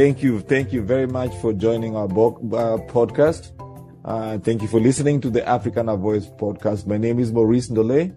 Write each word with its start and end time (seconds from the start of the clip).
Thank 0.00 0.22
you. 0.22 0.40
Thank 0.40 0.72
you 0.72 0.80
very 0.80 1.06
much 1.06 1.36
for 1.42 1.52
joining 1.52 1.94
our 1.94 2.08
bo- 2.08 2.40
uh, 2.54 2.78
podcast. 2.90 3.50
Uh, 4.02 4.38
thank 4.38 4.62
you 4.62 4.66
for 4.68 4.80
listening 4.80 5.20
to 5.20 5.28
the 5.28 5.46
Africana 5.46 5.94
Voice 5.94 6.24
podcast. 6.26 6.86
My 6.86 6.96
name 6.96 7.18
is 7.18 7.30
Maurice 7.34 7.68
Ndole, 7.68 8.10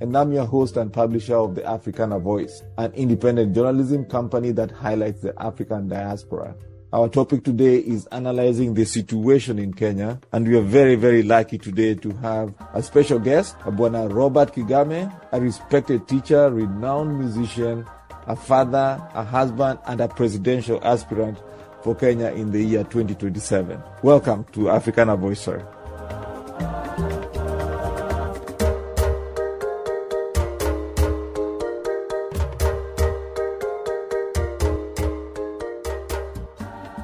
and 0.00 0.16
I'm 0.16 0.32
your 0.32 0.44
host 0.44 0.76
and 0.76 0.92
publisher 0.92 1.34
of 1.34 1.56
the 1.56 1.66
Africana 1.66 2.20
Voice, 2.20 2.62
an 2.78 2.92
independent 2.92 3.52
journalism 3.52 4.04
company 4.04 4.52
that 4.52 4.70
highlights 4.70 5.22
the 5.22 5.34
African 5.42 5.88
diaspora. 5.88 6.54
Our 6.92 7.08
topic 7.08 7.42
today 7.42 7.78
is 7.78 8.06
analyzing 8.12 8.74
the 8.74 8.84
situation 8.84 9.58
in 9.58 9.74
Kenya, 9.74 10.20
and 10.30 10.46
we 10.46 10.56
are 10.56 10.62
very, 10.62 10.94
very 10.94 11.24
lucky 11.24 11.58
today 11.58 11.96
to 11.96 12.12
have 12.18 12.54
a 12.74 12.80
special 12.80 13.18
guest, 13.18 13.58
Abwana 13.62 14.08
Robert 14.08 14.54
Kigame, 14.54 15.12
a 15.32 15.40
respected 15.40 16.06
teacher, 16.06 16.48
renowned 16.52 17.18
musician, 17.18 17.84
a 18.26 18.36
father, 18.36 19.00
a 19.14 19.24
husband, 19.24 19.78
and 19.86 20.00
a 20.00 20.08
presidential 20.08 20.80
aspirant 20.82 21.38
for 21.82 21.94
Kenya 21.94 22.28
in 22.30 22.50
the 22.50 22.62
year 22.62 22.84
2027. 22.84 23.80
Welcome 24.02 24.44
to 24.52 24.70
Africana 24.70 25.16
Voice, 25.16 25.40
sir. 25.40 25.66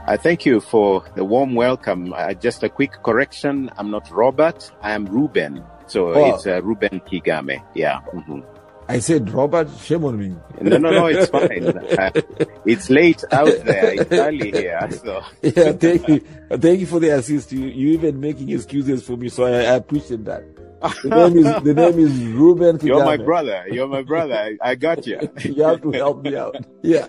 I 0.07 0.17
thank 0.17 0.45
you 0.45 0.61
for 0.61 1.05
the 1.15 1.25
warm 1.25 1.55
welcome. 1.55 2.13
Uh, 2.13 2.35
just 2.35 2.65
a 2.65 2.69
quick 2.69 2.93
correction. 3.05 3.71
I'm 3.77 3.91
not 3.93 4.11
Robert. 4.11 4.73
I 4.83 4.91
am 4.93 5.07
Reuben. 5.07 5.63
So 5.87 6.09
Oh. 6.13 6.35
it's 6.35 6.47
uh, 6.47 6.61
Reuben 6.63 7.01
Kigame. 7.01 7.63
Yeah. 7.75 8.01
mhm. 8.13 8.43
I 8.91 8.99
said, 8.99 9.31
Robert, 9.31 9.69
shame 9.79 10.05
on 10.05 10.19
me. 10.19 10.35
No, 10.61 10.77
no, 10.79 10.91
no, 10.91 11.07
it's 11.07 11.31
fine. 11.31 11.65
Uh, 11.69 12.11
it's 12.67 12.91
late 12.91 13.23
out 13.31 13.47
there. 13.65 13.95
It's 13.95 14.11
early 14.11 14.51
here. 14.51 14.89
So 14.91 15.23
yeah, 15.43 15.73
thank 15.73 16.09
you. 16.09 16.19
Thank 16.51 16.81
you 16.81 16.87
for 16.87 16.99
the 16.99 17.11
assist. 17.11 17.53
You, 17.53 17.67
you 17.67 17.91
even 17.91 18.19
making 18.19 18.51
excuses 18.51 19.05
for 19.05 19.17
me, 19.17 19.29
so 19.29 19.45
I, 19.45 19.51
I 19.51 19.75
appreciate 19.77 20.25
that. 20.25 20.43
The 20.81 21.09
name 21.11 21.37
is 21.39 21.63
the 21.63 21.75
name 21.75 21.99
is 21.99 22.13
Reuben 22.33 22.79
Kigame. 22.79 22.87
you're 22.87 23.05
my 23.05 23.17
brother. 23.19 23.65
You're 23.71 23.87
my 23.89 24.03
brother. 24.03 24.35
I, 24.35 24.57
I 24.63 24.75
got 24.75 25.07
you. 25.07 25.21
you 25.45 25.63
have 25.63 25.83
to 25.83 25.91
help 25.93 26.23
me 26.25 26.37
out. 26.37 26.57
Yeah. 26.83 27.07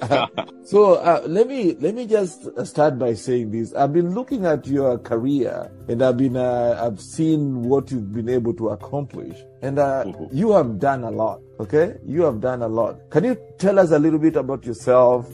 So 0.66 0.96
uh, 0.96 1.24
let 1.26 1.48
me 1.48 1.76
let 1.80 1.96
me 1.96 2.06
just 2.06 2.50
start 2.66 3.00
by 3.00 3.14
saying 3.14 3.52
this. 3.52 3.74
I've 3.74 3.94
been 3.94 4.14
looking 4.14 4.46
at 4.46 4.68
your 4.68 4.98
career, 5.00 5.72
and 5.88 6.02
I've 6.02 6.18
been 6.18 6.36
uh, 6.36 6.80
I've 6.84 7.00
seen 7.00 7.64
what 7.64 7.92
you've 7.92 8.12
been 8.12 8.30
able 8.30 8.54
to 8.56 8.70
accomplish, 8.70 9.38
and 9.62 9.80
uh, 9.80 10.04
Mhm. 10.06 10.30
you 10.34 10.52
have 10.52 10.78
done 10.80 11.04
a 11.04 11.12
lot. 11.12 11.40
Okay, 11.60 11.96
you 12.06 12.24
have 12.24 12.42
done 12.42 12.62
a 12.64 12.68
lot. 12.68 12.98
Can 13.10 13.24
you 13.24 13.38
tell 13.58 13.80
us 13.80 13.92
a 13.92 14.00
little 14.00 14.20
bit 14.20 14.36
about 14.36 14.66
yourself? 14.66 15.28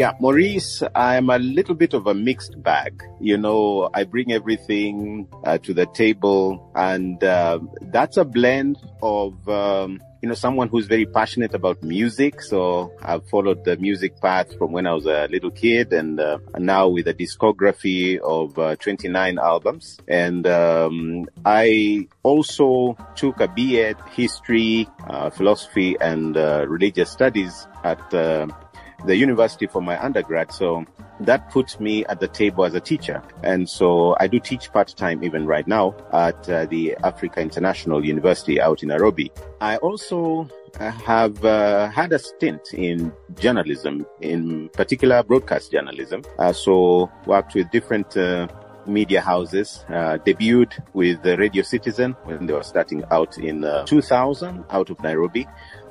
Yeah, 0.00 0.14
Maurice, 0.18 0.82
I'm 0.94 1.28
a 1.28 1.38
little 1.38 1.74
bit 1.74 1.92
of 1.92 2.06
a 2.06 2.14
mixed 2.14 2.62
bag. 2.62 3.02
You 3.20 3.36
know, 3.36 3.90
I 3.92 4.04
bring 4.04 4.32
everything 4.32 5.28
uh, 5.44 5.58
to 5.58 5.74
the 5.74 5.84
table, 5.84 6.72
and 6.74 7.22
um 7.22 7.70
that's 7.92 8.16
a 8.16 8.24
blend 8.24 8.78
of, 9.02 9.46
um, 9.46 10.00
you 10.22 10.30
know, 10.30 10.34
someone 10.34 10.68
who's 10.68 10.86
very 10.86 11.04
passionate 11.04 11.52
about 11.52 11.82
music. 11.82 12.40
So 12.40 12.94
I've 13.02 13.28
followed 13.28 13.66
the 13.66 13.76
music 13.76 14.18
path 14.22 14.56
from 14.56 14.72
when 14.72 14.86
I 14.86 14.94
was 14.94 15.04
a 15.04 15.28
little 15.30 15.50
kid, 15.50 15.92
and 15.92 16.18
uh, 16.18 16.38
now 16.56 16.88
with 16.88 17.06
a 17.06 17.12
discography 17.12 18.18
of 18.20 18.58
uh, 18.58 18.76
29 18.76 19.38
albums. 19.38 19.98
And 20.08 20.46
um, 20.46 21.26
I 21.44 22.08
also 22.22 22.96
took 23.16 23.38
a 23.40 23.48
BA 23.48 23.96
history, 24.12 24.88
uh, 25.06 25.28
philosophy, 25.28 25.98
and 26.00 26.38
uh, 26.38 26.64
religious 26.66 27.10
studies 27.10 27.66
at. 27.84 28.14
The 29.06 29.16
university 29.16 29.66
for 29.66 29.80
my 29.80 30.02
undergrad. 30.02 30.52
So 30.52 30.84
that 31.20 31.50
puts 31.50 31.78
me 31.80 32.04
at 32.06 32.20
the 32.20 32.28
table 32.28 32.64
as 32.64 32.74
a 32.74 32.80
teacher. 32.80 33.22
And 33.42 33.68
so 33.68 34.16
I 34.18 34.26
do 34.26 34.40
teach 34.40 34.72
part 34.72 34.88
time 34.96 35.22
even 35.22 35.46
right 35.46 35.66
now 35.66 35.94
at 36.12 36.48
uh, 36.48 36.66
the 36.66 36.96
Africa 37.04 37.40
International 37.40 38.04
University 38.04 38.60
out 38.60 38.82
in 38.82 38.88
Nairobi. 38.88 39.30
I 39.60 39.76
also 39.78 40.48
uh, 40.78 40.90
have 40.90 41.44
uh, 41.44 41.88
had 41.90 42.12
a 42.12 42.18
stint 42.18 42.72
in 42.74 43.12
journalism, 43.38 44.06
in 44.20 44.68
particular 44.70 45.22
broadcast 45.22 45.72
journalism. 45.72 46.22
Uh, 46.38 46.52
so 46.52 47.10
worked 47.26 47.54
with 47.54 47.70
different 47.70 48.16
uh, 48.16 48.48
media 48.86 49.20
houses, 49.20 49.84
uh, 49.88 50.18
debuted 50.24 50.72
with 50.94 51.22
the 51.22 51.36
Radio 51.36 51.62
Citizen 51.62 52.12
when 52.24 52.46
they 52.46 52.52
were 52.52 52.62
starting 52.62 53.04
out 53.10 53.38
in 53.38 53.64
uh, 53.64 53.84
2000 53.84 54.64
out 54.70 54.90
of 54.90 55.00
Nairobi 55.02 55.46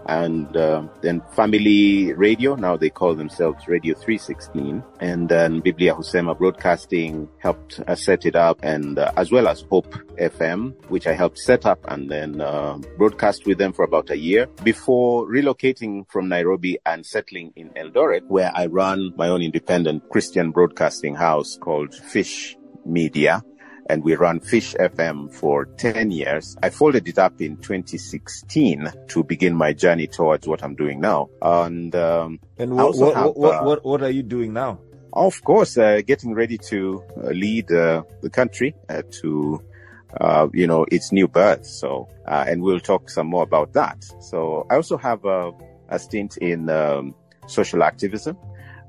and 0.08 0.56
uh, 0.56 0.88
then 1.02 1.22
Family 1.34 2.14
Radio. 2.14 2.56
Now 2.56 2.78
they 2.78 2.90
call 2.90 3.16
themselves 3.16 3.68
Radio 3.68 3.96
316, 3.96 4.84
and 5.00 5.30
then 5.30 5.60
Biblia 5.60 5.94
Husema 5.94 6.38
Broadcasting 6.38 7.28
helped 7.40 7.80
uh, 7.88 7.96
set 7.96 8.26
it 8.26 8.36
up, 8.36 8.60
and 8.64 8.98
uh, 9.00 9.12
as 9.18 9.32
well 9.32 9.48
as 9.48 9.62
Hope 9.70 9.94
FM, 10.18 10.74
which 10.90 11.08
I 11.08 11.14
helped 11.14 11.38
set 11.38 11.66
up 11.66 11.80
and 11.88 12.10
then 12.10 12.42
uh, 12.42 12.78
broadcast 12.98 13.46
with 13.46 13.58
them 13.58 13.74
for 13.74 13.84
about 13.84 14.10
a 14.10 14.18
year 14.18 14.48
before 14.64 15.28
relocating 15.28 16.10
from 16.10 16.30
Nairobi 16.30 16.78
and 16.86 17.06
settling 17.06 17.54
in 17.56 17.70
Eldoret, 17.72 18.26
where 18.28 18.52
I 18.56 18.66
run 18.68 19.14
my 19.18 19.28
own 19.28 19.42
independent 19.42 20.10
Christian 20.10 20.52
broadcasting 20.52 21.16
house 21.16 21.58
called 21.58 21.94
Fish 21.94 22.58
Media 22.86 23.44
and 23.90 24.04
we 24.04 24.16
ran 24.16 24.40
Fish 24.40 24.76
FM 24.80 25.34
for 25.34 25.66
10 25.66 26.12
years. 26.12 26.56
I 26.62 26.70
folded 26.70 27.08
it 27.08 27.18
up 27.18 27.42
in 27.42 27.58
2016 27.58 28.92
to 29.08 29.24
begin 29.24 29.56
my 29.56 29.74
journey 29.74 30.08
towards 30.08 30.48
what 30.48 30.64
I'm 30.64 30.76
doing 30.76 31.02
now. 31.02 31.30
And, 31.42 31.94
um, 31.96 32.40
And 32.58 32.76
what 32.76 32.96
what, 32.96 33.16
have, 33.16 33.32
what, 33.36 33.56
uh, 33.56 33.64
what 33.64 33.86
what 33.86 34.04
are 34.04 34.12
you 34.12 34.24
doing 34.24 34.54
now? 34.54 34.80
of 35.14 35.44
course, 35.44 35.78
uh, 35.78 36.02
getting 36.06 36.34
ready 36.34 36.58
to 36.58 37.04
uh, 37.18 37.30
lead 37.30 37.72
uh, 37.72 38.04
the 38.22 38.30
country 38.30 38.76
uh, 38.90 39.02
to, 39.22 39.62
uh, 40.20 40.48
you 40.54 40.68
know, 40.68 40.86
its 40.92 41.12
new 41.12 41.28
birth. 41.28 41.66
So, 41.66 42.08
uh, 42.28 42.46
and 42.48 42.62
we'll 42.62 42.80
talk 42.80 43.10
some 43.10 43.28
more 43.28 43.44
about 43.44 43.74
that. 43.74 44.04
So 44.22 44.66
I 44.70 44.76
also 44.76 44.98
have 44.98 45.26
a, 45.26 45.52
a 45.90 46.00
stint 46.00 46.38
in 46.38 46.70
um, 46.70 47.16
social 47.48 47.84
activism. 47.84 48.38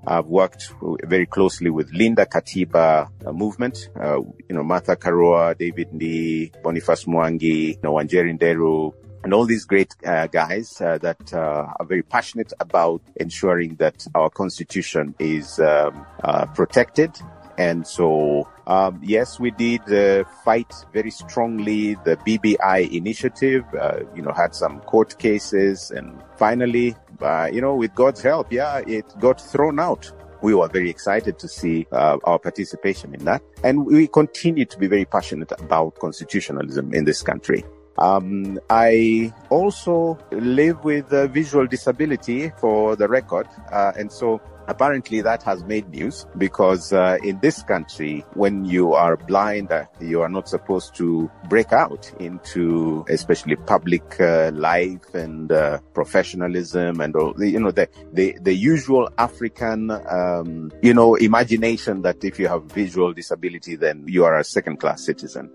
I've 0.07 0.27
worked 0.27 0.73
very 1.05 1.27
closely 1.27 1.71
with 1.71 1.93
Linda 1.93 2.27
Katiba 2.27 3.11
uh, 3.27 3.33
movement, 3.33 3.91
uh, 4.01 4.21
you 4.49 4.55
know, 4.57 4.63
Martha 4.63 4.97
Karua, 4.97 5.57
David 5.57 5.91
Ndii, 5.91 6.63
Boniface 6.63 7.05
Mwangi, 7.05 7.69
you 7.75 7.79
know, 7.83 7.93
Wanjeri 7.93 8.39
Nderu, 8.39 8.93
and 9.23 9.35
all 9.35 9.45
these 9.45 9.65
great 9.65 9.95
uh, 10.07 10.27
guys 10.27 10.81
uh, 10.81 10.99
that 10.99 11.33
uh, 11.35 11.73
are 11.79 11.87
very 11.87 12.03
passionate 12.03 12.53
about 12.61 13.03
ensuring 13.17 13.75
that 13.77 14.07
our 14.15 14.31
constitution 14.31 15.15
is 15.19 15.61
um, 15.61 16.07
uh, 16.25 16.47
protected. 16.47 17.11
And 17.59 17.87
so, 17.87 18.49
um, 18.67 19.01
yes, 19.03 19.39
we 19.39 19.51
did 19.51 19.83
uh, 19.93 20.25
fight 20.45 20.73
very 20.93 21.11
strongly 21.11 21.95
the 22.05 22.17
BBI 22.17 22.91
initiative. 22.91 23.65
Uh, 23.79 24.01
you 24.15 24.23
know, 24.23 24.33
had 24.33 24.55
some 24.55 24.81
court 24.81 25.19
cases, 25.19 25.91
and 25.91 26.23
finally, 26.37 26.95
uh, 27.21 27.49
you 27.53 27.61
know, 27.61 27.75
with 27.75 27.95
God's 27.95 28.23
help, 28.23 28.53
yeah, 28.53 28.79
it 28.87 29.07
got 29.19 29.41
thrown 29.41 29.79
out. 29.79 30.11
We 30.43 30.55
were 30.55 30.69
very 30.69 30.89
excited 30.89 31.39
to 31.39 31.49
see 31.49 31.87
uh, 31.93 32.17
our 32.25 32.39
participation 32.39 33.15
in 33.15 33.25
that, 33.27 33.43
and 33.63 33.85
we 33.85 34.07
continue 34.07 34.65
to 34.65 34.79
be 34.79 34.87
very 34.87 35.05
passionate 35.05 35.53
about 35.53 35.99
constitutionalism 35.99 36.95
in 36.95 37.05
this 37.05 37.21
country. 37.21 37.65
Um, 38.01 38.59
I 38.71 39.33
also 39.51 40.19
live 40.31 40.83
with 40.85 41.13
a 41.13 41.29
visual 41.29 41.67
disability 41.67 42.51
for 42.57 42.97
the 42.97 43.07
record. 43.07 43.47
Uh, 43.71 43.93
and 43.99 44.11
so 44.11 44.41
apparently 44.71 45.21
that 45.21 45.43
has 45.43 45.65
made 45.65 45.89
news 45.91 46.27
because 46.39 46.93
uh, 46.93 47.19
in 47.25 47.41
this 47.41 47.63
country, 47.65 48.25
when 48.35 48.65
you 48.65 48.93
are 48.93 49.17
blind, 49.17 49.73
uh, 49.73 49.85
you 50.01 50.23
are 50.23 50.29
not 50.29 50.49
supposed 50.49 50.95
to 50.95 51.29
break 51.49 51.73
out 51.73 52.11
into 52.21 53.05
especially 53.09 53.57
public 53.57 54.21
uh, 54.21 54.53
life 54.55 55.13
and 55.13 55.51
uh, 55.51 55.81
professionalism 55.93 57.01
and 57.01 57.17
all, 57.17 57.35
you 57.43 57.59
know, 57.59 57.73
the, 57.73 57.89
the, 58.13 58.39
the 58.41 58.55
usual 58.55 59.11
African, 59.19 59.91
um, 59.91 60.71
you 60.83 60.95
know, 60.95 61.17
imagination 61.17 62.03
that 62.03 62.23
if 62.23 62.39
you 62.39 62.47
have 62.47 62.65
visual 62.67 63.13
disability, 63.13 63.75
then 63.75 64.05
you 64.07 64.25
are 64.25 64.39
a 64.39 64.45
second 64.45 64.79
class 64.79 65.05
citizen. 65.05 65.53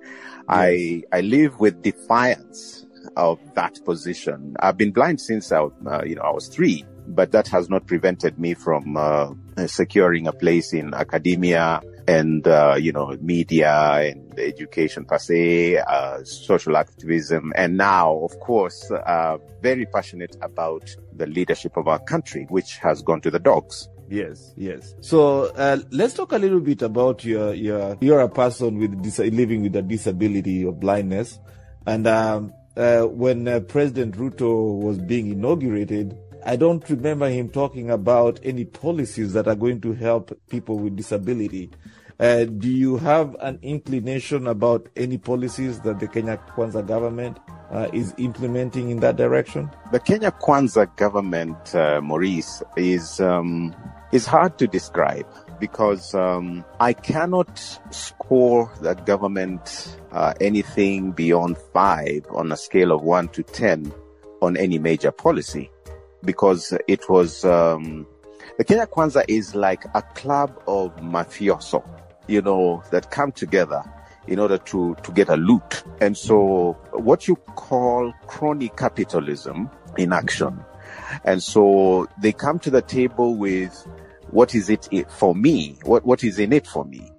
I, 0.49 1.03
I 1.13 1.21
live 1.21 1.57
with 1.61 1.81
defiance 1.81 2.85
of 3.15 3.39
that 3.53 3.79
position. 3.85 4.57
I've 4.59 4.77
been 4.77 4.91
blind 4.91 5.21
since 5.21 5.53
I, 5.53 5.59
uh, 5.61 6.03
you 6.05 6.15
know, 6.15 6.23
I 6.23 6.31
was 6.31 6.49
three, 6.49 6.83
but 7.07 7.31
that 7.31 7.47
has 7.47 7.69
not 7.69 7.85
prevented 7.87 8.39
me 8.39 8.53
from 8.53 8.97
uh, 8.97 9.33
securing 9.67 10.27
a 10.27 10.33
place 10.33 10.73
in 10.73 10.93
academia 10.93 11.81
and 12.07 12.47
uh, 12.47 12.75
you 12.77 12.91
know 12.91 13.17
media 13.19 13.71
and 13.71 14.37
education 14.39 15.05
per 15.05 15.17
se, 15.17 15.77
uh, 15.77 16.23
social 16.23 16.77
activism, 16.77 17.51
and 17.55 17.77
now, 17.77 18.15
of 18.17 18.39
course, 18.39 18.91
uh, 18.91 19.37
very 19.61 19.85
passionate 19.85 20.35
about 20.41 20.95
the 21.15 21.25
leadership 21.25 21.77
of 21.77 21.87
our 21.87 21.99
country, 21.99 22.45
which 22.49 22.77
has 22.77 23.01
gone 23.01 23.21
to 23.21 23.31
the 23.31 23.39
dogs. 23.39 23.89
Yes, 24.07 24.53
yes. 24.55 24.93
So 25.01 25.45
uh, 25.55 25.79
let's 25.89 26.13
talk 26.13 26.31
a 26.31 26.37
little 26.37 26.59
bit 26.59 26.81
about 26.83 27.23
your 27.23 27.53
your 27.53 27.97
you're 28.01 28.19
a 28.19 28.29
person 28.29 28.77
with 28.77 29.01
dis- 29.01 29.19
living 29.19 29.63
with 29.63 29.75
a 29.75 29.81
disability 29.81 30.63
or 30.63 30.73
blindness, 30.73 31.39
and 31.87 32.05
um, 32.05 32.53
uh, 32.77 33.03
when 33.03 33.47
uh, 33.47 33.61
President 33.61 34.15
Ruto 34.15 34.77
was 34.77 34.97
being 34.99 35.31
inaugurated, 35.31 36.17
I 36.47 36.57
don't 36.57 36.87
remember 36.91 37.27
him 37.27 37.49
talking 37.49 37.89
about 37.89 38.39
any 38.43 38.65
policies 38.65 39.33
that 39.33 39.47
are 39.47 39.55
going 39.55 39.81
to 39.81 39.93
help 39.93 40.39
people 40.47 40.77
with 40.77 40.95
disability. 40.95 41.71
Uh, 42.19 42.45
do 42.45 42.69
you 42.69 42.97
have 42.97 43.35
an 43.39 43.57
inclination 43.63 44.45
about 44.45 44.87
any 44.95 45.17
policies 45.17 45.79
that 45.79 45.99
the 45.99 46.07
Kenya 46.07 46.39
Kwanza 46.55 46.85
government 46.85 47.39
uh, 47.71 47.89
is 47.93 48.13
implementing 48.19 48.91
in 48.91 48.99
that 48.99 49.15
direction? 49.15 49.71
The 49.91 49.99
Kenya 49.99 50.31
Kwanza 50.31 50.95
government, 50.95 51.73
uh, 51.73 51.99
Maurice, 52.01 52.61
is 52.77 53.19
um, 53.19 53.75
is 54.11 54.27
hard 54.27 54.59
to 54.59 54.67
describe 54.67 55.25
because 55.59 56.13
um, 56.13 56.63
I 56.79 56.93
cannot 56.93 57.57
score 57.89 58.71
the 58.81 58.93
government 58.93 59.97
uh, 60.11 60.35
anything 60.39 61.11
beyond 61.11 61.57
five 61.73 62.23
on 62.29 62.51
a 62.51 62.55
scale 62.55 62.91
of 62.91 63.01
one 63.01 63.29
to 63.29 63.41
ten 63.41 63.91
on 64.43 64.55
any 64.57 64.77
major 64.77 65.11
policy 65.11 65.71
because 66.25 66.73
it 66.87 67.09
was 67.09 67.45
um, 67.45 68.07
the 68.57 68.63
Kenya 68.63 68.87
Kwanza 68.87 69.23
is 69.27 69.55
like 69.55 69.85
a 69.93 70.01
club 70.01 70.61
of 70.67 70.95
mafioso 70.97 71.83
you 72.27 72.41
know, 72.41 72.83
that 72.91 73.11
come 73.11 73.31
together 73.31 73.83
in 74.27 74.39
order 74.39 74.57
to, 74.57 74.95
to 75.03 75.11
get 75.11 75.29
a 75.29 75.35
loot. 75.35 75.83
And 76.01 76.17
so 76.17 76.77
what 76.91 77.27
you 77.27 77.35
call 77.35 78.13
crony 78.27 78.69
capitalism 78.69 79.69
in 79.97 80.13
action. 80.13 80.59
And 81.23 81.41
so 81.41 82.07
they 82.21 82.31
come 82.31 82.59
to 82.59 82.69
the 82.69 82.81
table 82.81 83.35
with 83.35 83.87
what 84.31 84.55
is 84.55 84.69
it 84.69 84.87
for 85.09 85.35
me? 85.35 85.77
What, 85.83 86.05
what 86.05 86.23
is 86.23 86.39
in 86.39 86.51
it 86.53 86.65
for 86.65 86.85
me? 86.85 87.11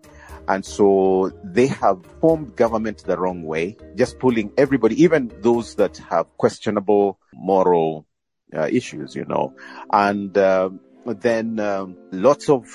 And 0.49 0.64
so 0.64 1.32
they 1.43 1.67
have 1.67 2.05
formed 2.20 2.55
government 2.56 3.03
the 3.05 3.19
wrong 3.19 3.43
way, 3.43 3.76
just 3.97 4.19
pulling 4.20 4.53
everybody, 4.56 5.03
even 5.03 5.32
those 5.41 5.75
that 5.76 5.97
have 5.99 6.26
questionable 6.37 7.19
moral 7.35 8.06
uh, 8.54 8.69
issues, 8.70 9.14
you 9.14 9.25
know. 9.25 9.54
And 9.93 10.37
uh, 10.37 10.70
then 11.04 11.58
um, 11.60 11.96
lots 12.12 12.48
of 12.48 12.66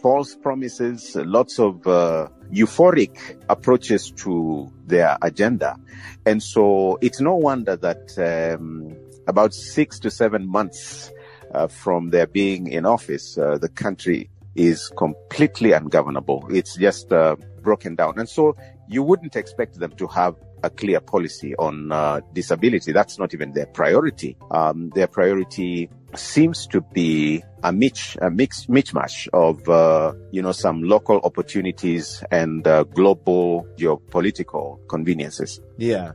false 0.00 0.34
promises, 0.34 1.16
lots 1.16 1.58
of 1.58 1.86
uh, 1.86 2.28
euphoric 2.52 3.42
approaches 3.48 4.10
to 4.10 4.70
their 4.86 5.16
agenda. 5.22 5.78
And 6.26 6.42
so 6.42 6.98
it's 7.00 7.20
no 7.20 7.36
wonder 7.36 7.76
that 7.76 8.54
um, 8.58 8.94
about 9.26 9.54
six 9.54 9.98
to 10.00 10.10
seven 10.10 10.46
months 10.46 11.10
uh, 11.54 11.68
from 11.68 12.10
their 12.10 12.26
being 12.26 12.66
in 12.66 12.84
office, 12.84 13.38
uh, 13.38 13.56
the 13.58 13.68
country 13.68 14.28
is 14.54 14.88
completely 14.96 15.72
ungovernable. 15.72 16.46
It's 16.50 16.76
just 16.76 17.12
uh, 17.12 17.36
broken 17.62 17.94
down. 17.94 18.18
And 18.18 18.28
so 18.28 18.56
you 18.88 19.02
wouldn't 19.02 19.36
expect 19.36 19.78
them 19.78 19.92
to 19.92 20.06
have 20.08 20.36
a 20.64 20.70
clear 20.70 21.00
policy 21.00 21.54
on 21.56 21.92
uh, 21.92 22.20
disability. 22.32 22.92
That's 22.92 23.18
not 23.18 23.34
even 23.34 23.52
their 23.52 23.66
priority. 23.66 24.36
Um, 24.50 24.90
their 24.90 25.06
priority 25.06 25.90
seems 26.14 26.66
to 26.68 26.80
be 26.80 27.42
a 27.62 27.72
mix, 27.72 28.16
a 28.20 28.30
mix, 28.30 28.66
mishmash 28.66 29.28
of, 29.32 29.68
uh, 29.68 30.14
you 30.30 30.42
know, 30.42 30.52
some 30.52 30.82
local 30.82 31.20
opportunities 31.22 32.22
and 32.30 32.66
uh, 32.66 32.84
global 32.84 33.66
geopolitical 33.76 34.78
conveniences. 34.88 35.60
Yeah. 35.76 36.12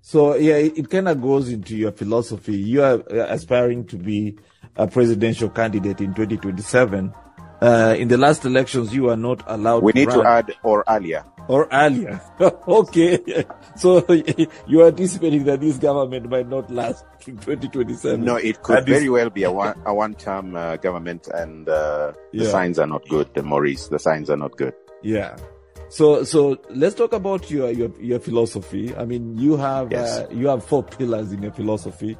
So 0.00 0.34
yeah, 0.34 0.56
it, 0.56 0.78
it 0.78 0.90
kind 0.90 1.08
of 1.08 1.22
goes 1.22 1.48
into 1.48 1.76
your 1.76 1.92
philosophy. 1.92 2.56
You 2.56 2.82
are 2.82 3.02
uh, 3.10 3.26
aspiring 3.28 3.86
to 3.86 3.96
be 3.96 4.36
a 4.76 4.86
presidential 4.86 5.48
candidate 5.48 6.00
in 6.00 6.12
2027. 6.14 7.14
Uh, 7.62 7.94
in 7.98 8.08
the 8.08 8.18
last 8.18 8.44
elections, 8.44 8.94
you 8.94 9.08
are 9.08 9.16
not 9.16 9.42
allowed. 9.46 9.82
We 9.82 9.92
to 9.92 9.98
need 9.98 10.08
run. 10.08 10.18
to 10.18 10.28
add 10.28 10.54
or 10.62 10.84
earlier. 10.88 11.24
Or 11.48 11.68
earlier. 11.72 12.20
okay. 12.40 13.44
So 13.76 14.04
you 14.66 14.80
are 14.82 14.88
anticipating 14.88 15.44
that 15.44 15.60
this 15.60 15.78
government 15.78 16.28
might 16.30 16.48
not 16.48 16.70
last 16.70 17.04
in 17.26 17.36
2027. 17.38 18.24
No, 18.24 18.36
it 18.36 18.62
could 18.62 18.78
And 18.78 18.86
this- 18.86 18.98
very 18.98 19.08
well 19.10 19.30
be 19.30 19.44
a 19.44 19.52
one 19.52 19.78
a 19.84 19.94
one 19.94 20.14
term 20.14 20.56
uh, 20.56 20.76
government, 20.76 21.28
and 21.28 21.68
uh, 21.68 22.12
the 22.32 22.44
signs 22.46 22.78
are 22.78 22.86
not 22.86 23.06
good. 23.08 23.32
The 23.34 23.42
Maurice, 23.42 23.88
the 23.88 23.98
signs 23.98 24.30
are 24.30 24.36
not 24.36 24.56
good. 24.56 24.74
Yeah. 25.02 25.36
So 25.90 26.24
so 26.24 26.56
let's 26.70 26.94
talk 26.94 27.12
about 27.12 27.50
your 27.50 27.70
your, 27.70 27.90
your 28.00 28.18
philosophy. 28.18 28.94
I 28.96 29.04
mean, 29.04 29.36
you 29.38 29.56
have 29.56 29.92
Yes. 29.92 30.18
uh, 30.20 30.26
you 30.32 30.48
have 30.48 30.64
four 30.64 30.82
pillars 30.82 31.32
in 31.32 31.42
your 31.42 31.52
philosophy. 31.52 32.16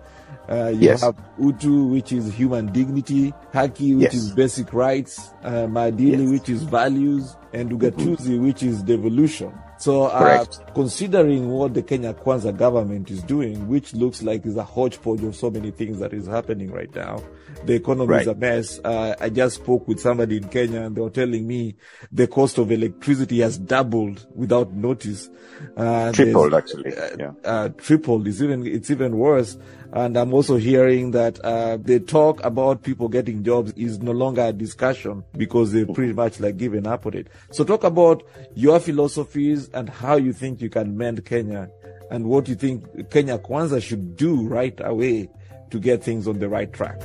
Uh, 0.48 0.68
you 0.68 0.80
Yes. 0.90 1.00
have 1.02 1.16
Utu, 1.38 1.84
which 1.86 2.12
is 2.12 2.32
human 2.34 2.70
dignity, 2.72 3.32
Haki, 3.54 3.94
which 3.96 4.12
Yes. 4.12 4.14
is 4.14 4.32
basic 4.32 4.72
rights, 4.74 5.30
uh, 5.42 5.64
Madili, 5.66 6.20
Yes. 6.20 6.30
which 6.30 6.48
is 6.50 6.62
values, 6.64 7.34
and 7.54 7.70
Ugatuzi, 7.70 8.40
which 8.40 8.62
is 8.62 8.82
devolution. 8.82 9.52
So, 9.78 10.04
uh, 10.04 10.44
considering 10.74 11.48
what 11.50 11.74
the 11.74 11.82
Kenya 11.82 12.14
Kwanza 12.14 12.56
government 12.56 13.10
is 13.10 13.22
doing, 13.22 13.66
which 13.68 13.92
looks 13.94 14.22
like 14.22 14.46
is 14.46 14.56
a 14.56 14.62
hodgepodge 14.64 15.22
of 15.24 15.34
so 15.34 15.50
many 15.50 15.70
things 15.72 15.98
that 15.98 16.12
is 16.12 16.26
happening 16.26 16.70
right 16.70 16.94
now, 16.94 17.22
the 17.64 17.74
economy 17.74 18.16
is 18.16 18.26
a 18.28 18.34
mess. 18.34 18.78
Uh, 18.84 19.14
I 19.20 19.30
just 19.30 19.56
spoke 19.56 19.86
with 19.88 20.00
somebody 20.00 20.36
in 20.38 20.48
Kenya 20.48 20.82
and 20.82 20.96
they 20.96 21.00
were 21.00 21.10
telling 21.10 21.46
me 21.46 21.76
the 22.12 22.26
cost 22.28 22.58
of 22.58 22.70
electricity 22.70 23.40
has 23.40 23.58
doubled 23.58 24.26
without 24.34 24.72
notice. 24.72 25.28
Uh, 25.76 26.12
Tripled, 26.12 26.54
actually. 26.54 26.96
uh, 26.96 27.10
Yeah. 27.18 27.32
uh, 27.44 27.68
tripled. 27.70 28.28
It's 28.28 28.40
even 28.40 28.66
it's 28.66 28.90
even 28.90 29.16
worse. 29.18 29.56
And 29.94 30.16
I'm 30.16 30.34
also 30.34 30.56
hearing 30.56 31.12
that 31.12 31.38
uh, 31.44 31.76
the 31.76 32.00
talk 32.00 32.44
about 32.44 32.82
people 32.82 33.08
getting 33.08 33.44
jobs 33.44 33.72
is 33.76 34.00
no 34.00 34.10
longer 34.10 34.42
a 34.42 34.52
discussion 34.52 35.22
because 35.36 35.70
they're 35.70 35.86
pretty 35.86 36.12
much 36.12 36.40
like 36.40 36.56
given 36.56 36.84
up 36.84 37.06
on 37.06 37.14
it. 37.14 37.28
So 37.52 37.62
talk 37.62 37.84
about 37.84 38.24
your 38.56 38.80
philosophies 38.80 39.68
and 39.68 39.88
how 39.88 40.16
you 40.16 40.32
think 40.32 40.60
you 40.60 40.68
can 40.68 40.96
mend 40.96 41.24
Kenya 41.24 41.70
and 42.10 42.24
what 42.24 42.48
you 42.48 42.56
think 42.56 43.08
Kenya 43.08 43.38
Kwanza 43.38 43.80
should 43.80 44.16
do 44.16 44.42
right 44.48 44.78
away 44.80 45.30
to 45.70 45.78
get 45.78 46.02
things 46.02 46.26
on 46.26 46.40
the 46.40 46.48
right 46.48 46.72
track. 46.72 47.00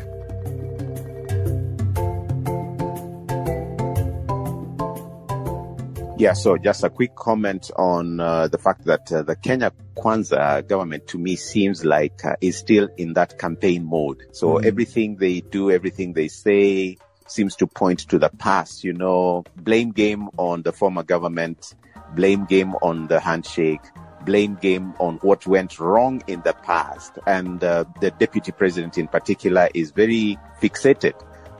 Yeah, 6.20 6.34
so 6.34 6.58
just 6.58 6.84
a 6.84 6.90
quick 6.90 7.16
comment 7.16 7.72
on 7.78 8.20
uh, 8.20 8.50
the 8.50 8.58
fact 8.58 8.84
that 8.84 9.10
uh, 9.10 9.22
the 9.22 9.38
Kenya 9.38 9.72
Kwanza 9.96 10.68
government 10.68 11.08
to 11.08 11.18
me 11.18 11.38
seems 11.38 11.86
like 11.86 12.26
uh, 12.26 12.36
is 12.42 12.58
still 12.58 12.90
in 12.98 13.14
that 13.14 13.40
campaign 13.40 13.86
mode. 13.86 14.26
So 14.34 14.56
Mhm. 14.56 14.66
everything 14.66 15.16
they 15.16 15.40
do, 15.40 15.72
everything 15.72 16.12
they 16.12 16.28
say 16.28 16.98
seems 17.28 17.56
to 17.56 17.68
point 17.68 18.00
to 18.10 18.20
the 18.20 18.30
past, 18.38 18.84
you 18.84 18.92
know, 18.92 19.46
blame 19.56 19.92
game 19.92 20.28
on 20.36 20.62
the 20.64 20.74
former 20.74 21.04
government, 21.04 21.74
blame 22.16 22.44
game 22.44 22.76
on 22.82 23.08
the 23.08 23.22
handshake, 23.22 23.86
blame 24.26 24.56
game 24.56 24.94
on 25.00 25.20
what 25.22 25.48
went 25.48 25.80
wrong 25.80 26.22
in 26.28 26.42
the 26.42 26.52
past. 26.52 27.18
And 27.28 27.64
uh, 27.64 27.86
the 28.02 28.12
deputy 28.12 28.52
president 28.52 28.98
in 28.98 29.08
particular 29.08 29.70
is 29.74 29.92
very 29.92 30.38
fixated 30.62 31.14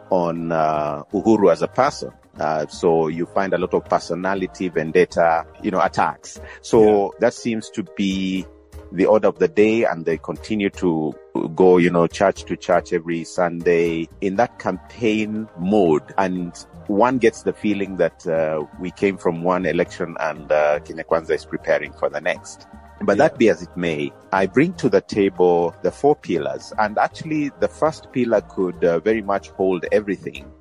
on 0.10 0.52
uh, 0.52 1.04
Uhuru 1.14 1.50
as 1.50 1.62
a 1.62 1.68
person. 1.70 2.12
Uh, 2.40 2.66
so 2.68 3.08
you 3.08 3.26
find 3.26 3.54
a 3.54 3.58
lot 3.58 3.74
of 3.74 3.86
personality 3.86 4.70
vendetta, 4.70 5.46
you 5.62 5.72
know, 5.72 5.82
attacks. 5.82 6.40
So 6.62 7.14
that 7.20 7.34
seems 7.34 7.70
to 7.72 7.84
be 7.98 8.46
the 8.92 9.06
order 9.06 9.28
of 9.28 9.38
the 9.38 9.48
day 9.48 9.84
and 9.86 10.06
they 10.06 10.18
continue 10.18 10.70
to 10.72 11.14
go, 11.56 11.78
you 11.78 11.90
know, 11.92 12.08
church 12.08 12.46
to 12.46 12.58
church 12.58 12.92
every 12.94 13.24
Sunday 13.24 14.08
in 14.22 14.36
that 14.38 14.58
campaign 14.58 15.48
mode. 15.60 16.02
And 16.18 16.56
one 16.88 17.20
gets 17.20 17.44
the 17.44 17.54
feeling 17.54 17.98
that 17.98 18.26
uh, 18.26 18.66
we 18.80 18.92
came 18.92 19.18
from 19.18 19.44
one 19.44 19.66
election 19.66 20.16
and 20.20 20.52
uh, 20.52 20.80
Kenya 20.80 21.04
Kwanza 21.04 21.32
is 21.32 21.46
preparing 21.46 21.94
for 21.94 22.10
the 22.10 22.22
next. 22.22 22.66
But 23.02 23.18
Yeah. 23.18 23.30
that 23.30 23.38
be 23.38 23.50
as 23.50 23.62
it 23.62 23.76
may, 23.78 24.12
I 24.34 24.48
bring 24.48 24.74
to 24.74 24.90
the 24.90 25.02
table 25.02 25.74
the 25.84 25.92
four 25.92 26.16
pillars. 26.16 26.74
And 26.78 26.98
actually, 26.98 27.52
the 27.60 27.68
first 27.68 28.12
pillar 28.12 28.42
could 28.42 28.84
uh, 28.84 29.00
very 29.00 29.22
much 29.22 29.50
hold 29.50 29.86
everything. 29.92 30.52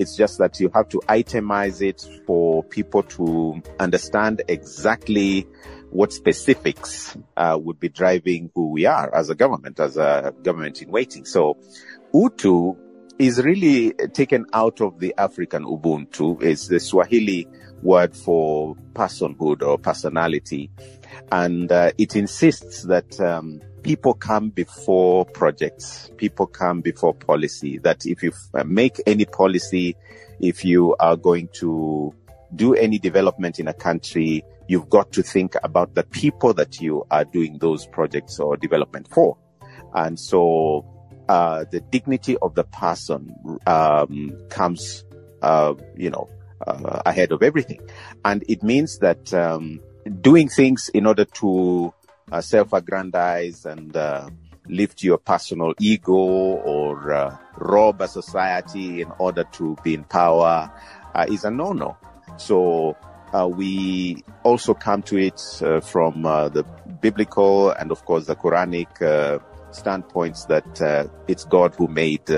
It's 0.00 0.16
just 0.16 0.38
that 0.38 0.58
you 0.58 0.70
have 0.74 0.88
to 0.88 1.00
itemize 1.10 1.82
it 1.82 2.00
for 2.26 2.64
people 2.64 3.02
to 3.02 3.62
understand 3.78 4.40
exactly 4.48 5.46
what 5.90 6.10
specifics 6.10 7.14
uh, 7.36 7.58
would 7.60 7.78
be 7.78 7.90
driving 7.90 8.50
who 8.54 8.70
we 8.70 8.86
are 8.86 9.14
as 9.14 9.28
a 9.28 9.34
government, 9.34 9.78
as 9.78 9.98
a 9.98 10.32
government 10.42 10.80
in 10.80 10.90
waiting. 10.90 11.26
So, 11.26 11.58
Utu 12.14 12.76
is 13.18 13.42
really 13.42 13.92
taken 14.14 14.46
out 14.54 14.80
of 14.80 14.98
the 15.00 15.14
African 15.18 15.64
Ubuntu. 15.64 16.42
It's 16.42 16.68
the 16.68 16.80
Swahili 16.80 17.46
word 17.82 18.16
for 18.16 18.76
personhood 18.94 19.60
or 19.60 19.76
personality. 19.76 20.70
And 21.30 21.70
uh, 21.70 21.92
it 21.98 22.16
insists 22.16 22.84
that 22.84 23.20
um, 23.20 23.60
people 23.82 24.14
come 24.14 24.50
before 24.50 25.24
projects, 25.24 26.10
people 26.16 26.46
come 26.46 26.80
before 26.80 27.14
policy, 27.14 27.78
that 27.78 28.06
if 28.06 28.22
you 28.22 28.32
make 28.64 29.00
any 29.06 29.24
policy, 29.24 29.96
if 30.40 30.64
you 30.64 30.96
are 30.98 31.16
going 31.16 31.48
to 31.54 32.14
do 32.54 32.74
any 32.74 32.98
development 32.98 33.58
in 33.58 33.68
a 33.68 33.74
country, 33.74 34.42
you've 34.68 34.88
got 34.88 35.12
to 35.12 35.22
think 35.22 35.54
about 35.62 35.94
the 35.94 36.02
people 36.04 36.54
that 36.54 36.80
you 36.80 37.04
are 37.10 37.24
doing 37.24 37.58
those 37.58 37.86
projects 37.86 38.38
or 38.38 38.56
development 38.56 39.08
for. 39.12 39.36
And 39.94 40.18
so, 40.18 40.86
uh, 41.28 41.64
the 41.70 41.80
dignity 41.80 42.36
of 42.38 42.54
the 42.54 42.64
person, 42.64 43.34
um, 43.66 44.36
comes, 44.48 45.04
uh, 45.42 45.74
you 45.96 46.10
know, 46.10 46.28
uh, 46.66 47.02
ahead 47.06 47.32
of 47.32 47.42
everything. 47.42 47.80
And 48.24 48.44
it 48.48 48.62
means 48.62 48.98
that, 48.98 49.32
um, 49.32 49.80
doing 50.20 50.48
things 50.48 50.88
in 50.92 51.06
order 51.06 51.24
to 51.24 51.92
uh, 52.30 52.40
self-aggrandize 52.40 53.66
and 53.66 53.96
uh, 53.96 54.28
lift 54.68 55.02
your 55.02 55.18
personal 55.18 55.74
ego 55.80 56.12
or 56.12 57.12
uh, 57.12 57.36
rob 57.56 58.00
a 58.00 58.08
society 58.08 59.00
in 59.00 59.10
order 59.18 59.44
to 59.52 59.76
be 59.82 59.94
in 59.94 60.04
power 60.04 60.70
uh, 61.14 61.26
is 61.28 61.44
a 61.44 61.50
no-no. 61.50 61.96
So 62.36 62.96
uh, 63.32 63.48
we 63.48 64.24
also 64.42 64.74
come 64.74 65.02
to 65.02 65.18
it 65.18 65.40
uh, 65.62 65.80
from 65.80 66.22
the 66.22 66.64
biblical 67.00 67.70
and, 67.70 67.90
of 67.90 68.04
course, 68.04 68.26
the 68.26 68.36
Quranic 68.36 69.40
standpoints 69.72 70.46
that 70.46 71.10
it's 71.28 71.44
God 71.44 71.74
who 71.74 71.88
made 71.88 72.28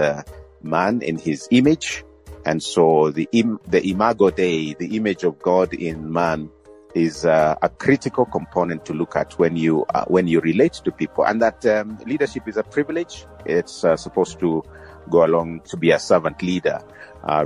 man 0.62 1.02
in 1.02 1.18
His 1.18 1.48
image, 1.50 2.04
and 2.44 2.62
so 2.62 3.10
the 3.10 3.28
Im- 3.32 3.60
the 3.68 3.86
imago 3.88 4.30
Dei, 4.30 4.74
the 4.74 4.96
image 4.96 5.24
of 5.24 5.40
God 5.40 5.74
in 5.74 6.12
man, 6.12 6.50
is 6.94 7.24
a 7.24 7.70
critical 7.78 8.24
component 8.24 8.84
to 8.86 8.92
look 8.92 9.16
at 9.16 9.38
when 9.38 9.56
you 9.56 9.86
when 10.08 10.26
you 10.26 10.40
relate 10.40 10.74
to 10.84 10.90
people, 10.92 11.24
and 11.24 11.40
that 11.40 11.64
um, 11.66 11.98
leadership 12.06 12.46
is 12.46 12.56
a 12.56 12.62
privilege. 12.62 13.26
It's 13.46 13.84
supposed 13.96 14.38
to 14.40 14.62
go 15.10 15.24
along 15.24 15.62
to 15.62 15.76
be 15.76 15.90
a 15.90 15.98
servant 15.98 16.42
leader 16.42 16.80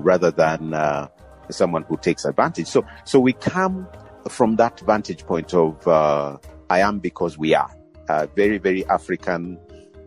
rather 0.01 0.31
than 0.31 0.75
someone 1.51 1.83
who 1.85 1.97
takes 1.97 2.25
advantage. 2.25 2.67
So, 2.67 2.85
so 3.05 3.21
we 3.21 3.33
come 3.33 3.87
from 4.29 4.57
that 4.57 4.81
vantage 4.81 5.25
point 5.25 5.55
of 5.55 5.87
uh, 5.87 6.39
I 6.69 6.81
am 6.81 6.99
because 6.99 7.39
we 7.39 7.55
are. 7.55 7.71
A 8.09 8.27
very, 8.27 8.59
very 8.59 8.87
African 8.87 9.59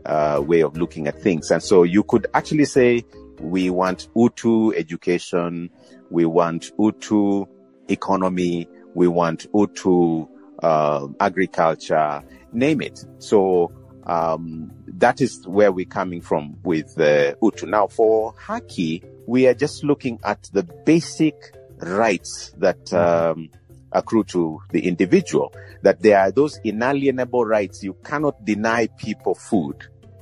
uh, 0.05 0.41
way 0.45 0.61
of 0.61 0.77
looking 0.77 1.07
at 1.07 1.21
things. 1.21 1.51
And 1.51 1.61
so 1.61 1.83
you 1.83 2.03
could 2.03 2.27
actually 2.33 2.65
say 2.65 3.03
we 3.39 3.69
want 3.69 4.07
Utu 4.15 4.73
education, 4.73 5.69
we 6.09 6.25
want 6.25 6.71
Utu 6.79 7.45
economy, 7.89 8.69
we 8.99 9.07
want 9.07 9.47
Utu 9.55 10.27
uh, 10.61 11.07
agriculture, 11.21 12.21
name 12.51 12.81
it. 12.81 13.05
So 13.19 13.71
um, 14.05 14.73
that 14.87 15.21
is 15.21 15.47
where 15.47 15.71
we're 15.71 15.85
coming 15.85 16.19
from 16.19 16.57
with 16.63 16.99
uh, 16.99 17.33
Utu. 17.41 17.65
Now, 17.65 17.87
for 17.87 18.33
Haki, 18.33 19.01
we 19.25 19.47
are 19.47 19.53
just 19.53 19.85
looking 19.85 20.19
at 20.25 20.49
the 20.51 20.63
basic 20.63 21.33
rights 21.77 22.53
that 22.57 22.91
um, 22.91 23.49
accrue 23.93 24.25
to 24.25 24.61
the 24.71 24.85
individual. 24.85 25.53
That 25.81 26.01
there 26.01 26.19
are 26.19 26.31
those 26.31 26.59
inalienable 26.65 27.45
rights. 27.45 27.81
You 27.81 27.93
cannot 28.03 28.43
deny 28.43 28.87
people 28.87 29.33
food. 29.33 29.77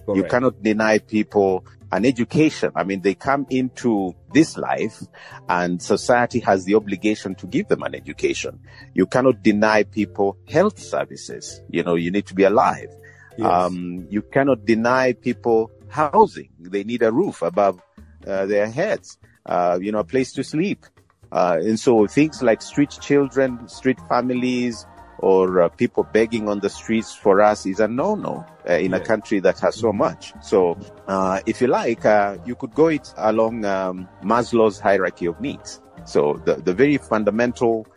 Correct. 0.05 0.17
You 0.17 0.23
cannot 0.25 0.61
deny 0.61 0.99
people 0.99 1.65
an 1.91 2.05
education. 2.05 2.71
I 2.75 2.83
mean, 2.83 3.01
they 3.01 3.15
come 3.15 3.45
into 3.49 4.13
this 4.33 4.57
life 4.57 5.01
and 5.47 5.81
society 5.81 6.39
has 6.39 6.65
the 6.65 6.75
obligation 6.75 7.35
to 7.35 7.47
give 7.47 7.67
them 7.67 7.83
an 7.83 7.95
education. 7.95 8.59
You 8.93 9.05
cannot 9.05 9.43
deny 9.43 9.83
people 9.83 10.37
health 10.49 10.79
services. 10.79 11.61
You 11.69 11.83
know, 11.83 11.95
you 11.95 12.11
need 12.11 12.25
to 12.27 12.35
be 12.35 12.43
alive. 12.43 12.89
Yes. 13.37 13.47
Um, 13.47 14.07
you 14.09 14.21
cannot 14.21 14.65
deny 14.65 15.13
people 15.13 15.71
housing. 15.89 16.49
They 16.59 16.83
need 16.83 17.03
a 17.03 17.11
roof 17.11 17.41
above 17.41 17.79
uh, 18.25 18.45
their 18.45 18.69
heads, 18.69 19.17
uh, 19.45 19.79
you 19.81 19.91
know, 19.91 19.99
a 19.99 20.03
place 20.03 20.33
to 20.33 20.43
sleep. 20.43 20.85
Uh, 21.31 21.57
and 21.59 21.79
so 21.79 22.07
things 22.07 22.41
like 22.41 22.61
street 22.61 22.89
children, 23.01 23.67
street 23.67 23.99
families, 24.09 24.85
or 25.19 25.61
uh, 25.61 25.69
people 25.69 26.03
begging 26.03 26.47
on 26.47 26.59
the 26.59 26.69
streets 26.69 27.13
for 27.15 27.41
us 27.41 27.65
is 27.65 27.79
a 27.79 27.87
no-no 27.87 28.45
uh, 28.69 28.73
in 28.73 28.91
yeah. 28.91 28.97
a 28.97 28.99
country 28.99 29.39
that 29.39 29.59
has 29.59 29.75
so 29.75 29.91
much. 29.91 30.33
So, 30.41 30.77
uh, 31.07 31.41
if 31.45 31.61
you 31.61 31.67
like, 31.67 32.03
you 32.45 32.55
could 32.55 32.73
go 32.73 32.87
it 32.87 33.13
along 33.17 33.65
um, 33.65 34.07
Maslow's 34.23 34.79
hierarchy 34.79 35.25
of 35.25 35.39
needs. 35.41 35.81
So 36.05 36.41
the, 36.45 36.55
the 36.55 36.73
very 36.73 36.97
fundamental 36.97 37.87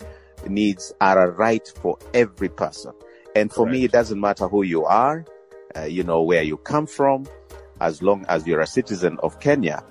needs 0.49 0.93
are 1.01 1.29
a 1.29 1.31
right 1.31 1.67
for 1.83 1.99
every 2.15 2.49
person. 2.49 2.93
And 3.37 3.51
for 3.51 3.65
Correct. 3.65 3.73
me, 3.73 3.85
it 3.85 3.93
doesn't 3.93 4.21
matter 4.21 4.49
who 4.49 4.63
you 4.63 4.85
are, 4.85 5.25
you 5.87 6.03
know, 6.03 6.23
where 6.23 6.43
you 6.43 6.57
come 6.57 6.87
from, 6.87 7.27
as 7.81 8.03
long 8.03 8.25
as 8.29 8.47
you're 8.47 8.61
a 8.61 8.67
citizen 8.67 9.19
of 9.23 9.41
Kenya, 9.41 9.83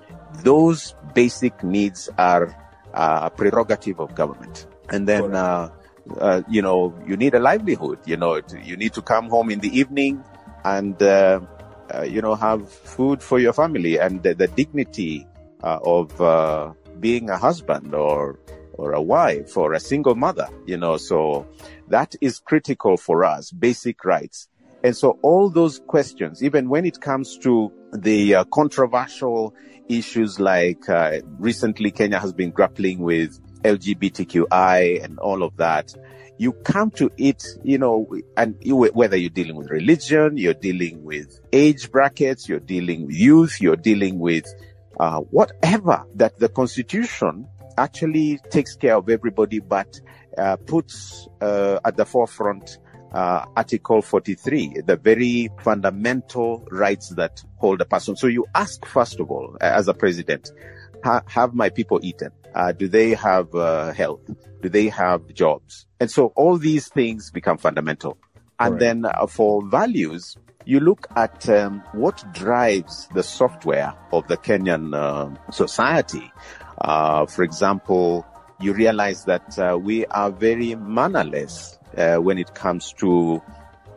those 0.43 0.95
basic 1.13 1.63
needs 1.63 2.09
are 2.17 2.55
uh, 2.93 3.21
a 3.23 3.29
prerogative 3.29 3.99
of 3.99 4.13
government. 4.15 4.67
And 4.89 5.07
then, 5.07 5.33
uh, 6.17 6.29
uh, 6.39 6.41
you 6.49 6.61
know, 6.61 6.93
you 7.07 7.17
need 7.17 7.33
a 7.33 7.39
livelihood. 7.39 7.99
You 8.05 8.17
know, 8.17 8.41
you 8.63 8.77
need 8.77 8.93
to 8.93 9.01
come 9.01 9.29
home 9.29 9.49
in 9.49 9.59
the 9.59 9.77
evening 9.77 10.23
and, 10.63 11.01
uh, 11.01 11.39
uh, 11.93 12.03
you 12.03 12.21
know, 12.21 12.35
have 12.35 12.71
food 12.71 13.21
for 13.23 13.39
your 13.39 13.53
family 13.53 13.97
and 13.99 14.21
the, 14.23 14.33
the 14.33 14.47
dignity 14.47 15.27
uh, 15.63 15.79
of 15.83 16.75
being 16.99 17.29
a 17.29 17.37
husband 17.37 17.93
or 17.93 18.39
or 18.73 18.93
a 18.93 19.01
wife 19.01 19.57
or 19.57 19.73
a 19.73 19.79
single 19.79 20.15
mother. 20.15 20.47
You 20.65 20.77
know, 20.77 20.97
so 20.97 21.47
that 21.89 22.15
is 22.21 22.39
critical 22.39 22.95
for 22.97 23.25
us. 23.25 23.51
Basic 23.51 24.05
rights. 24.05 24.47
And 24.83 24.95
so 24.95 25.19
all 25.21 25.49
those 25.49 25.79
questions, 25.87 26.41
even 26.41 26.69
when 26.69 26.85
it 26.85 27.01
comes 27.01 27.37
to 27.39 27.71
the 27.91 28.35
uh, 28.35 28.43
controversial 28.45 29.53
issues 29.89 30.39
like 30.39 30.87
uh, 30.87 31.19
recently 31.37 31.91
Kenya 31.91 32.19
has 32.19 32.31
been 32.31 32.51
grappling 32.51 32.99
with 32.99 33.37
LGBTQI 33.63 35.03
and 35.03 35.19
all 35.19 35.43
of 35.43 35.57
that. 35.57 35.93
You 36.37 36.53
come 36.53 36.91
to 36.91 37.11
it, 37.17 37.43
you 37.63 37.77
know, 37.77 38.07
and 38.37 38.55
you, 38.61 38.77
whether 38.77 39.17
you're 39.17 39.29
dealing 39.29 39.55
with 39.55 39.69
religion, 39.69 40.37
you're 40.37 40.53
dealing 40.53 41.03
with 41.03 41.39
age 41.51 41.91
brackets, 41.91 42.47
you're 42.47 42.61
dealing 42.61 43.07
with 43.07 43.15
youth, 43.15 43.59
you're 43.59 43.75
dealing 43.75 44.19
with 44.19 44.45
uh, 44.99 45.19
whatever 45.19 46.05
that 46.15 46.39
the 46.39 46.47
constitution 46.47 47.45
actually 47.77 48.39
takes 48.49 48.75
care 48.75 48.95
of 48.95 49.09
everybody, 49.09 49.59
but 49.59 49.99
uh, 50.37 50.55
puts 50.55 51.27
uh, 51.41 51.79
at 51.83 51.97
the 51.97 52.05
forefront 52.05 52.77
uh, 53.13 53.45
Article 53.55 54.01
43, 54.01 54.81
the 54.85 54.95
very 54.95 55.49
fundamental 55.61 56.65
rights 56.71 57.09
that 57.09 57.43
hold 57.57 57.81
a 57.81 57.85
person. 57.85 58.15
So 58.15 58.27
you 58.27 58.45
ask, 58.53 58.85
first 58.85 59.19
of 59.19 59.31
all, 59.31 59.57
as 59.61 59.87
a 59.87 59.93
president, 59.93 60.51
ha- 61.03 61.23
have 61.27 61.53
my 61.53 61.69
people 61.69 61.99
eaten? 62.03 62.31
Uh, 62.53 62.71
do 62.71 62.87
they 62.87 63.13
have 63.13 63.53
uh, 63.55 63.93
health? 63.93 64.21
Do 64.61 64.69
they 64.69 64.89
have 64.89 65.33
jobs? 65.33 65.85
And 65.99 66.09
so 66.09 66.27
all 66.35 66.57
these 66.57 66.87
things 66.87 67.31
become 67.31 67.57
fundamental. 67.57 68.17
And 68.59 68.73
right. 68.73 68.79
then 68.79 69.05
uh, 69.05 69.27
for 69.27 69.65
values, 69.65 70.35
you 70.65 70.79
look 70.79 71.07
at 71.15 71.47
um, 71.49 71.81
what 71.93 72.23
drives 72.33 73.07
the 73.13 73.23
software 73.23 73.93
of 74.11 74.27
the 74.27 74.37
Kenyan 74.37 74.93
uh, 74.93 75.51
society. 75.51 76.31
Uh, 76.79 77.25
for 77.25 77.43
example, 77.43 78.25
you 78.59 78.73
realize 78.73 79.25
that 79.25 79.79
we 79.81 80.05
are 80.07 80.31
very 80.31 80.75
mannerless 80.75 81.77
uh, 81.97 82.17
when 82.17 82.37
it 82.37 82.53
comes 82.53 82.93
to 82.93 83.41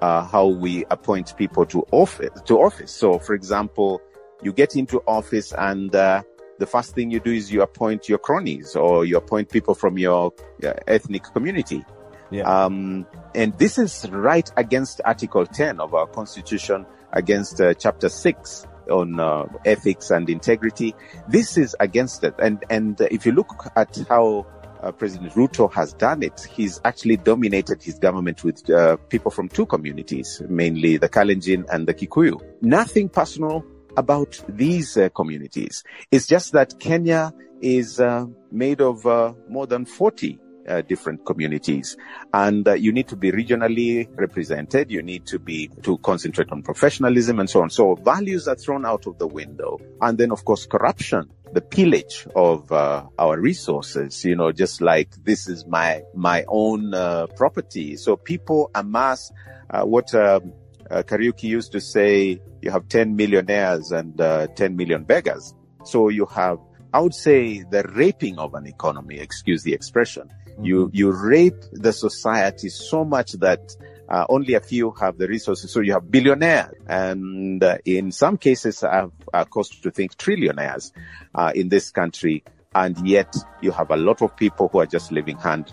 uh, 0.00 0.24
how 0.24 0.46
we 0.46 0.84
appoint 0.90 1.36
people 1.36 1.64
to 1.66 1.84
office. 1.92 2.40
To 2.46 2.60
office. 2.60 2.92
So, 2.92 3.18
for 3.18 3.34
example, 3.34 4.00
you 4.42 4.52
get 4.52 4.74
into 4.74 5.00
office 5.06 5.52
and 5.52 5.94
uh, 5.94 6.22
the 6.62 6.66
first 6.66 6.94
thing 6.94 7.10
you 7.10 7.18
do 7.18 7.32
is 7.32 7.52
you 7.52 7.60
appoint 7.60 8.08
your 8.08 8.18
cronies 8.18 8.76
or 8.76 9.04
you 9.04 9.16
appoint 9.16 9.50
people 9.50 9.74
from 9.74 9.98
your 9.98 10.32
uh, 10.62 10.72
ethnic 10.86 11.24
community. 11.24 11.84
Yeah. 12.30 12.44
Um, 12.44 13.04
and 13.34 13.52
this 13.58 13.78
is 13.78 14.08
right 14.10 14.48
against 14.56 15.00
Article 15.04 15.44
10 15.44 15.80
of 15.80 15.92
our 15.92 16.06
Constitution, 16.06 16.86
against 17.12 17.60
uh, 17.60 17.74
Chapter 17.74 18.08
6 18.08 18.68
on 18.88 19.18
uh, 19.18 19.46
ethics 19.64 20.12
and 20.12 20.30
integrity. 20.30 20.94
This 21.26 21.58
is 21.58 21.74
against 21.80 22.22
it. 22.22 22.34
And 22.38 22.64
and 22.70 23.00
if 23.10 23.26
you 23.26 23.32
look 23.32 23.50
at 23.74 23.98
how 24.08 24.46
uh, 24.82 24.92
President 24.92 25.32
Ruto 25.32 25.72
has 25.72 25.92
done 25.92 26.24
it. 26.24 26.48
He's 26.52 26.80
actually 26.84 27.16
dominated 27.16 27.80
his 27.80 28.00
government 28.00 28.42
with 28.42 28.68
uh, 28.68 28.96
people 29.10 29.30
from 29.30 29.48
two 29.48 29.64
communities, 29.64 30.42
mainly 30.48 30.96
the 30.96 31.08
Kalenjin 31.08 31.64
and 31.72 31.86
the 31.86 31.94
Kikuyu. 31.94 32.40
Nothing 32.62 33.08
personal 33.08 33.64
about 33.96 34.42
these 34.48 34.96
uh, 34.96 35.08
communities. 35.10 35.84
It's 36.10 36.26
just 36.26 36.52
that 36.52 36.78
Kenya 36.78 37.32
is 37.60 38.00
uh, 38.00 38.26
made 38.50 38.80
of 38.80 39.06
uh, 39.06 39.32
more 39.48 39.66
than 39.66 39.84
40 39.84 40.38
uh, 40.68 40.82
different 40.82 41.24
communities. 41.26 41.96
And 42.32 42.66
uh, 42.66 42.74
you 42.74 42.92
need 42.92 43.08
to 43.08 43.16
be 43.16 43.32
regionally 43.32 44.08
represented. 44.16 44.90
You 44.90 45.02
need 45.02 45.26
to 45.26 45.38
be, 45.38 45.68
to 45.82 45.98
concentrate 45.98 46.50
on 46.52 46.62
professionalism 46.62 47.40
and 47.40 47.48
so 47.48 47.62
on. 47.62 47.70
So 47.70 47.94
values 47.94 48.48
are 48.48 48.54
thrown 48.54 48.84
out 48.86 49.06
of 49.06 49.18
the 49.18 49.26
window. 49.26 49.80
And 50.00 50.18
then, 50.18 50.30
of 50.30 50.44
course, 50.44 50.66
corruption, 50.66 51.30
the 51.52 51.60
pillage 51.60 52.26
of 52.34 52.70
uh, 52.70 53.06
our 53.18 53.38
resources, 53.40 54.24
you 54.24 54.36
know, 54.36 54.52
just 54.52 54.80
like 54.80 55.10
this 55.24 55.48
is 55.48 55.66
my, 55.66 56.02
my 56.14 56.44
own 56.48 56.92
property. 57.36 57.96
So 57.96 58.16
people 58.16 58.70
amass 58.74 59.32
what 59.68 60.14
um, 60.14 60.52
uh, 60.92 61.02
Kariuki 61.02 61.44
used 61.44 61.72
to 61.72 61.80
say, 61.80 62.40
you 62.60 62.70
have 62.70 62.88
10 62.88 63.16
millionaires 63.16 63.90
and 63.90 64.16
10 64.18 64.76
million 64.76 65.04
beggars. 65.04 65.54
So 65.84 66.10
you 66.10 66.26
have 66.26 66.58
I 66.94 67.00
would 67.00 67.14
say 67.14 67.62
the 67.62 67.84
raping 67.94 68.38
of 68.38 68.54
an 68.54 68.66
economy, 68.66 69.18
excuse 69.18 69.62
the 69.62 69.72
expression. 69.72 70.28
Mm-hmm. 70.28 70.64
You, 70.64 70.90
you 70.92 71.12
rape 71.12 71.60
the 71.72 71.92
society 71.92 72.68
so 72.68 73.04
much 73.04 73.32
that 73.32 73.74
uh, 74.10 74.26
only 74.28 74.54
a 74.54 74.60
few 74.60 74.90
have 75.00 75.16
the 75.16 75.26
resources. 75.26 75.72
So 75.72 75.80
you 75.80 75.92
have 75.94 76.10
billionaires, 76.10 76.74
and 76.86 77.64
uh, 77.64 77.78
in 77.86 78.12
some 78.12 78.36
cases, 78.36 78.84
I've 78.84 79.12
uh, 79.32 79.46
caused 79.46 79.82
to 79.84 79.90
think 79.90 80.16
trillionaires 80.16 80.92
uh, 81.34 81.52
in 81.54 81.70
this 81.70 81.90
country 81.90 82.44
and 82.74 83.06
yet 83.06 83.34
you 83.60 83.70
have 83.70 83.90
a 83.90 83.96
lot 83.96 84.22
of 84.22 84.36
people 84.36 84.68
who 84.68 84.80
are 84.80 84.86
just 84.86 85.12
living 85.12 85.36
hand 85.36 85.72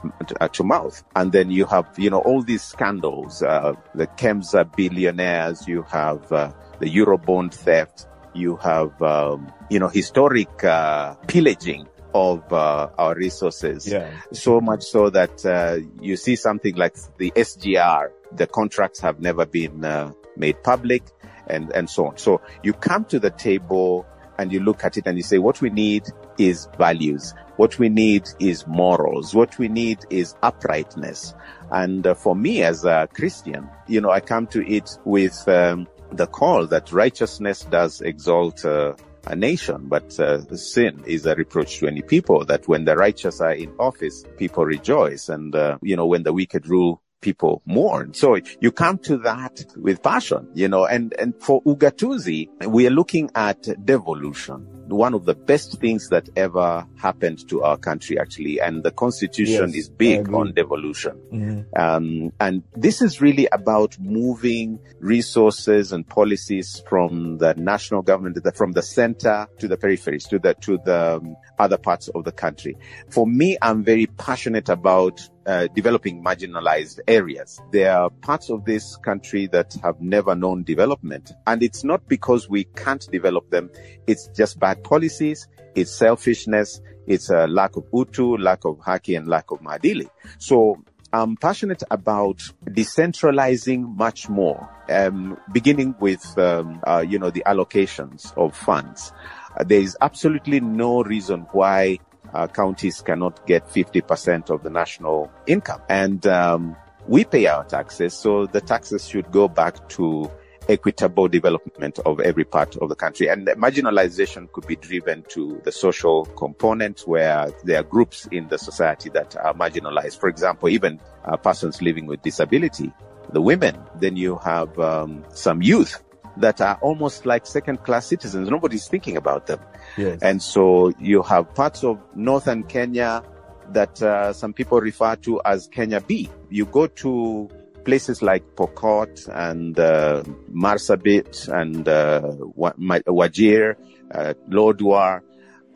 to 0.54 0.64
mouth. 0.64 1.04
And 1.16 1.32
then 1.32 1.50
you 1.50 1.66
have, 1.66 1.88
you 1.98 2.10
know, 2.10 2.20
all 2.20 2.42
these 2.42 2.64
scandals, 2.64 3.42
uh, 3.42 3.74
the 3.96 4.08
Kemsa 4.08 4.76
billionaires, 4.76 5.68
you 5.68 5.84
have 5.84 6.32
uh, 6.32 6.52
the 6.80 6.94
Eurobond 6.94 7.54
theft, 7.54 8.08
you 8.34 8.58
have, 8.58 9.02
um, 9.02 9.52
you 9.70 9.80
know, 9.80 9.88
historic 9.88 10.64
uh, 10.64 11.16
pillaging 11.28 11.88
of 12.14 12.52
uh, 12.52 12.90
our 12.98 13.16
resources. 13.16 13.88
Yeah. 13.88 14.12
So 14.34 14.60
much 14.60 14.84
so 14.84 15.10
that 15.10 15.46
uh, 15.46 15.80
you 16.02 16.16
see 16.16 16.36
something 16.36 16.76
like 16.76 16.96
the 17.18 17.32
SGR, 17.32 18.10
the 18.32 18.48
contracts 18.48 19.00
have 19.00 19.20
never 19.20 19.46
been 19.46 19.86
uh, 19.86 20.12
made 20.36 20.64
public 20.64 21.04
and, 21.48 21.72
and 21.72 21.90
so 21.90 22.08
on. 22.08 22.18
So 22.18 22.42
you 22.64 22.74
come 22.74 23.06
to 23.06 23.20
the 23.20 23.30
table 23.30 24.06
and 24.40 24.54
you 24.54 24.62
look 24.62 24.86
at 24.86 24.96
it 24.96 25.06
and 25.06 25.18
you 25.18 25.24
say, 25.24 25.38
what 25.38 25.60
we 25.62 25.70
need 25.70 26.04
is 26.38 26.70
values. 26.78 27.34
What 27.58 27.78
we 27.78 27.90
need 27.90 28.24
is 28.40 28.66
morals. 28.66 29.36
What 29.36 29.60
we 29.60 29.68
need 29.68 30.00
is 30.10 30.34
uprightness. 30.42 31.36
And 31.72 32.08
uh, 32.08 32.14
for 32.14 32.38
me 32.38 32.64
as 32.64 32.86
a 32.86 33.10
Christian, 33.14 33.70
you 33.88 34.00
know, 34.00 34.12
I 34.12 34.22
come 34.22 34.48
to 34.48 34.66
it 34.66 34.98
with 35.04 35.46
um, 35.50 35.88
the 36.14 36.26
call 36.26 36.68
that 36.68 36.94
righteousness 36.94 37.66
does 37.70 38.00
exalt 38.00 38.64
uh, 38.64 38.94
a 39.28 39.36
nation, 39.36 39.88
but 39.88 40.18
uh, 40.22 40.40
sin 40.56 41.04
is 41.06 41.26
a 41.26 41.36
reproach 41.36 41.80
to 41.80 41.88
any 41.88 42.02
people. 42.02 42.46
That 42.46 42.66
when 42.70 42.86
the 42.86 42.96
righteous 42.96 43.42
are 43.42 43.54
in 43.54 43.76
office, 43.78 44.24
people 44.38 44.64
rejoice, 44.64 45.28
and 45.28 45.54
uh, 45.54 45.78
you 45.82 45.98
know 45.98 46.08
when 46.08 46.24
the 46.24 46.32
wicked 46.32 46.68
rule, 46.68 47.02
people 47.22 47.62
mourn. 47.66 48.14
So 48.14 48.38
you 48.60 48.72
come 48.72 48.98
to 49.00 49.18
that 49.20 49.66
with 49.76 50.02
passion, 50.02 50.50
you 50.54 50.68
know, 50.68 50.86
and, 50.86 51.14
and 51.20 51.34
for 51.42 51.62
Ugatuzi, 51.64 52.66
we 52.68 52.88
are 52.88 52.92
looking 52.92 53.30
at 53.36 53.68
devolution. 53.86 54.79
One 54.90 55.14
of 55.14 55.26
the 55.26 55.36
best 55.36 55.80
things 55.80 56.10
that 56.10 56.30
ever 56.36 56.86
happened 56.98 57.48
to 57.50 57.64
our 57.64 57.78
country, 57.78 58.20
actually. 58.20 58.60
And 58.60 58.84
the 58.84 58.92
constitution 58.92 59.68
Yes, 59.68 59.76
is 59.76 59.90
big 59.90 60.34
on 60.34 60.54
devolution. 60.54 61.14
Mhm. 61.32 61.66
Um, 61.80 62.32
and 62.40 62.64
this 62.76 63.02
is 63.02 63.22
really 63.22 63.48
about 63.52 63.98
moving 64.00 64.80
resources 65.00 65.92
and 65.92 66.08
policies 66.08 66.82
from 66.88 67.38
the 67.38 67.54
national 67.56 68.02
government, 68.02 68.44
the- 68.44 68.52
from 68.52 68.72
the 68.74 68.82
center 68.82 69.48
to 69.60 69.68
the 69.68 69.78
peripheries, 69.78 70.28
to 70.30 70.40
the, 70.40 70.54
to 70.62 70.78
the 70.86 71.18
um, 71.18 71.36
other 71.60 71.78
parts 71.78 72.08
of 72.10 72.24
the 72.24 72.32
country. 72.32 72.76
For 73.10 73.28
me, 73.28 73.58
I'm 73.62 73.84
very 73.84 74.08
passionate 74.08 74.70
about 74.70 75.22
uh, 75.46 75.68
developing 75.74 76.24
marginalized 76.24 77.00
areas. 77.08 77.60
There 77.72 77.92
are 77.92 78.12
parts 78.12 78.52
of 78.52 78.66
this 78.66 78.98
country 78.98 79.48
that 79.48 79.74
have 79.82 80.00
never 80.00 80.36
known 80.36 80.64
development. 80.64 81.32
And 81.48 81.64
it's 81.64 81.84
not 81.84 82.08
because 82.08 82.48
we 82.48 82.66
can't 82.76 83.08
develop 83.12 83.50
them. 83.50 83.72
It's 84.06 84.28
just 84.38 84.60
bad 84.60 84.79
policies. 84.84 85.48
It's 85.76 85.92
selfishness. 85.92 86.82
It's 87.08 87.30
a 87.30 87.48
lack 87.48 87.76
of 87.76 87.86
utu, 87.94 88.38
lack 88.38 88.66
of 88.66 88.78
haki, 88.80 89.18
and 89.18 89.28
lack 89.28 89.52
of 89.52 89.62
madili. 89.62 90.10
So 90.38 90.84
I'm 91.12 91.38
passionate 91.38 91.82
about 91.90 92.38
decentralizing 92.66 93.96
much 93.96 94.30
more, 94.30 94.70
um, 94.90 95.38
beginning 95.52 95.96
with, 96.00 96.38
um, 96.38 96.82
uh, 96.86 97.04
you 97.08 97.18
know, 97.18 97.32
the 97.32 97.44
allocations 97.48 98.36
of 98.38 98.56
funds. 98.56 99.12
Uh, 99.58 99.64
there 99.64 99.82
is 99.82 99.98
absolutely 100.02 100.60
no 100.60 101.02
reason 101.04 101.48
why 101.52 101.98
uh, 102.34 102.48
counties 102.48 103.02
cannot 103.02 103.46
get 103.48 103.68
50% 103.68 104.52
of 104.52 104.62
the 104.62 104.70
national 104.70 105.32
income. 105.48 105.82
And 105.90 106.26
um, 106.28 106.76
we 107.08 107.26
pay 107.26 107.48
our 107.48 107.64
taxes, 107.64 108.14
so 108.14 108.46
the 108.46 108.62
taxes 108.62 109.08
should 109.08 109.32
go 109.32 109.48
back 109.48 109.90
to 109.90 110.30
equitable 110.70 111.28
development 111.28 112.00
of 112.06 112.20
every 112.20 112.46
part 112.46 112.78
of 112.78 112.90
the 112.90 112.96
country. 112.96 113.28
And 113.28 113.48
marginalization 113.48 114.52
could 114.52 114.68
be 114.68 114.76
driven 114.76 115.24
to 115.30 115.60
the 115.66 115.72
social 115.72 116.26
component 116.26 117.02
where 117.02 117.52
there 117.64 117.80
are 117.80 117.84
groups 117.84 118.28
in 118.32 118.48
the 118.48 118.58
society 118.58 119.10
that 119.10 119.36
are 119.36 119.54
marginalized. 119.54 120.20
For 120.20 120.30
example, 120.30 120.70
even 120.70 121.00
uh, 121.26 121.38
persons 121.38 121.82
living 121.82 122.06
with 122.06 122.22
disability, 122.22 122.94
the 123.34 123.42
women. 123.42 123.78
Then 124.00 124.16
you 124.16 124.38
have 124.38 124.78
um, 124.80 125.26
some 125.34 125.62
youth 125.62 126.02
that 126.38 126.62
are 126.62 126.78
almost 126.82 127.26
like 127.26 127.46
second 127.46 127.84
class 127.84 128.06
citizens. 128.06 128.50
Nobody's 128.50 128.88
thinking 128.88 129.18
about 129.18 129.48
them. 129.48 129.60
Yes. 129.98 130.22
And 130.22 130.42
so 130.42 130.94
you 131.00 131.24
have 131.24 131.54
parts 131.56 131.84
of 131.84 132.00
northern 132.16 132.64
Kenya 132.64 133.24
that 133.72 134.02
uh, 134.02 134.34
some 134.34 134.54
people 134.54 134.80
refer 134.80 135.16
to 135.18 135.42
as 135.46 135.68
Kenya 135.68 136.02
B. 136.02 136.30
You 136.50 136.66
go 136.66 136.88
to 136.88 137.50
places 137.90 138.22
like 138.22 138.44
Pokot 138.56 139.28
and 139.34 139.80
uh, 139.80 140.22
Marsabit 140.54 141.50
and 141.50 141.88
uh, 141.88 142.22
Wajir, 142.56 143.76
uh, 144.14 144.34
Lodwar, 144.48 145.22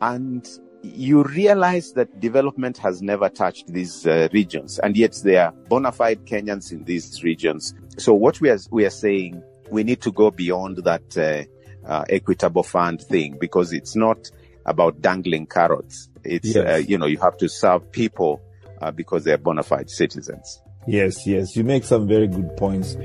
and 0.00 0.48
you 0.82 1.24
realize 1.24 1.92
that 1.94 2.20
development 2.20 2.78
has 2.78 3.02
never 3.02 3.28
touched 3.28 3.66
these 3.66 4.06
uh, 4.06 4.28
regions, 4.32 4.78
and 4.78 4.96
yet 4.96 5.18
there 5.24 5.46
are 5.46 5.52
bona 5.68 5.90
fide 5.90 6.24
Kenyans 6.24 6.70
in 6.70 6.84
these 6.84 7.24
regions. 7.24 7.74
So 7.98 8.14
what 8.14 8.40
we 8.40 8.48
are 8.50 8.60
we 8.70 8.86
are 8.86 8.90
saying, 8.90 9.42
we 9.72 9.82
need 9.82 10.00
to 10.02 10.12
go 10.12 10.30
beyond 10.30 10.76
that 10.84 11.08
uh, 11.18 11.90
uh, 11.90 12.04
equitable 12.08 12.62
fund 12.62 13.00
thing 13.02 13.38
because 13.40 13.72
it's 13.72 13.96
not 13.96 14.30
about 14.64 15.00
dangling 15.00 15.46
carrots. 15.46 16.08
It's 16.22 16.54
Yes. 16.54 16.64
uh, 16.64 16.76
you 16.76 16.96
know 16.96 17.06
you 17.06 17.18
have 17.18 17.36
to 17.38 17.48
serve 17.48 17.90
people 17.90 18.40
uh, 18.80 18.92
because 18.92 19.24
they're 19.24 19.36
bona 19.38 19.64
fide 19.64 19.90
citizens. 19.90 20.60
Yes, 20.86 21.26
yes, 21.26 21.56
you 21.56 21.64
make 21.64 21.84
some 21.84 22.06
very 22.06 22.26
good 22.26 22.56
points. 22.56 22.96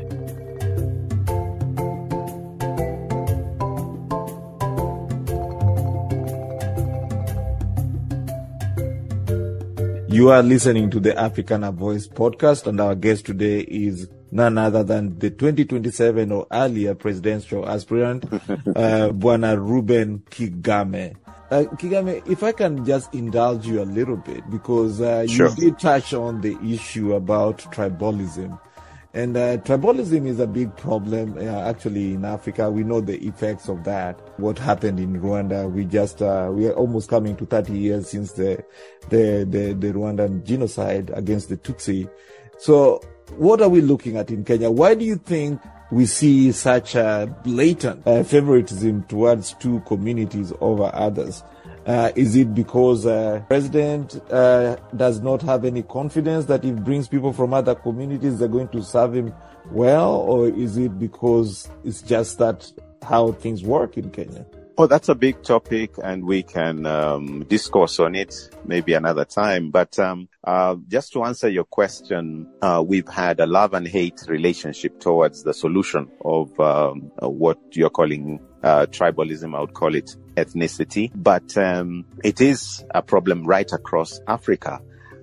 You 10.11 10.31
are 10.31 10.43
listening 10.43 10.89
to 10.89 10.99
the 10.99 11.17
Africana 11.17 11.71
Voice 11.71 12.07
podcast, 12.07 12.67
and 12.67 12.81
our 12.81 12.95
guest 12.95 13.25
today 13.25 13.61
is 13.61 14.09
none 14.31 14.57
other 14.57 14.83
than 14.83 15.17
the 15.19 15.29
2027 15.29 16.31
or 16.33 16.47
earlier 16.51 16.95
presidential 16.95 17.67
aspirant, 17.69 18.25
uh, 18.33 19.09
Bwana 19.13 19.57
Reuben 19.57 20.19
Kigame. 20.29 21.15
Uh, 21.51 21.63
Kigame, 21.77 22.21
if 22.29 22.43
I 22.43 22.51
can 22.51 22.85
just 22.85 23.13
indulge 23.13 23.65
you 23.65 23.81
a 23.81 23.83
little 23.85 24.17
bit, 24.17 24.47
because 24.51 25.01
uh, 25.01 25.25
Sure. 25.25 25.49
you 25.49 25.55
did 25.55 25.79
touch 25.79 26.13
on 26.13 26.41
the 26.41 26.55
issue 26.63 27.15
about 27.15 27.57
tribalism. 27.73 28.59
And 29.15 29.35
uh, 29.35 29.57
tribalism 29.57 30.27
is 30.27 30.39
a 30.39 30.45
big 30.45 30.75
problem 30.77 31.35
uh, 31.39 31.41
actually 31.67 32.13
in 32.13 32.23
Africa. 32.23 32.69
We 32.69 32.83
know 32.83 33.01
the 33.01 33.17
effects 33.25 33.67
of 33.67 33.83
that. 33.85 34.19
What 34.39 34.59
happened 34.59 34.99
in 34.99 35.19
Rwanda? 35.19 35.67
We 35.71 35.85
just 35.85 36.21
uh, 36.21 36.51
we 36.53 36.67
are 36.67 36.73
almost 36.73 37.09
coming 37.09 37.35
to 37.37 37.45
30 37.47 37.73
years 37.73 38.09
since 38.11 38.33
the 38.33 38.63
the 39.09 39.47
the, 39.49 39.73
the 39.73 39.93
Rwandan 39.93 40.43
genocide 40.43 41.09
against 41.15 41.49
the 41.49 41.57
Tutsi. 41.57 42.07
So, 42.59 43.01
what 43.37 43.61
are 43.63 43.69
we 43.69 43.81
looking 43.81 44.17
at 44.17 44.29
in 44.29 44.43
Kenya? 44.43 44.69
Why 44.69 44.93
do 44.93 45.03
you 45.03 45.15
think 45.15 45.59
we 45.91 46.05
see 46.05 46.51
such 46.51 46.95
a 46.95 47.33
blatant 47.43 48.05
uh, 48.05 48.23
favoritism 48.23 49.03
towards 49.03 49.53
two 49.53 49.79
communities 49.81 50.53
over 50.61 50.91
others? 50.93 51.43
Uh, 51.85 52.11
is 52.15 52.35
it 52.35 52.53
because 52.53 53.05
uh, 53.05 53.41
president 53.47 54.21
uh, 54.31 54.75
does 54.95 55.21
not 55.21 55.41
have 55.41 55.65
any 55.65 55.81
confidence 55.81 56.45
that 56.45 56.63
if 56.63 56.75
brings 56.83 57.07
people 57.07 57.33
from 57.33 57.53
other 57.53 57.73
communities, 57.73 58.37
they're 58.37 58.47
going 58.47 58.67
to 58.67 58.83
serve 58.83 59.15
him 59.15 59.33
well, 59.71 60.15
or 60.15 60.49
is 60.49 60.77
it 60.77 60.99
because 60.99 61.69
it's 61.83 62.01
just 62.01 62.37
that 62.37 62.71
how 63.01 63.31
things 63.31 63.63
work 63.63 63.97
in 63.97 64.11
Kenya? 64.11 64.45
Oh, 64.81 64.87
that's 64.87 65.09
a 65.09 65.13
big 65.13 65.43
topic, 65.43 65.95
and 66.01 66.23
we 66.23 66.41
can 66.41 66.85
um, 66.85 67.43
discourse 67.49 67.99
on 67.99 68.15
it 68.15 68.33
maybe 68.63 68.93
another 68.93 69.25
time. 69.25 69.71
But 69.71 69.99
um, 69.99 70.29
uh, 70.41 70.77
just 70.87 71.11
to 71.11 71.25
answer 71.25 71.49
your 71.49 71.65
question, 71.65 72.47
uh, 72.61 72.81
we've 72.87 73.09
had 73.09 73.41
a 73.41 73.45
love 73.45 73.73
and 73.73 73.85
hate 73.85 74.21
relationship 74.29 75.01
towards 75.01 75.43
the 75.43 75.53
solution 75.53 76.09
of 76.23 76.57
um, 76.61 77.11
what 77.19 77.57
you're 77.73 77.89
calling 77.89 78.39
uh, 78.63 78.85
tribalism. 78.85 79.53
I 79.53 79.59
would 79.59 79.73
call 79.73 79.95
it 79.95 80.15
ethnicity, 80.37 81.11
but 81.13 81.57
um, 81.57 82.05
it 82.23 82.39
is 82.39 82.85
a 82.91 83.01
problem 83.01 83.43
right 83.43 83.69
across 83.73 84.21
Africa. 84.29 84.79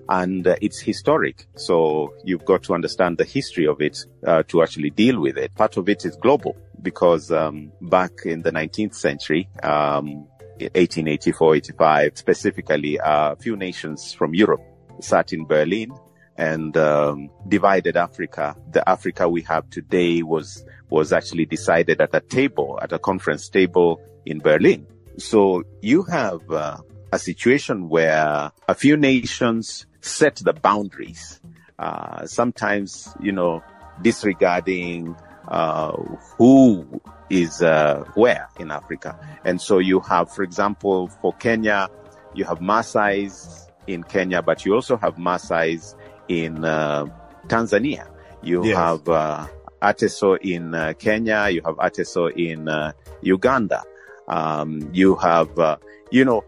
And 0.07 0.45
uh, 0.45 0.55
it's 0.61 0.79
historic. 0.79 1.47
So 1.55 2.13
you've 2.23 2.45
got 2.45 2.61
to 2.63 2.75
understand 2.75 3.17
the 3.17 3.25
history 3.25 3.65
of 3.65 3.81
it 3.81 4.05
uh, 4.23 4.43
to 4.49 4.61
actually 4.61 4.91
deal 4.91 5.19
with 5.19 5.35
it. 5.35 5.55
Part 5.55 5.77
of 5.77 5.89
it 5.89 6.05
is 6.05 6.15
global 6.15 6.55
because 6.81 7.31
um, 7.31 7.71
back 7.81 8.11
in 8.25 8.41
the 8.41 8.51
19th 8.51 8.95
century, 8.95 9.49
um, 9.63 10.27
1884, 10.59 11.55
85, 11.55 12.17
specifically, 12.17 12.99
a 13.03 13.35
few 13.35 13.55
nations 13.55 14.13
from 14.13 14.33
Europe 14.33 14.61
sat 14.99 15.33
in 15.33 15.45
Berlin 15.45 15.91
and 16.37 16.75
um, 16.77 17.29
divided 17.47 17.97
Africa. 17.97 18.55
The 18.71 18.87
Africa 18.87 19.27
we 19.27 19.41
have 19.43 19.69
today 19.69 20.21
was 20.21 20.63
was 20.89 21.11
actually 21.11 21.45
decided 21.45 21.99
at 21.99 22.15
a 22.15 22.21
table, 22.21 22.79
at 22.81 22.93
a 22.93 22.99
conference 22.99 23.49
table 23.49 23.99
in 24.25 24.39
Berlin. 24.39 24.87
So 25.17 25.63
you 25.81 26.03
have 26.03 26.49
uh, 26.49 26.77
a 27.11 27.19
situation 27.19 27.89
where 27.89 28.51
a 28.67 28.75
few 28.75 28.95
nations 28.95 29.85
set 30.01 30.37
the 30.37 30.53
boundaries. 30.53 31.41
Uh, 31.77 32.25
sometimes, 32.25 33.13
you 33.19 33.31
know, 33.31 33.61
disregarding 34.01 35.15
uh, 35.47 35.91
who 36.37 37.01
is 37.29 37.61
uh, 37.61 38.03
where 38.15 38.49
in 38.59 38.71
Africa. 38.71 39.17
And 39.45 39.59
so 39.61 39.79
you 39.79 39.99
have, 40.01 40.31
for 40.33 40.43
example, 40.43 41.07
for 41.07 41.33
Kenya, 41.33 41.89
you 42.33 42.45
have 42.45 42.59
Maasai's 42.59 43.67
in 43.87 44.03
Kenya, 44.03 44.41
but 44.41 44.65
you 44.65 44.73
also 44.75 44.97
have 44.97 45.15
Maasai's 45.15 45.95
in 46.27 46.63
uh, 46.65 47.05
Tanzania. 47.47 48.07
You 48.43 48.65
Yes. 48.65 48.77
have 48.77 49.09
uh, 49.09 49.47
Ateso 49.81 50.37
in 50.41 50.73
uh, 50.75 50.93
Kenya. 50.97 51.49
You 51.49 51.61
have 51.65 51.75
Ateso 51.77 52.31
in 52.35 52.67
uh, 52.67 52.91
Uganda. 53.21 53.83
Um, 54.27 54.89
you 54.93 55.15
have, 55.15 55.57
uh, 55.57 55.77
you 56.11 56.25
know, 56.25 56.43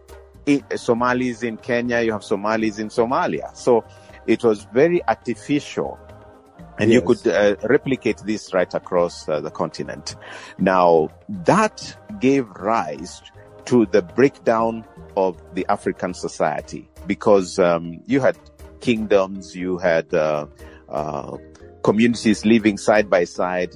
Somalis 0.76 1.42
in 1.42 1.56
Kenya. 1.56 2.00
You 2.00 2.12
have 2.12 2.24
Somalis 2.24 2.78
in 2.78 2.88
Somalia. 2.88 3.54
So 3.56 3.84
it 4.26 4.44
was 4.44 4.64
very 4.72 5.02
artificial. 5.06 5.98
And 6.78 6.90
you 6.90 7.02
could 7.02 7.26
uh, 7.26 7.56
replicate 7.64 8.18
this 8.24 8.54
right 8.54 8.72
across 8.72 9.28
uh, 9.28 9.40
the 9.40 9.50
continent. 9.50 10.16
Now, 10.58 11.10
that 11.28 11.96
gave 12.20 12.48
rise 12.50 13.20
to 13.66 13.86
the 13.86 14.02
breakdown 14.02 14.84
of 15.16 15.40
the 15.54 15.66
African 15.68 16.14
society 16.14 16.88
because 17.06 17.58
um, 17.58 18.00
you 18.06 18.20
had 18.20 18.38
kingdoms, 18.80 19.54
you 19.54 19.78
had 19.78 20.12
uh, 20.14 20.46
uh, 20.88 21.36
communities 21.82 22.44
living 22.44 22.78
side 22.78 23.10
by 23.10 23.24
side 23.24 23.74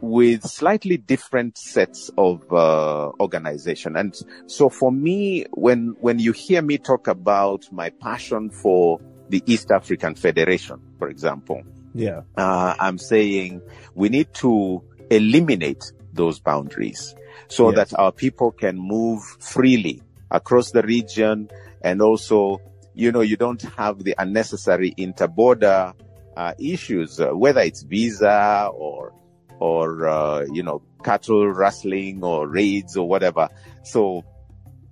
with 0.00 0.44
slightly 0.44 0.96
different 0.96 1.56
sets 1.56 2.10
of 2.18 2.52
uh, 2.52 3.10
organization. 3.20 3.96
And 3.96 4.14
so 4.46 4.68
for 4.68 4.92
me, 4.92 5.46
when 5.52 5.96
when 6.00 6.18
you 6.18 6.32
hear 6.32 6.62
me 6.62 6.78
talk 6.78 7.08
about 7.08 7.70
my 7.72 7.90
passion 7.90 8.50
for 8.50 9.00
the 9.30 9.42
East 9.46 9.70
African 9.70 10.14
Federation, 10.14 10.80
for 10.98 11.08
example, 11.08 11.62
Yeah. 11.94 12.22
uh, 12.36 12.74
I'm 12.78 12.98
saying 12.98 13.62
we 13.94 14.08
need 14.08 14.34
to 14.34 14.82
eliminate 15.10 15.92
those 16.12 16.40
boundaries 16.40 17.14
so 17.48 17.70
Yes. 17.70 17.90
that 17.90 17.98
our 17.98 18.12
people 18.12 18.50
can 18.52 18.76
move 18.76 19.22
freely 19.38 20.02
across 20.30 20.72
the 20.72 20.82
region 20.82 21.48
and 21.82 22.02
also, 22.02 22.60
you 22.94 23.12
know, 23.12 23.20
you 23.20 23.36
don't 23.36 23.62
have 23.62 24.02
the 24.02 24.14
unnecessary 24.18 24.92
interborder 24.98 25.94
uh, 26.36 26.52
issues, 26.58 27.20
uh, 27.20 27.28
whether 27.30 27.60
it's 27.60 27.82
visa 27.82 28.68
or, 28.74 29.12
or, 29.60 30.08
uh, 30.08 30.44
you 30.52 30.62
know, 30.62 30.82
cattle 31.04 31.46
rustling 31.48 32.24
or 32.24 32.48
raids 32.48 32.96
or 32.96 33.06
whatever. 33.06 33.48
So, 33.84 34.24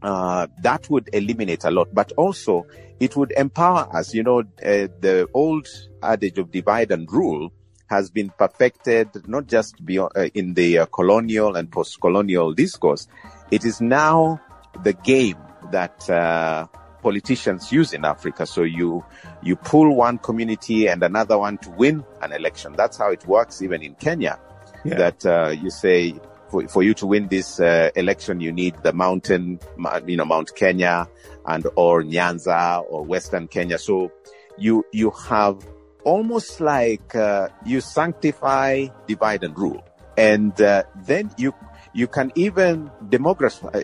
uh, 0.02 0.46
that 0.62 0.88
would 0.90 1.08
eliminate 1.12 1.64
a 1.64 1.70
lot, 1.70 1.88
but 1.92 2.12
also 2.16 2.66
it 3.02 3.16
would 3.16 3.32
empower 3.36 3.88
us. 3.96 4.14
You 4.14 4.22
know, 4.22 4.38
uh, 4.40 4.86
the 5.00 5.28
old 5.34 5.66
adage 6.02 6.38
of 6.38 6.52
divide 6.52 6.92
and 6.92 7.10
rule 7.10 7.52
has 7.88 8.10
been 8.10 8.30
perfected 8.38 9.08
not 9.26 9.48
just 9.48 9.84
beyond, 9.84 10.12
uh, 10.16 10.28
in 10.34 10.54
the 10.54 10.78
uh, 10.78 10.86
colonial 10.86 11.56
and 11.56 11.70
post-colonial 11.70 12.54
discourse. 12.54 13.08
It 13.50 13.64
is 13.64 13.80
now 13.80 14.40
the 14.84 14.92
game 14.92 15.36
that 15.72 16.08
uh, 16.08 16.68
politicians 17.02 17.72
use 17.72 17.92
in 17.92 18.04
Africa. 18.04 18.46
So 18.46 18.62
you 18.62 19.04
you 19.42 19.56
pull 19.56 19.96
one 19.96 20.18
community 20.18 20.86
and 20.86 21.02
another 21.02 21.36
one 21.38 21.58
to 21.58 21.70
win 21.70 22.04
an 22.22 22.32
election. 22.32 22.74
That's 22.76 22.96
how 22.96 23.10
it 23.10 23.26
works, 23.26 23.62
even 23.62 23.82
in 23.82 23.96
Kenya. 23.96 24.38
Yeah. 24.84 24.94
That 24.94 25.26
uh, 25.26 25.48
you 25.48 25.70
say 25.70 26.14
for, 26.52 26.68
for 26.68 26.82
you 26.82 26.92
to 26.94 27.06
win 27.06 27.28
this 27.28 27.58
uh, 27.58 27.90
election, 27.96 28.40
you 28.40 28.52
need 28.52 28.76
the 28.82 28.92
mountain, 28.92 29.58
you 30.06 30.16
know, 30.18 30.26
Mount 30.26 30.54
Kenya 30.54 31.08
and 31.46 31.66
or 31.76 32.02
Nyanza 32.02 32.84
or 32.88 33.04
Western 33.04 33.48
Kenya. 33.48 33.78
So 33.78 34.12
you 34.58 34.84
you 34.92 35.10
have 35.28 35.66
almost 36.04 36.60
like 36.60 37.16
uh, 37.16 37.48
you 37.64 37.80
sanctify 37.80 38.86
divide 39.06 39.42
and 39.44 39.58
rule, 39.58 39.82
and 40.18 40.52
uh, 40.60 40.84
then 41.06 41.32
you 41.38 41.54
you 41.94 42.06
can 42.06 42.30
even 42.34 42.90
demograph 43.08 43.64
uh, 43.64 43.80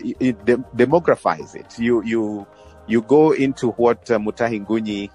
demographize 0.76 1.56
it. 1.56 1.78
You 1.78 2.04
you 2.04 2.46
you 2.86 3.00
go 3.00 3.32
into 3.32 3.70
what 3.72 4.10
uh, 4.10 4.18
Mutahi 4.18 5.08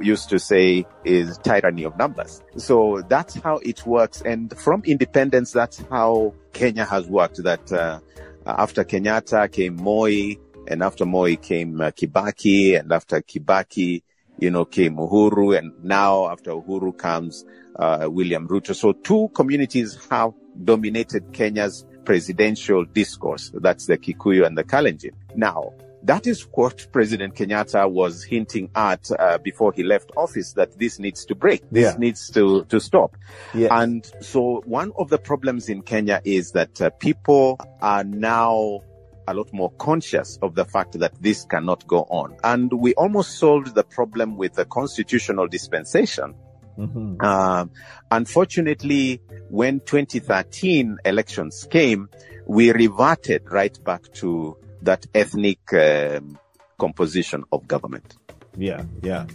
used 0.00 0.28
to 0.30 0.38
say 0.38 0.86
is 1.04 1.38
tyranny 1.38 1.84
of 1.84 1.96
numbers. 1.96 2.42
So 2.56 3.02
that's 3.08 3.34
how 3.34 3.58
it 3.58 3.84
works. 3.86 4.22
And 4.22 4.56
from 4.56 4.82
independence, 4.84 5.52
that's 5.52 5.82
how 5.90 6.34
Kenya 6.52 6.84
has 6.84 7.06
worked. 7.06 7.42
That 7.42 7.72
uh, 7.72 8.00
after 8.46 8.84
Kenyatta 8.84 9.50
came 9.50 9.76
Moi, 9.76 10.34
and 10.68 10.82
after 10.82 11.04
Moi 11.04 11.36
came 11.36 11.80
uh, 11.80 11.90
Kibaki, 11.90 12.78
and 12.78 12.92
after 12.92 13.20
Kibaki, 13.20 14.02
you 14.38 14.50
know, 14.50 14.64
came 14.64 14.96
Uhuru, 14.96 15.56
and 15.56 15.72
now 15.82 16.28
after 16.28 16.52
Uhuru 16.52 16.96
comes 16.96 17.44
uh, 17.76 18.06
William 18.10 18.46
Ruto. 18.48 18.74
So 18.74 18.92
two 18.92 19.30
communities 19.34 19.98
have 20.10 20.32
dominated 20.64 21.32
Kenya's 21.32 21.84
presidential 22.04 22.84
discourse. 22.84 23.50
That's 23.54 23.86
the 23.86 23.98
Kikuyu 23.98 24.46
and 24.46 24.56
the 24.56 24.64
Kalenjin. 24.64 25.12
Now, 25.34 25.72
that 26.06 26.26
is 26.26 26.42
what 26.52 26.86
President 26.92 27.34
Kenyatta 27.34 27.90
was 27.90 28.24
hinting 28.24 28.70
at 28.74 29.10
uh, 29.18 29.38
before 29.38 29.72
he 29.72 29.82
left 29.82 30.10
office 30.16 30.52
that 30.54 30.78
this 30.78 30.98
needs 30.98 31.24
to 31.26 31.34
break. 31.34 31.62
This 31.70 31.92
Yeah. 31.92 31.98
needs 31.98 32.30
to, 32.30 32.64
to 32.64 32.80
stop. 32.80 33.16
Yeah. 33.54 33.68
And 33.82 34.04
so 34.20 34.62
one 34.66 34.92
of 34.98 35.08
the 35.10 35.18
problems 35.18 35.68
in 35.68 35.82
Kenya 35.82 36.20
is 36.24 36.52
that 36.52 36.80
uh, 36.80 36.90
people 36.90 37.58
are 37.80 38.04
now 38.04 38.80
a 39.28 39.34
lot 39.34 39.52
more 39.52 39.72
conscious 39.72 40.38
of 40.42 40.54
the 40.54 40.64
fact 40.64 40.98
that 41.00 41.12
this 41.20 41.44
cannot 41.44 41.84
go 41.88 42.02
on. 42.08 42.36
And 42.44 42.72
we 42.72 42.94
almost 42.94 43.38
solved 43.38 43.74
the 43.74 43.82
problem 43.82 44.36
with 44.36 44.54
the 44.54 44.64
constitutional 44.64 45.48
dispensation. 45.48 46.34
Mhm. 46.78 47.20
Um, 47.24 47.70
unfortunately, 48.12 49.20
when 49.48 49.80
2013 49.80 50.98
elections 51.04 51.66
came, 51.70 52.08
we 52.46 52.70
reverted 52.70 53.42
right 53.50 53.76
back 53.82 54.02
to 54.20 54.56
that 54.86 55.06
ethnic 55.14 55.60
um, 55.74 56.38
composition 56.78 57.44
of 57.52 57.66
government. 57.68 58.16
Yeah. 58.56 58.84
Yeah. 59.02 59.26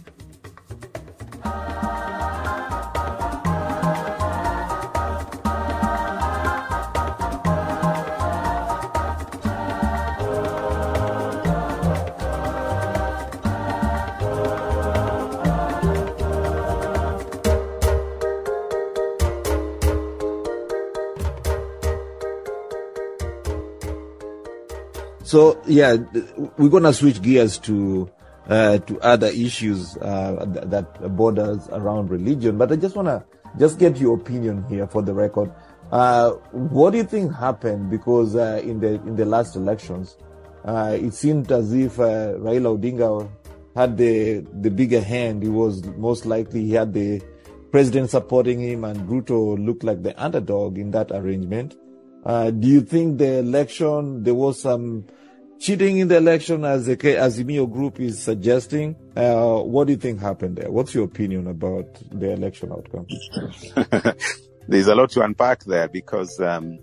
So 25.32 25.58
yeah, 25.66 25.96
we're 26.58 26.68
gonna 26.68 26.92
switch 26.92 27.22
gears 27.22 27.56
to 27.60 28.10
uh, 28.50 28.76
to 28.76 29.00
other 29.00 29.28
issues 29.28 29.96
uh, 29.96 30.44
that 30.46 31.16
borders 31.16 31.70
around 31.72 32.10
religion. 32.10 32.58
But 32.58 32.70
I 32.70 32.76
just 32.76 32.94
wanna 32.94 33.24
just 33.58 33.78
get 33.78 33.96
your 33.96 34.16
opinion 34.16 34.62
here 34.68 34.86
for 34.86 35.00
the 35.00 35.14
record. 35.14 35.50
Uh, 35.90 36.32
what 36.52 36.90
do 36.90 36.98
you 36.98 37.04
think 37.04 37.34
happened? 37.34 37.88
Because 37.88 38.36
uh, 38.36 38.60
in 38.62 38.80
the 38.80 38.96
in 39.08 39.16
the 39.16 39.24
last 39.24 39.56
elections, 39.56 40.18
uh, 40.66 40.98
it 41.00 41.14
seemed 41.14 41.50
as 41.50 41.72
if 41.72 41.98
uh, 41.98 42.34
Raila 42.36 42.76
Odinga 42.78 43.26
had 43.74 43.96
the 43.96 44.44
the 44.60 44.70
bigger 44.70 45.00
hand. 45.00 45.42
He 45.42 45.48
was 45.48 45.82
most 45.96 46.26
likely 46.26 46.66
he 46.66 46.72
had 46.72 46.92
the 46.92 47.22
president 47.70 48.10
supporting 48.10 48.60
him, 48.60 48.84
and 48.84 49.08
Ruto 49.08 49.56
looked 49.56 49.82
like 49.82 50.02
the 50.02 50.12
underdog 50.22 50.76
in 50.76 50.90
that 50.90 51.10
arrangement. 51.10 51.74
Uh, 52.24 52.50
do 52.50 52.68
you 52.68 52.80
think 52.82 53.18
the 53.18 53.38
election 53.38 54.22
there 54.22 54.34
was 54.34 54.60
some 54.60 55.04
cheating 55.58 55.98
in 55.98 56.08
the 56.08 56.16
election, 56.16 56.64
as 56.64 56.86
the 56.86 56.96
Azimio 56.96 57.70
Group 57.70 58.00
is 58.00 58.20
suggesting? 58.20 58.96
Uh, 59.16 59.58
what 59.58 59.86
do 59.86 59.92
you 59.92 59.98
think 59.98 60.20
happened 60.20 60.56
there? 60.56 60.70
What's 60.70 60.94
your 60.94 61.04
opinion 61.04 61.46
about 61.46 61.86
the 62.10 62.32
election 62.32 62.72
outcome? 62.72 63.06
There's 64.68 64.88
a 64.88 64.94
lot 64.94 65.10
to 65.10 65.22
unpack 65.22 65.64
there 65.64 65.88
because 65.88 66.40
um, 66.40 66.78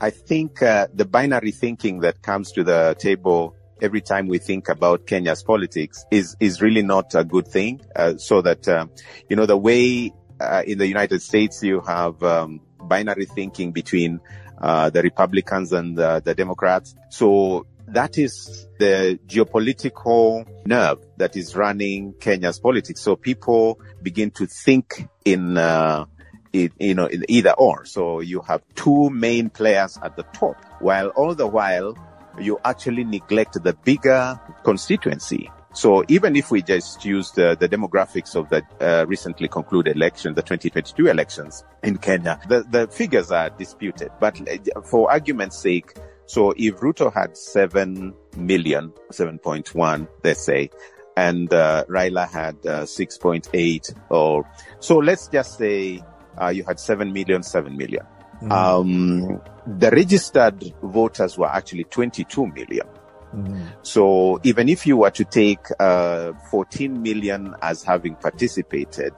I 0.00 0.10
think 0.10 0.62
uh, 0.62 0.88
the 0.94 1.04
binary 1.04 1.52
thinking 1.52 2.00
that 2.00 2.22
comes 2.22 2.52
to 2.52 2.64
the 2.64 2.96
table 2.98 3.56
every 3.82 4.00
time 4.00 4.28
we 4.28 4.38
think 4.38 4.68
about 4.68 5.06
Kenya's 5.06 5.42
politics 5.42 6.04
is 6.10 6.36
is 6.40 6.60
really 6.60 6.82
not 6.82 7.14
a 7.14 7.24
good 7.24 7.48
thing. 7.48 7.80
Uh, 7.96 8.16
so 8.16 8.42
that 8.42 8.68
uh, 8.68 8.86
you 9.28 9.36
know 9.36 9.46
the 9.46 9.56
way 9.56 10.12
uh, 10.40 10.62
in 10.66 10.78
the 10.78 10.86
United 10.86 11.20
States 11.22 11.62
you 11.62 11.80
have 11.80 12.22
um, 12.22 12.60
binary 12.84 13.26
thinking 13.26 13.72
between 13.72 14.20
uh, 14.60 14.90
the 14.90 15.02
Republicans 15.02 15.72
and 15.72 15.96
the, 15.96 16.20
the 16.24 16.34
Democrats. 16.34 16.94
So 17.08 17.66
that 17.88 18.18
is 18.18 18.68
the 18.78 19.18
geopolitical 19.26 20.46
nerve 20.66 20.98
that 21.16 21.36
is 21.36 21.56
running 21.56 22.14
Kenya's 22.20 22.58
politics. 22.58 23.00
So 23.00 23.16
people 23.16 23.80
begin 24.02 24.30
to 24.32 24.46
think 24.46 25.08
in, 25.24 25.56
uh, 25.56 26.06
you 26.52 26.94
know, 26.94 27.06
in 27.06 27.24
either 27.28 27.52
or. 27.52 27.84
So 27.84 28.20
you 28.20 28.40
have 28.42 28.62
two 28.74 29.10
main 29.10 29.50
players 29.50 29.98
at 30.02 30.16
the 30.16 30.22
top, 30.22 30.56
while 30.80 31.08
all 31.08 31.34
the 31.34 31.46
while 31.46 31.96
you 32.38 32.58
actually 32.64 33.04
neglect 33.04 33.62
the 33.62 33.72
bigger 33.72 34.40
constituency. 34.62 35.50
So 35.72 36.04
even 36.08 36.34
if 36.36 36.50
we 36.50 36.62
just 36.62 37.04
use 37.04 37.30
the, 37.32 37.56
the 37.58 37.68
demographics 37.68 38.34
of 38.34 38.48
the 38.48 38.62
uh, 38.80 39.06
recently 39.06 39.48
concluded 39.48 39.94
election, 39.96 40.34
the 40.34 40.42
2022 40.42 41.06
elections 41.06 41.64
in 41.82 41.98
Kenya, 41.98 42.40
the, 42.48 42.64
the 42.68 42.88
figures 42.88 43.30
are 43.30 43.50
disputed. 43.50 44.10
But 44.18 44.40
uh, 44.48 44.80
for 44.82 45.10
argument's 45.10 45.58
sake, 45.58 45.94
So 46.30 46.54
if 46.56 46.76
Ruto 46.76 47.12
had 47.12 47.36
7 47.36 48.14
million, 48.36 48.92
7.1, 49.10 50.06
let's 50.22 50.44
say, 50.44 50.70
and 51.16 51.52
uh, 51.52 51.84
Raila 51.88 52.30
had 52.30 52.54
uh, 52.64 52.82
6.8 52.82 53.94
or 54.10 54.48
so 54.78 54.98
let's 54.98 55.26
just 55.26 55.58
say 55.58 56.00
uh, 56.40 56.50
you 56.50 56.62
had 56.62 56.78
7 56.78 57.12
million, 57.12 57.42
7 57.42 57.76
million. 57.76 58.06
Mhm. 58.42 58.52
Um, 58.52 59.40
the 59.66 59.90
registered 59.90 60.72
voters 60.80 61.36
were 61.36 61.48
actually 61.48 61.82
22 61.82 62.46
million. 62.46 62.86
Mhm. 63.34 63.72
So 63.82 64.40
even 64.42 64.68
if 64.68 64.86
you 64.86 64.96
were 64.96 65.10
to 65.10 65.24
take 65.24 65.60
uh, 65.78 66.32
14 66.50 67.00
million 67.02 67.54
as 67.62 67.82
having 67.84 68.14
participated 68.16 69.12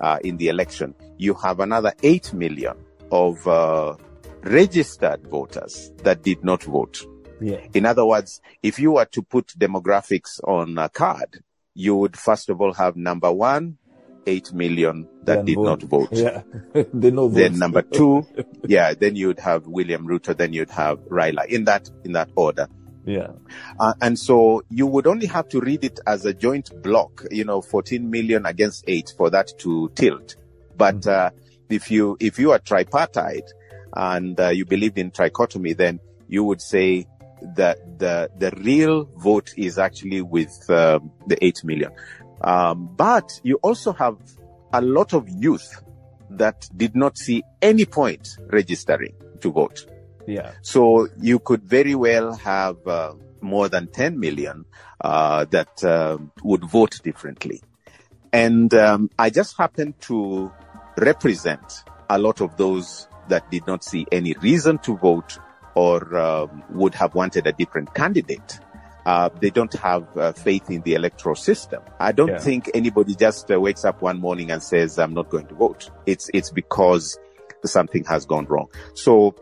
uh, 0.00 0.18
in 0.22 0.36
the 0.36 0.48
election, 0.48 0.94
you 1.16 1.34
have 1.34 1.60
another 1.60 1.92
8 2.02 2.32
million 2.34 2.76
of 3.10 3.46
uh, 3.48 3.96
registered 4.42 5.26
voters 5.26 5.92
that 6.04 6.22
did 6.22 6.44
not 6.44 6.62
vote. 6.62 7.04
Yeah. 7.40 7.60
In 7.74 7.86
other 7.86 8.04
words, 8.04 8.40
if 8.62 8.78
you 8.78 8.92
were 8.92 9.06
to 9.06 9.22
put 9.22 9.48
demographics 9.58 10.40
on 10.44 10.78
a 10.78 10.88
card, 10.88 11.42
you 11.74 11.96
would 11.96 12.16
first 12.16 12.48
of 12.50 12.60
all 12.60 12.72
have 12.74 12.96
number 12.96 13.32
one, 13.32 13.76
8 14.26 14.52
million 14.52 15.08
that 15.24 15.36
Then 15.36 15.44
did 15.46 15.54
vote. 15.56 15.64
not 15.64 15.82
vote. 15.82 16.08
Yeah. 16.12 16.42
they 16.92 17.10
know 17.10 17.28
Then 17.28 17.58
number 17.58 17.82
two, 17.82 18.26
yeah, 18.66 18.92
then 18.94 19.16
you'd 19.16 19.38
have 19.40 19.66
William 19.66 20.06
Ruto, 20.06 20.36
then 20.36 20.52
you'd 20.52 20.70
have 20.70 20.98
Raila 21.08 21.46
in 21.46 21.64
that, 21.64 21.90
in 22.04 22.12
that 22.12 22.28
order. 22.36 22.68
Yeah. 23.08 23.28
Uh, 23.80 23.94
and 24.02 24.18
so 24.18 24.62
you 24.68 24.86
would 24.86 25.06
only 25.06 25.26
have 25.26 25.48
to 25.48 25.60
read 25.60 25.82
it 25.82 25.98
as 26.06 26.26
a 26.26 26.34
joint 26.34 26.70
block, 26.82 27.24
you 27.30 27.42
know, 27.42 27.62
14 27.62 28.10
million 28.10 28.44
against 28.44 28.84
eight 28.86 29.14
for 29.16 29.30
that 29.30 29.50
to 29.60 29.90
tilt. 29.94 30.36
But, 30.76 31.06
uh, 31.06 31.30
if 31.70 31.90
you, 31.90 32.18
if 32.20 32.38
you 32.38 32.52
are 32.52 32.58
tripartite 32.58 33.50
and 33.94 34.38
uh, 34.38 34.48
you 34.48 34.66
believed 34.66 34.98
in 34.98 35.10
trichotomy, 35.10 35.74
then 35.74 36.00
you 36.28 36.44
would 36.44 36.60
say 36.60 37.06
that 37.56 37.98
the, 37.98 38.30
the 38.38 38.50
real 38.62 39.04
vote 39.16 39.54
is 39.56 39.78
actually 39.78 40.20
with 40.20 40.68
um, 40.68 41.10
the 41.26 41.42
8 41.42 41.64
million. 41.64 41.92
Um, 42.42 42.90
but 42.94 43.40
you 43.42 43.56
also 43.62 43.94
have 43.94 44.16
a 44.74 44.82
lot 44.82 45.14
of 45.14 45.26
youth 45.30 45.82
that 46.30 46.68
did 46.76 46.94
not 46.94 47.16
see 47.16 47.42
any 47.62 47.86
point 47.86 48.36
registering 48.50 49.14
to 49.40 49.50
vote. 49.50 49.86
Yeah. 50.28 50.52
So 50.62 51.08
you 51.20 51.38
could 51.38 51.62
very 51.62 51.94
well 51.94 52.34
have 52.34 52.86
uh, 52.86 53.14
more 53.40 53.68
than 53.70 53.88
10 53.88 54.20
million 54.20 54.66
uh, 55.00 55.46
that 55.46 55.82
um 55.84 56.30
would 56.44 56.64
vote 56.64 57.00
differently. 57.02 57.62
And 58.32 58.72
um, 58.74 59.10
I 59.18 59.30
just 59.30 59.56
happen 59.56 59.94
to 60.02 60.52
represent 60.98 61.84
a 62.10 62.18
lot 62.18 62.42
of 62.42 62.56
those 62.58 63.08
that 63.28 63.50
did 63.50 63.66
not 63.66 63.82
see 63.84 64.06
any 64.12 64.34
reason 64.34 64.78
to 64.78 64.96
vote 64.98 65.38
or 65.74 66.16
um, 66.16 66.62
would 66.70 66.94
have 66.94 67.14
wanted 67.14 67.46
a 67.46 67.52
different 67.52 67.94
candidate. 67.94 68.60
Uh, 69.06 69.30
they 69.40 69.48
don't 69.48 69.72
have 69.74 70.04
uh, 70.18 70.32
faith 70.32 70.70
in 70.70 70.82
the 70.82 70.92
electoral 70.94 71.36
system. 71.36 71.82
I 72.00 72.12
don't 72.12 72.28
Yeah. 72.28 72.38
think 72.38 72.70
anybody 72.74 73.14
just 73.14 73.50
uh, 73.50 73.58
wakes 73.58 73.84
up 73.86 74.02
one 74.02 74.20
morning 74.20 74.50
and 74.50 74.62
says, 74.62 74.98
"I'm 74.98 75.14
not 75.14 75.30
going 75.30 75.46
to 75.46 75.54
vote." 75.54 75.88
It's 76.04 76.28
it's 76.34 76.50
because 76.50 77.18
something 77.64 78.04
has 78.04 78.26
gone 78.26 78.44
wrong. 78.46 78.68
So 78.94 79.34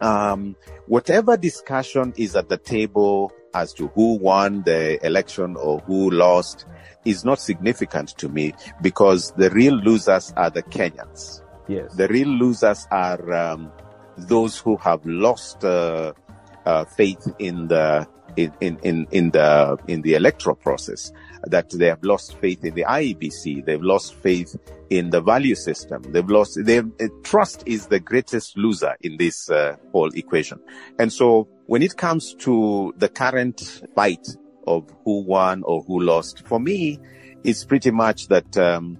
um, 0.00 0.56
whatever 0.86 1.36
discussion 1.36 2.12
is 2.16 2.36
at 2.36 2.48
the 2.48 2.56
table 2.56 3.32
as 3.54 3.72
to 3.74 3.88
who 3.88 4.14
won 4.18 4.62
the 4.62 5.04
election 5.04 5.56
or 5.56 5.80
who 5.80 6.10
lost 6.10 6.66
is 7.04 7.24
not 7.24 7.40
significant 7.40 8.10
to 8.18 8.28
me 8.28 8.52
because 8.82 9.32
the 9.32 9.50
real 9.50 9.74
losers 9.74 10.32
are 10.36 10.50
the 10.50 10.62
Kenyans. 10.62 11.42
Yes. 11.68 11.94
The 11.94 12.08
real 12.08 12.28
losers 12.28 12.86
are 12.90 13.32
um, 13.32 13.72
those 14.16 14.58
who 14.58 14.76
have 14.76 15.04
lost 15.04 15.64
uh, 15.64 16.12
uh, 16.64 16.84
faith 16.84 17.26
in 17.38 17.68
the 17.68 18.06
in, 18.36 18.52
in, 18.60 18.78
in, 18.82 19.06
in 19.10 19.30
the 19.30 19.78
in 19.88 20.02
the 20.02 20.14
electoral 20.14 20.56
process. 20.56 21.12
That 21.44 21.70
they 21.70 21.86
have 21.86 22.02
lost 22.02 22.36
faith 22.38 22.64
in 22.64 22.74
the 22.74 22.84
IEBC. 22.84 23.64
They've 23.64 23.82
lost 23.82 24.14
faith 24.14 24.56
in 24.90 25.10
the 25.10 25.20
value 25.20 25.54
system. 25.54 26.02
They've 26.08 26.28
lost. 26.28 26.58
They 26.64 26.78
uh, 26.78 26.82
trust 27.22 27.62
is 27.66 27.86
the 27.86 28.00
greatest 28.00 28.58
loser 28.58 28.96
in 29.00 29.16
this 29.16 29.48
uh, 29.50 29.76
whole 29.92 30.10
equation. 30.14 30.60
And 30.98 31.12
so 31.12 31.48
when 31.66 31.82
it 31.82 31.96
comes 31.96 32.34
to 32.40 32.92
the 32.96 33.08
current 33.08 33.82
fight 33.94 34.26
of 34.66 34.88
who 35.04 35.22
won 35.22 35.62
or 35.64 35.82
who 35.82 36.00
lost, 36.00 36.46
for 36.46 36.60
me, 36.60 36.98
it's 37.44 37.64
pretty 37.64 37.90
much 37.90 38.28
that 38.28 38.56
um, 38.58 38.98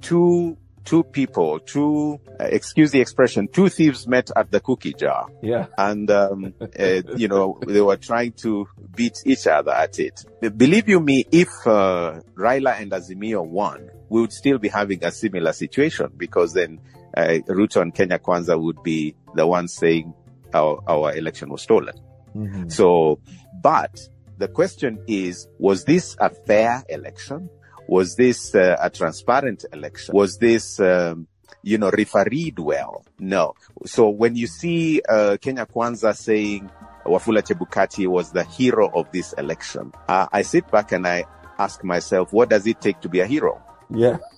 two 0.00 0.58
two 0.84 1.02
people, 1.04 1.58
two 1.60 2.18
uh, 2.40 2.44
excuse 2.44 2.90
the 2.90 3.00
expression, 3.00 3.48
two 3.48 3.68
thieves 3.68 4.06
met 4.06 4.30
at 4.36 4.50
the 4.50 4.60
cookie 4.60 4.92
jar, 4.94 5.28
Yeah. 5.42 5.66
and 5.78 6.10
um, 6.10 6.54
uh, 6.60 7.02
you 7.16 7.28
know 7.28 7.58
they 7.66 7.80
were 7.80 7.96
trying 7.96 8.32
to 8.42 8.66
beat 8.94 9.18
each 9.24 9.46
other 9.46 9.72
at 9.72 9.98
it. 9.98 10.24
Believe 10.56 10.88
you 10.88 11.00
me, 11.00 11.24
if 11.32 11.48
uh, 11.66 12.20
Raila 12.34 12.80
and 12.80 12.90
Azimio 12.92 13.46
won, 13.46 13.88
we 14.08 14.20
would 14.20 14.32
still 14.32 14.58
be 14.58 14.68
having 14.68 15.04
a 15.04 15.10
similar 15.12 15.52
situation 15.52 16.10
because 16.16 16.52
then 16.54 16.80
uh, 17.16 17.38
Ruto 17.48 17.80
and 17.80 17.94
Kenya 17.94 18.18
Kwanza 18.18 18.60
would 18.60 18.82
be 18.82 19.14
the 19.34 19.46
ones 19.46 19.74
saying 19.74 20.12
our 20.54 20.82
our 20.88 21.14
election 21.16 21.48
was 21.50 21.62
stolen. 21.62 21.94
Mhm. 22.34 22.70
So, 22.72 23.20
but 23.62 23.98
the 24.38 24.48
question 24.48 24.98
is, 25.06 25.46
was 25.58 25.84
this 25.84 26.16
a 26.18 26.30
fair 26.30 26.82
election? 26.88 27.48
Was 27.88 28.16
this 28.16 28.54
uh, 28.54 28.76
a 28.80 28.90
transparent 28.90 29.64
election? 29.72 30.14
Was 30.14 30.38
this, 30.38 30.80
um, 30.80 31.26
you 31.62 31.78
know, 31.78 31.90
refereed 31.90 32.58
well? 32.58 33.04
No. 33.18 33.54
So 33.86 34.08
when 34.08 34.36
you 34.36 34.46
see 34.46 35.02
uh, 35.08 35.36
Kenya 35.40 35.66
Kwanza 35.66 36.16
saying 36.16 36.70
Wafula 37.04 37.42
Chebukati 37.42 38.06
was 38.06 38.32
the 38.32 38.44
hero 38.44 38.88
of 38.94 39.10
this 39.12 39.32
election, 39.34 39.92
uh, 40.08 40.26
I 40.32 40.42
sit 40.42 40.70
back 40.70 40.92
and 40.92 41.06
I 41.06 41.24
ask 41.58 41.82
myself, 41.84 42.32
what 42.32 42.48
does 42.50 42.66
it 42.66 42.80
take 42.80 43.00
to 43.00 43.08
be 43.08 43.20
a 43.20 43.26
hero? 43.26 43.62
Yeah. 43.90 44.18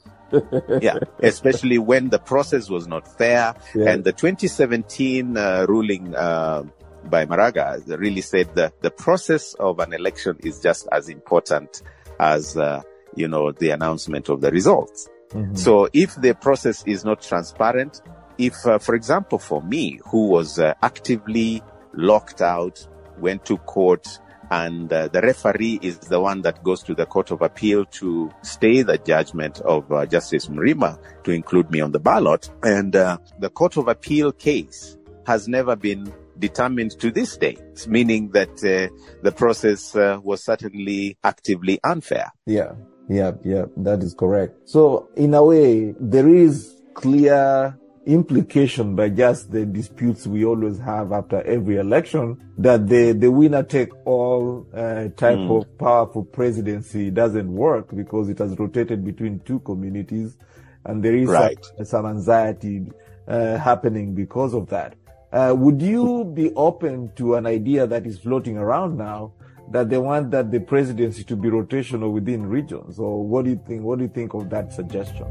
Yeah, 0.81 0.99
especially 1.23 1.79
when 1.79 2.09
the 2.09 2.19
process 2.19 2.69
was 2.69 2.89
not 2.89 3.07
fair 3.19 3.55
Yeah. 3.73 3.91
and 3.91 4.03
the 4.03 4.11
2017 4.13 5.37
uh, 5.37 5.67
ruling 5.69 6.13
uh, 6.17 6.65
by 7.05 7.25
Maraga 7.27 7.81
really 8.01 8.23
said 8.23 8.53
that 8.57 8.81
the 8.83 8.91
process 8.91 9.55
of 9.55 9.79
an 9.79 9.93
election 9.93 10.37
is 10.43 10.59
just 10.61 10.89
as 10.91 11.09
important 11.09 11.83
as, 12.19 12.57
uh, 12.57 12.83
you 13.17 13.29
know, 13.29 13.53
the 13.53 13.71
announcement 13.71 14.29
of 14.29 14.41
the 14.41 14.51
results. 14.51 15.09
Mhm. 15.33 15.57
So 15.59 15.89
if 15.93 16.15
the 16.17 16.35
process 16.35 16.85
is 16.87 17.05
not 17.05 17.23
transparent, 17.23 18.03
if, 18.39 18.67
uh, 18.67 18.79
for 18.79 18.95
example, 18.95 19.39
for 19.39 19.63
me, 19.63 20.01
who 20.07 20.29
was 20.29 20.59
uh, 20.59 20.75
actively 20.83 21.63
locked 21.95 22.43
out, 22.43 22.87
went 23.19 23.45
to 23.47 23.57
court, 23.59 24.21
and 24.51 24.93
uh, 24.93 25.09
the 25.09 25.23
referee 25.23 25.79
is 25.83 25.99
the 25.99 26.21
one 26.21 26.43
that 26.43 26.63
goes 26.63 26.83
to 26.83 26.95
the 26.95 27.07
court 27.07 27.31
of 27.31 27.43
appeal 27.43 27.85
to 27.87 28.31
stay 28.43 28.83
the 28.83 28.99
judgment 28.99 29.61
of 29.61 29.91
uh, 29.91 30.05
Justice 30.07 30.47
Mrima 30.49 30.99
to 31.25 31.31
include 31.31 31.71
me 31.71 31.81
on 31.81 31.93
the 31.93 32.01
ballot, 32.01 32.51
and 32.63 32.95
uh, 32.95 33.19
the 33.39 33.51
court 33.51 33.77
of 33.77 33.89
appeal 33.89 34.33
case 34.33 34.99
has 35.27 35.49
never 35.49 35.75
been 35.77 36.13
determined 36.39 36.99
to 37.01 37.11
this 37.11 37.37
day, 37.37 37.57
meaning 37.87 38.31
that 38.33 38.51
uh, 38.65 38.95
the 39.23 39.33
process 39.33 39.95
uh, 39.97 40.19
was 40.23 40.45
certainly 40.45 41.17
actively 41.23 41.79
unfair. 41.83 42.31
Yeah, 42.47 42.73
yeah, 43.09 43.33
yeah, 43.45 43.67
that 43.77 44.03
is 44.03 44.15
correct. 44.15 44.59
So 44.65 45.11
in 45.17 45.35
a 45.35 45.45
way, 45.45 45.95
there 45.99 46.29
is 46.29 46.75
clear 46.95 47.79
implication 48.07 48.95
by 48.97 49.09
just 49.09 49.51
the 49.51 49.65
disputes 49.67 50.27
we 50.27 50.45
always 50.45 50.79
have 50.79 51.13
after 51.13 51.43
every 51.43 51.77
election 51.77 52.39
that 52.59 52.87
the, 52.89 53.13
the 53.13 53.31
winner 53.31 53.63
take 53.63 53.91
all 54.05 54.67
uh, 54.75 55.09
type 55.17 55.41
Mm. 55.41 55.51
of 55.51 55.79
powerful 55.79 56.25
presidency 56.25 57.11
doesn't 57.11 57.51
work 57.53 57.95
because 57.95 58.29
it 58.29 58.39
has 58.39 58.59
rotated 58.59 59.05
between 59.05 59.41
two 59.41 59.61
communities 59.61 60.37
and 60.85 61.03
there 61.03 61.17
is 61.17 61.31
Right. 61.31 61.59
some, 61.79 61.85
some 61.85 62.07
anxiety 62.07 62.87
uh, 63.27 63.57
happening 63.59 64.15
because 64.15 64.55
of 64.55 64.69
that. 64.69 64.97
Uh, 65.33 65.55
would 65.57 65.81
you 65.83 66.25
be 66.25 66.53
open 66.55 67.11
to 67.17 67.35
an 67.37 67.47
idea 67.47 67.87
that 67.87 68.07
is 68.07 68.19
floating 68.19 68.57
around 68.59 68.97
now 68.99 69.33
that 69.71 69.89
they 69.91 69.99
want 69.99 70.31
that 70.31 70.51
the 70.51 70.61
presidency 70.61 71.25
to 71.25 71.37
be 71.37 71.49
rotational 71.49 72.13
within 72.13 72.47
regions? 72.47 72.99
Or 72.99 73.27
what 73.27 73.45
do 73.45 73.51
you 73.51 73.61
think? 73.67 73.83
What 73.83 73.99
do 73.99 74.05
you 74.05 74.11
think 74.11 74.35
of 74.35 74.51
that 74.51 74.73
suggestion? 74.73 75.27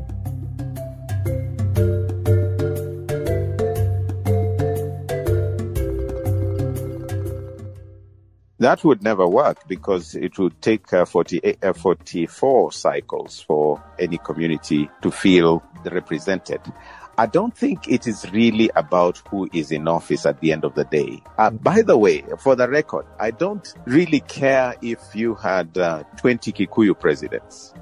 That 8.64 8.82
would 8.86 9.04
never 9.04 9.28
work 9.28 9.68
because 9.68 10.16
it 10.16 10.40
would 10.40 10.62
take 10.62 10.94
uh, 10.94 11.04
48, 11.04 11.58
uh, 11.62 11.74
44 11.74 12.72
cycles 12.72 13.42
for 13.42 13.84
any 14.00 14.18
community 14.18 14.90
to 15.02 15.12
feel 15.12 15.62
represented. 15.84 16.62
I 17.18 17.28
don't 17.28 17.56
think 17.56 17.88
it 17.88 18.08
is 18.08 18.26
really 18.32 18.72
about 18.76 19.22
who 19.30 19.50
is 19.54 19.72
in 19.72 19.88
office 19.88 20.26
at 20.26 20.40
the 20.40 20.52
end 20.52 20.66
of 20.66 20.74
the 20.76 20.86
day. 20.86 21.22
Uh, 21.38 21.52
by 21.52 21.82
the 21.82 21.98
way, 21.98 22.24
for 22.40 22.56
the 22.56 22.68
record, 22.68 23.06
I 23.20 23.32
don't 23.32 23.72
really 23.86 24.22
care 24.22 24.76
if 24.82 25.00
you 25.14 25.36
had 25.36 25.78
uh, 25.78 26.04
20 26.18 26.52
Kikuyu 26.52 27.00
presidents 27.00 27.74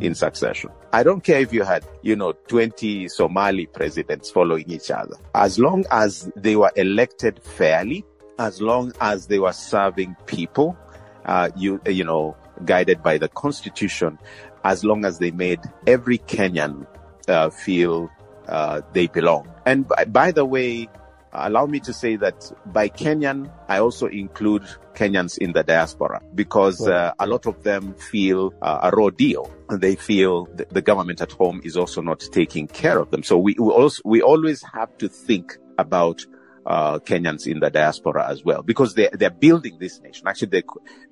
in 0.00 0.14
succession. 0.14 0.70
I 0.92 1.02
don't 1.02 1.22
care 1.22 1.40
if 1.40 1.52
you 1.52 1.62
had, 1.62 1.84
you 2.02 2.16
know, 2.16 2.32
20 2.32 3.08
Somali 3.08 3.66
presidents 3.66 4.30
following 4.30 4.70
each 4.70 4.90
other. 4.90 5.16
As 5.34 5.58
long 5.58 5.84
as 5.90 6.30
they 6.36 6.56
were 6.56 6.72
elected 6.76 7.42
fairly 7.42 8.04
as 8.38 8.60
long 8.60 8.92
as 9.00 9.26
they 9.26 9.38
were 9.38 9.52
serving 9.52 10.16
people, 10.26 10.76
uh, 11.24 11.50
you 11.56 11.80
you 11.86 12.04
know, 12.04 12.36
guided 12.64 13.02
by 13.02 13.18
the 13.18 13.28
constitution, 13.28 14.18
as 14.64 14.84
long 14.84 15.04
as 15.04 15.18
they 15.18 15.30
made 15.30 15.60
every 15.86 16.18
Kenyan 16.18 16.86
uh, 17.28 17.50
feel 17.50 18.10
uh, 18.48 18.80
they 18.92 19.06
belong. 19.06 19.48
And 19.66 19.86
by, 19.86 20.04
by 20.04 20.32
the 20.32 20.44
way, 20.44 20.88
allow 21.32 21.66
me 21.66 21.80
to 21.80 21.92
say 21.92 22.16
that 22.16 22.52
by 22.66 22.88
Kenyan, 22.88 23.50
I 23.68 23.78
also 23.78 24.06
include 24.06 24.64
Kenyans 24.94 25.38
in 25.38 25.52
the 25.52 25.62
diaspora 25.62 26.20
because 26.34 26.86
uh, 26.86 27.12
a 27.18 27.26
lot 27.26 27.46
of 27.46 27.62
them 27.62 27.94
feel 27.94 28.52
uh, 28.60 28.90
a 28.90 28.96
raw 28.96 29.10
deal. 29.10 29.50
They 29.70 29.96
feel 29.96 30.46
th- 30.46 30.68
the 30.68 30.82
government 30.82 31.20
at 31.20 31.32
home 31.32 31.62
is 31.64 31.76
also 31.76 32.02
not 32.02 32.20
taking 32.32 32.66
care 32.66 32.98
of 32.98 33.10
them. 33.10 33.22
So 33.22 33.38
we, 33.38 33.56
we 33.58 33.70
also 33.70 34.02
we 34.04 34.22
always 34.22 34.62
have 34.62 34.96
to 34.98 35.08
think 35.08 35.56
about 35.78 36.24
uh, 36.66 36.98
Kenyans 36.98 37.46
in 37.46 37.60
the 37.60 37.70
diaspora 37.70 38.28
as 38.28 38.44
well 38.44 38.62
because 38.62 38.94
they 38.94 39.08
they're 39.12 39.30
building 39.30 39.78
this 39.78 40.00
nation. 40.00 40.28
Actually, 40.28 40.48
they 40.48 40.62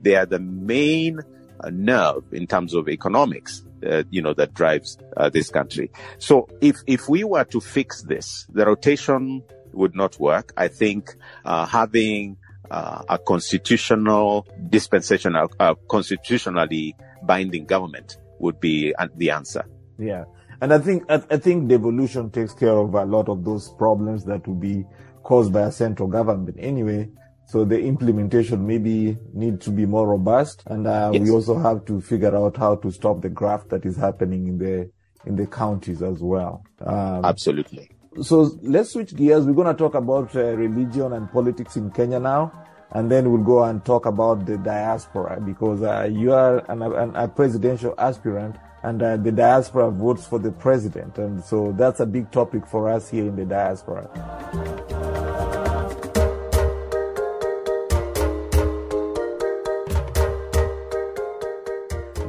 they 0.00 0.16
are 0.16 0.26
the 0.26 0.38
main 0.38 1.20
uh, 1.62 1.70
nerve 1.70 2.24
in 2.32 2.46
terms 2.46 2.74
of 2.74 2.88
economics. 2.88 3.64
Uh, 3.84 4.02
you 4.10 4.22
know 4.22 4.34
that 4.34 4.54
drives 4.54 4.98
uh, 5.16 5.28
this 5.28 5.50
country. 5.50 5.90
So 6.18 6.48
if 6.60 6.76
if 6.86 7.08
we 7.08 7.24
were 7.24 7.44
to 7.44 7.60
fix 7.60 8.02
this, 8.02 8.46
the 8.52 8.66
rotation 8.66 9.42
would 9.72 9.94
not 9.94 10.18
work. 10.18 10.52
I 10.56 10.68
think 10.68 11.14
uh, 11.44 11.66
having 11.66 12.36
uh, 12.70 13.02
a 13.08 13.18
constitutional 13.18 14.46
dispensation, 14.68 15.34
a, 15.36 15.48
a 15.58 15.76
constitutionally 15.88 16.96
binding 17.22 17.66
government 17.66 18.18
would 18.38 18.60
be 18.60 18.94
uh, 18.94 19.08
the 19.16 19.30
answer. 19.30 19.64
Yeah. 19.98 20.24
And 20.62 20.74
I 20.74 20.78
think, 20.78 21.04
I 21.08 21.18
think 21.18 21.68
devolution 21.68 22.30
takes 22.30 22.52
care 22.52 22.76
of 22.76 22.94
a 22.94 23.04
lot 23.04 23.30
of 23.30 23.44
those 23.44 23.70
problems 23.70 24.24
that 24.26 24.46
would 24.46 24.60
be 24.60 24.84
caused 25.22 25.54
by 25.54 25.62
a 25.62 25.72
central 25.72 26.06
government 26.06 26.56
anyway. 26.58 27.08
So 27.50 27.64
the 27.64 27.80
implementation 27.80 28.64
maybe 28.64 29.18
need 29.32 29.60
to 29.62 29.70
be 29.70 29.84
more 29.84 30.06
robust. 30.06 30.62
And 30.66 30.86
uh, 30.86 31.10
yes. 31.12 31.22
we 31.22 31.30
also 31.30 31.58
have 31.58 31.84
to 31.86 32.00
figure 32.00 32.36
out 32.36 32.56
how 32.56 32.76
to 32.76 32.92
stop 32.92 33.22
the 33.22 33.28
graft 33.28 33.70
that 33.70 33.84
is 33.84 33.96
happening 33.96 34.46
in 34.46 34.58
the, 34.58 34.88
in 35.26 35.34
the 35.34 35.48
counties 35.48 36.00
as 36.00 36.20
well. 36.20 36.62
Um, 36.86 37.24
Absolutely. 37.24 37.90
So 38.22 38.56
let's 38.62 38.92
switch 38.92 39.16
gears. 39.16 39.46
We're 39.46 39.54
going 39.54 39.66
to 39.66 39.74
talk 39.74 39.94
about 39.94 40.36
uh, 40.36 40.54
religion 40.54 41.12
and 41.12 41.28
politics 41.32 41.74
in 41.74 41.90
Kenya 41.90 42.20
now. 42.20 42.52
And 42.92 43.10
then 43.10 43.32
we'll 43.32 43.42
go 43.42 43.64
and 43.64 43.84
talk 43.84 44.06
about 44.06 44.46
the 44.46 44.56
diaspora 44.56 45.40
because 45.44 45.82
uh, 45.82 46.08
you 46.08 46.32
are 46.32 46.58
an, 46.70 46.82
an, 46.82 47.16
a 47.16 47.26
presidential 47.26 47.96
aspirant 47.98 48.54
and 48.84 49.02
uh, 49.02 49.16
the 49.16 49.32
diaspora 49.32 49.90
votes 49.90 50.24
for 50.24 50.38
the 50.38 50.52
president. 50.52 51.18
And 51.18 51.42
so 51.42 51.74
that's 51.76 51.98
a 51.98 52.06
big 52.06 52.30
topic 52.30 52.64
for 52.64 52.88
us 52.88 53.10
here 53.10 53.26
in 53.26 53.34
the 53.34 53.44
diaspora. 53.44 55.28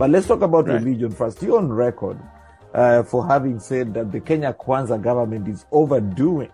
But 0.01 0.09
let's 0.09 0.25
talk 0.25 0.41
about 0.41 0.67
right. 0.67 0.81
religion 0.81 1.11
first. 1.11 1.43
You're 1.43 1.59
on 1.59 1.71
record 1.71 2.19
uh, 2.73 3.03
for 3.03 3.27
having 3.27 3.59
said 3.59 3.93
that 3.93 4.11
the 4.11 4.19
Kenya 4.19 4.51
Kwanza 4.51 4.99
government 4.99 5.47
is 5.47 5.67
overdoing. 5.71 6.49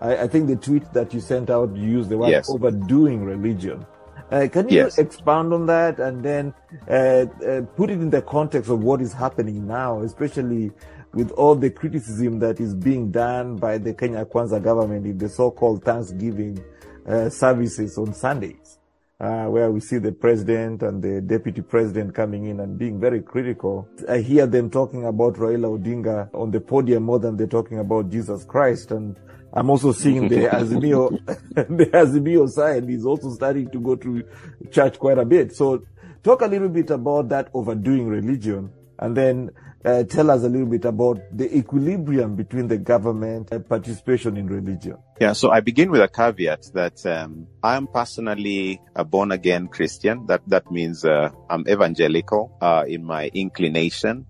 I, 0.00 0.22
I, 0.22 0.28
think 0.28 0.46
the 0.46 0.56
tweet 0.56 0.90
that 0.94 1.12
you 1.12 1.20
sent 1.20 1.50
out 1.50 1.76
used 1.76 2.08
the 2.08 2.16
word 2.16 2.30
yes. 2.30 2.48
overdoing 2.48 3.22
religion. 3.22 3.84
Uh, 4.30 4.48
can 4.50 4.70
you 4.70 4.76
yes. 4.76 4.96
expound 4.96 5.52
on 5.52 5.66
that 5.66 5.98
and 5.98 6.24
then 6.24 6.54
uh, 6.88 7.26
uh, 7.46 7.60
put 7.76 7.90
it 7.90 8.00
in 8.00 8.08
the 8.08 8.22
context 8.22 8.70
of 8.70 8.82
what 8.82 9.02
is 9.02 9.12
happening 9.12 9.66
now, 9.66 10.00
especially 10.00 10.72
with 11.12 11.30
all 11.32 11.54
the 11.54 11.68
criticism 11.68 12.38
that 12.38 12.60
is 12.60 12.74
being 12.74 13.10
done 13.10 13.56
by 13.56 13.76
the 13.76 13.92
Kenya 13.92 14.24
Kwanza 14.24 14.58
government 14.58 15.04
in 15.04 15.18
the 15.18 15.28
so-called 15.28 15.84
Thanksgiving 15.84 16.64
uh, 17.06 17.28
services 17.28 17.98
on 17.98 18.14
Sundays? 18.14 18.75
Uh, 19.18 19.46
where 19.46 19.70
we 19.70 19.80
see 19.80 19.98
the 19.98 20.12
president 20.12 20.82
and 20.82 21.02
the 21.02 21.20
deputy 21.20 21.62
president 21.62 22.14
coming 22.14 22.46
in 22.46 22.60
and 22.60 22.78
being 22.78 23.00
very 23.00 23.22
critical. 23.22 23.88
I 24.08 24.18
hear 24.18 24.46
them 24.46 24.70
talking 24.70 25.06
about 25.06 25.34
Raila 25.34 25.78
Odinga 25.78 26.34
on 26.34 26.50
the 26.50 26.60
podium 26.60 27.04
more 27.04 27.18
than 27.18 27.36
they're 27.36 27.46
talking 27.46 27.78
about 27.78 28.10
Jesus 28.10 28.44
Christ. 28.44 28.90
And 28.90 29.16
I'm 29.54 29.70
also 29.70 29.92
seeing 29.92 30.28
the 30.28 30.36
Azimio, 30.52 31.18
the 31.54 31.86
Azimio 31.86 32.48
side 32.48 32.88
is 32.90 33.06
also 33.06 33.30
starting 33.30 33.70
to 33.70 33.80
go 33.80 33.96
to 33.96 34.22
church 34.70 34.98
quite 34.98 35.18
a 35.18 35.24
bit. 35.24 35.56
So 35.56 35.82
talk 36.22 36.42
a 36.42 36.46
little 36.46 36.68
bit 36.68 36.90
about 36.90 37.30
that 37.30 37.48
overdoing 37.54 38.08
religion 38.08 38.70
and 38.98 39.16
then 39.16 39.50
uh, 39.86 40.02
tell 40.02 40.30
us 40.30 40.42
a 40.42 40.48
little 40.48 40.66
bit 40.66 40.84
about 40.84 41.20
the 41.32 41.56
equilibrium 41.56 42.34
between 42.34 42.66
the 42.66 42.76
government 42.76 43.48
and 43.52 43.66
participation 43.66 44.36
in 44.36 44.48
religion. 44.48 44.96
Yeah, 45.20 45.32
so 45.32 45.50
I 45.50 45.60
begin 45.60 45.92
with 45.92 46.00
a 46.02 46.08
caveat 46.08 46.70
that 46.74 47.06
um, 47.06 47.46
I 47.62 47.76
am 47.76 47.86
personally 47.86 48.80
a 48.96 49.04
born 49.04 49.30
again 49.30 49.68
Christian. 49.68 50.26
That 50.26 50.42
that 50.48 50.70
means 50.72 51.04
uh, 51.04 51.30
I'm 51.48 51.66
evangelical 51.68 52.56
uh, 52.60 52.84
in 52.86 53.04
my 53.04 53.30
inclination. 53.32 54.26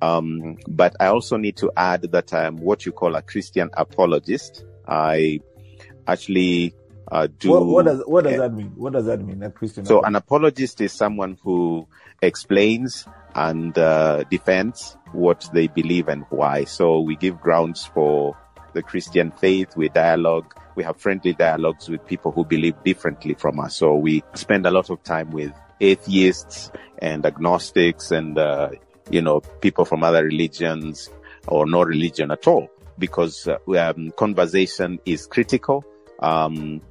Um, 0.00 0.56
but 0.66 0.94
I 1.00 1.06
also 1.06 1.36
need 1.36 1.56
to 1.58 1.72
add 1.76 2.02
that 2.12 2.32
I'm 2.32 2.56
what 2.56 2.86
you 2.86 2.92
call 2.92 3.16
a 3.16 3.22
Christian 3.22 3.68
apologist. 3.74 4.64
I 4.86 5.40
actually 6.06 6.72
uh, 7.10 7.26
do. 7.26 7.50
What, 7.50 7.66
what, 7.66 7.84
does 7.84 8.02
what 8.06 8.24
does 8.24 8.38
that 8.38 8.52
mean? 8.54 8.72
What 8.76 8.92
does 8.92 9.06
that 9.06 9.20
mean? 9.20 9.42
A 9.42 9.50
Christian. 9.50 9.84
So 9.84 9.98
apologist? 9.98 10.08
an 10.08 10.16
apologist 10.16 10.80
is 10.80 10.92
someone 10.92 11.36
who 11.42 11.88
explains 12.22 13.06
and 13.34 13.76
uh, 13.78 14.24
defends 14.30 14.96
what 15.12 15.48
they 15.52 15.66
believe 15.68 16.08
and 16.08 16.24
why. 16.30 16.64
So 16.64 17.00
we 17.00 17.16
give 17.16 17.40
grounds 17.40 17.86
for 17.86 18.36
the 18.72 18.82
Christian 18.82 19.30
faith. 19.30 19.76
We 19.76 19.88
dialogue. 19.88 20.54
We 20.76 20.84
have 20.84 20.96
friendly 20.96 21.32
dialogues 21.32 21.88
with 21.88 22.06
people 22.06 22.32
who 22.32 22.44
believe 22.44 22.82
differently 22.84 23.34
from 23.34 23.60
us. 23.60 23.76
So 23.76 23.94
we 23.94 24.22
spend 24.34 24.66
a 24.66 24.70
lot 24.70 24.90
of 24.90 25.02
time 25.02 25.30
with 25.30 25.52
atheists 25.80 26.70
and 26.98 27.24
agnostics 27.26 28.10
and, 28.10 28.38
uh, 28.38 28.70
you 29.10 29.22
know, 29.22 29.40
people 29.40 29.84
from 29.84 30.04
other 30.04 30.24
religions 30.24 31.10
or 31.48 31.66
no 31.66 31.82
religion 31.82 32.30
at 32.30 32.46
all 32.46 32.68
because 32.98 33.48
uh, 33.48 33.56
um, 33.78 34.12
conversation 34.16 35.00
is 35.06 35.26
critical. 35.26 35.84
Um, 36.20 36.82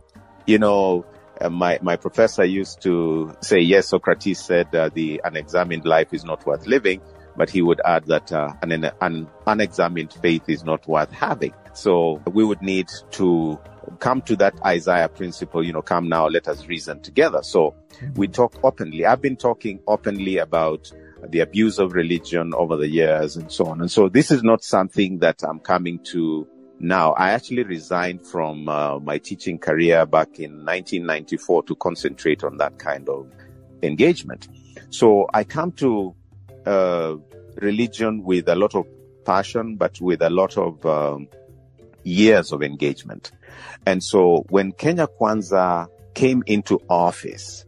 you 0.45 0.57
know, 0.57 1.05
uh, 1.39 1.49
my, 1.49 1.79
my 1.81 1.95
professor 1.95 2.43
used 2.43 2.81
to 2.81 3.33
say, 3.41 3.59
yes, 3.59 3.89
Socrates 3.89 4.39
said 4.39 4.73
uh, 4.75 4.89
the 4.93 5.21
unexamined 5.23 5.85
life 5.85 6.13
is 6.13 6.25
not 6.25 6.45
worth 6.45 6.67
living, 6.67 7.01
but 7.39 7.49
he 7.49 7.61
would 7.61 7.79
add 7.85 8.05
that 8.07 8.33
uh, 8.33 8.51
an, 8.63 8.91
an 8.99 9.25
unexamined 9.47 10.11
faith 10.21 10.43
is 10.49 10.65
not 10.65 10.85
worth 10.89 11.09
having. 11.09 11.53
So 11.71 12.21
we 12.33 12.43
would 12.43 12.61
need 12.61 12.89
to 13.11 13.57
come 13.99 14.21
to 14.23 14.35
that 14.35 14.53
Isaiah 14.65 15.07
principle, 15.07 15.65
you 15.65 15.71
know, 15.71 15.81
come 15.81 16.09
now, 16.09 16.27
let 16.27 16.49
us 16.49 16.67
reason 16.67 16.99
together. 16.99 17.41
So 17.41 17.75
we 18.15 18.27
talk 18.27 18.59
openly. 18.61 19.05
I've 19.05 19.21
been 19.21 19.37
talking 19.37 19.79
openly 19.87 20.37
about 20.37 20.91
the 21.29 21.39
abuse 21.39 21.79
of 21.79 21.93
religion 21.93 22.53
over 22.53 22.75
the 22.75 22.89
years 22.89 23.37
and 23.37 23.49
so 23.49 23.67
on. 23.67 23.79
And 23.79 23.89
so 23.89 24.09
this 24.09 24.31
is 24.31 24.43
not 24.43 24.61
something 24.61 25.19
that 25.19 25.41
I'm 25.41 25.61
coming 25.61 25.99
to 26.11 26.45
now, 26.81 27.11
I 27.13 27.31
actually 27.31 27.63
resigned 27.63 28.25
from 28.25 28.67
uh, 28.67 28.99
my 28.99 29.17
teaching 29.17 29.59
career 29.59 30.05
back 30.05 30.39
in 30.39 30.65
1994 30.65 31.63
to 31.63 31.75
concentrate 31.75 32.43
on 32.43 32.57
that 32.57 32.79
kind 32.79 33.07
of 33.07 33.31
engagement. 33.81 34.49
So 34.89 35.27
I 35.33 35.43
come 35.45 35.71
to 35.73 36.15
uh, 36.65 37.15
religion 37.61 38.23
with 38.23 38.47
a 38.49 38.55
lot 38.55 38.75
of 38.75 38.85
passion, 39.25 39.75
but 39.75 39.99
with 40.01 40.21
a 40.21 40.29
lot 40.29 40.57
of 40.57 40.85
um, 40.85 41.27
years 42.03 42.51
of 42.51 42.63
engagement. 42.63 43.31
And 43.85 44.03
so 44.03 44.45
when 44.49 44.71
Kenya 44.71 45.07
Kwanza 45.07 45.87
came 46.13 46.43
into 46.45 46.79
office 46.89 47.65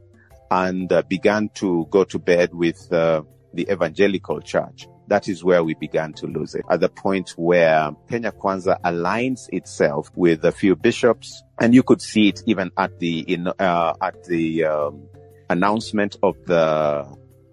and 0.50 0.92
uh, 0.92 1.02
began 1.04 1.50
to 1.56 1.88
go 1.90 2.04
to 2.06 2.20
bed 2.20 2.54
with 2.54 2.92
uh, 2.92 3.24
the 3.54 3.70
evangelical 3.72 4.42
church, 4.42 4.88
that 5.08 5.28
is 5.28 5.44
where 5.44 5.64
we 5.64 5.74
began 5.74 6.14
to 6.14 6.28
lose 6.28 6.56
it. 6.56 6.64
At 6.70 6.80
the 6.80 6.90
point 6.90 7.32
where 7.32 7.92
Kenya 8.10 8.32
Kwanza 8.32 8.80
aligns 8.82 9.50
itself 9.52 10.10
with 10.16 10.46
a 10.46 10.52
few 10.52 10.76
bishops, 10.76 11.44
and 11.60 11.74
you 11.74 11.84
could 11.84 12.02
see 12.02 12.30
it 12.30 12.42
even 12.46 12.72
at 12.78 12.98
the 13.00 13.20
in, 13.20 13.48
uh, 13.48 13.94
at 14.02 14.24
the 14.24 14.66
um, 14.66 15.04
announcement 15.50 16.16
of 16.24 16.38
the 16.46 17.06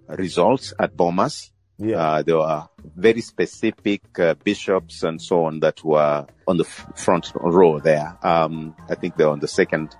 results 0.07 0.73
at 0.79 0.95
Bomas. 0.95 1.51
Yeah. 1.79 1.97
Uh, 1.97 2.21
there 2.23 2.37
were 2.37 2.67
very 2.95 3.21
specific 3.21 4.19
uh, 4.19 4.33
bishops 4.43 5.03
and 5.03 5.21
so 5.21 5.45
on 5.45 5.61
that 5.61 5.83
were 5.83 6.27
on 6.47 6.57
the 6.57 6.65
front 6.65 7.31
row 7.35 7.79
there. 7.79 8.17
Um, 8.21 8.75
I 8.89 8.95
think 8.95 9.15
they 9.15 9.25
were 9.25 9.31
on 9.31 9.39
the 9.39 9.47
second, 9.47 9.95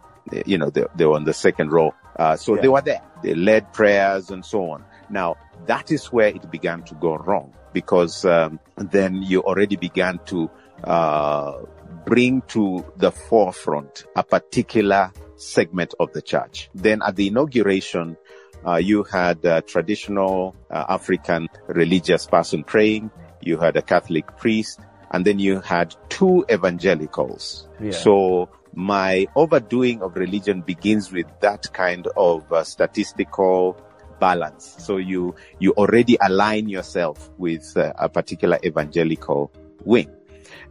you 0.46 0.58
know, 0.58 0.70
they, 0.70 0.86
they 0.96 1.06
were 1.06 1.16
on 1.16 1.24
the 1.24 1.34
second 1.34 1.72
row. 1.72 1.96
Uh, 2.18 2.36
so 2.36 2.56
yeah. 2.56 2.62
they 2.62 2.68
were 2.68 2.82
there. 2.82 3.02
They 3.24 3.34
led 3.34 3.72
prayers 3.72 4.30
and 4.30 4.46
so 4.46 4.72
on. 4.72 4.84
Now, 5.10 5.38
that 5.68 5.92
is 5.92 6.08
where 6.08 6.28
it 6.28 6.52
began 6.52 6.84
to 6.84 6.96
go 6.96 7.16
wrong 7.16 7.54
because 7.72 8.26
um, 8.26 8.60
then 8.76 9.24
you 9.24 9.42
already 9.42 9.78
began 9.78 10.20
to 10.26 10.50
uh, 10.84 11.60
bring 12.06 12.42
to 12.42 12.86
the 12.98 13.12
forefront 13.12 14.06
a 14.16 14.24
particular 14.24 15.12
segment 15.38 15.94
of 16.00 16.12
the 16.14 16.22
church. 16.22 16.70
Then 16.76 17.02
at 17.06 17.16
the 17.16 17.28
inauguration, 17.28 18.18
uh, 18.66 18.76
you 18.76 19.04
had 19.04 19.44
a 19.46 19.62
traditional 19.62 20.56
uh, 20.70 20.86
African 20.90 21.48
religious 21.68 22.26
person 22.26 22.64
praying. 22.64 23.12
You 23.42 23.58
had 23.58 23.78
a 23.78 23.82
Catholic 23.82 24.38
priest 24.38 24.80
and 25.12 25.26
then 25.26 25.40
you 25.40 25.62
had 25.62 25.96
two 26.10 26.46
evangelicals. 26.52 27.68
Yeah. 27.80 27.92
So 27.92 28.50
my 28.74 29.28
overdoing 29.36 30.02
of 30.02 30.16
religion 30.16 30.62
begins 30.62 31.12
with 31.12 31.28
that 31.42 31.72
kind 31.74 32.08
of 32.16 32.52
uh, 32.52 32.64
statistical 32.64 33.80
balance. 34.20 34.76
So 34.80 34.98
you, 34.98 35.36
you 35.60 35.72
already 35.74 36.18
align 36.22 36.70
yourself 36.70 37.30
with 37.38 37.76
uh, 37.78 37.94
a 37.98 38.10
particular 38.10 38.60
evangelical 38.64 39.52
wing. 39.86 40.12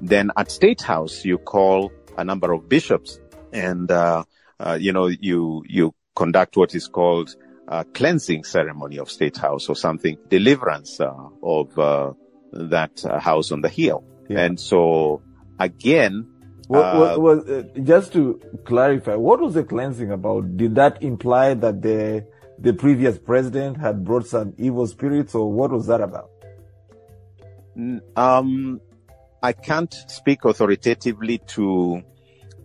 Then 0.01 0.31
at 0.37 0.51
State 0.51 0.83
House, 0.83 1.25
you 1.25 1.39
call 1.39 1.91
a 2.17 2.25
number 2.25 2.53
of 2.53 2.69
bishops 2.69 3.21
and, 3.53 3.91
uh, 3.91 4.25
uh 4.61 4.77
you 4.79 4.93
know, 4.93 5.07
you, 5.07 5.65
you 5.67 5.95
conduct 6.15 6.57
what 6.57 6.75
is 6.75 6.89
called 6.89 7.35
a 7.69 7.85
cleansing 7.85 8.45
ceremony 8.45 8.99
of 8.99 9.11
State 9.11 9.37
House 9.37 9.69
or 9.69 9.77
something, 9.77 10.17
deliverance 10.29 11.01
uh, 11.01 11.13
of 11.43 11.79
uh, 11.79 12.13
that 12.53 13.03
house 13.21 13.53
on 13.53 13.61
the 13.61 13.69
hill. 13.69 14.05
Yeah. 14.29 14.45
And 14.45 14.59
so 14.59 15.23
again, 15.61 16.27
what, 16.67 17.21
what, 17.21 17.49
uh, 17.49 17.63
just 17.83 18.13
to 18.13 18.41
clarify, 18.65 19.15
what 19.15 19.41
was 19.41 19.55
the 19.55 19.65
cleansing 19.65 20.11
about? 20.11 20.57
Did 20.57 20.75
that 20.75 21.03
imply 21.03 21.55
that 21.55 21.81
the 21.81 22.27
the 22.59 22.73
previous 22.73 23.19
president 23.19 23.79
had 23.79 24.05
brought 24.05 24.27
some 24.27 24.53
evil 24.59 24.87
spirits, 24.87 25.35
or 25.35 25.51
what 25.51 25.71
was 25.71 25.87
that 25.87 26.01
about? 26.01 26.31
Um, 28.17 28.81
I 29.43 29.53
can't 29.53 29.95
speak 30.09 30.45
authoritatively 30.45 31.39
to 31.55 32.03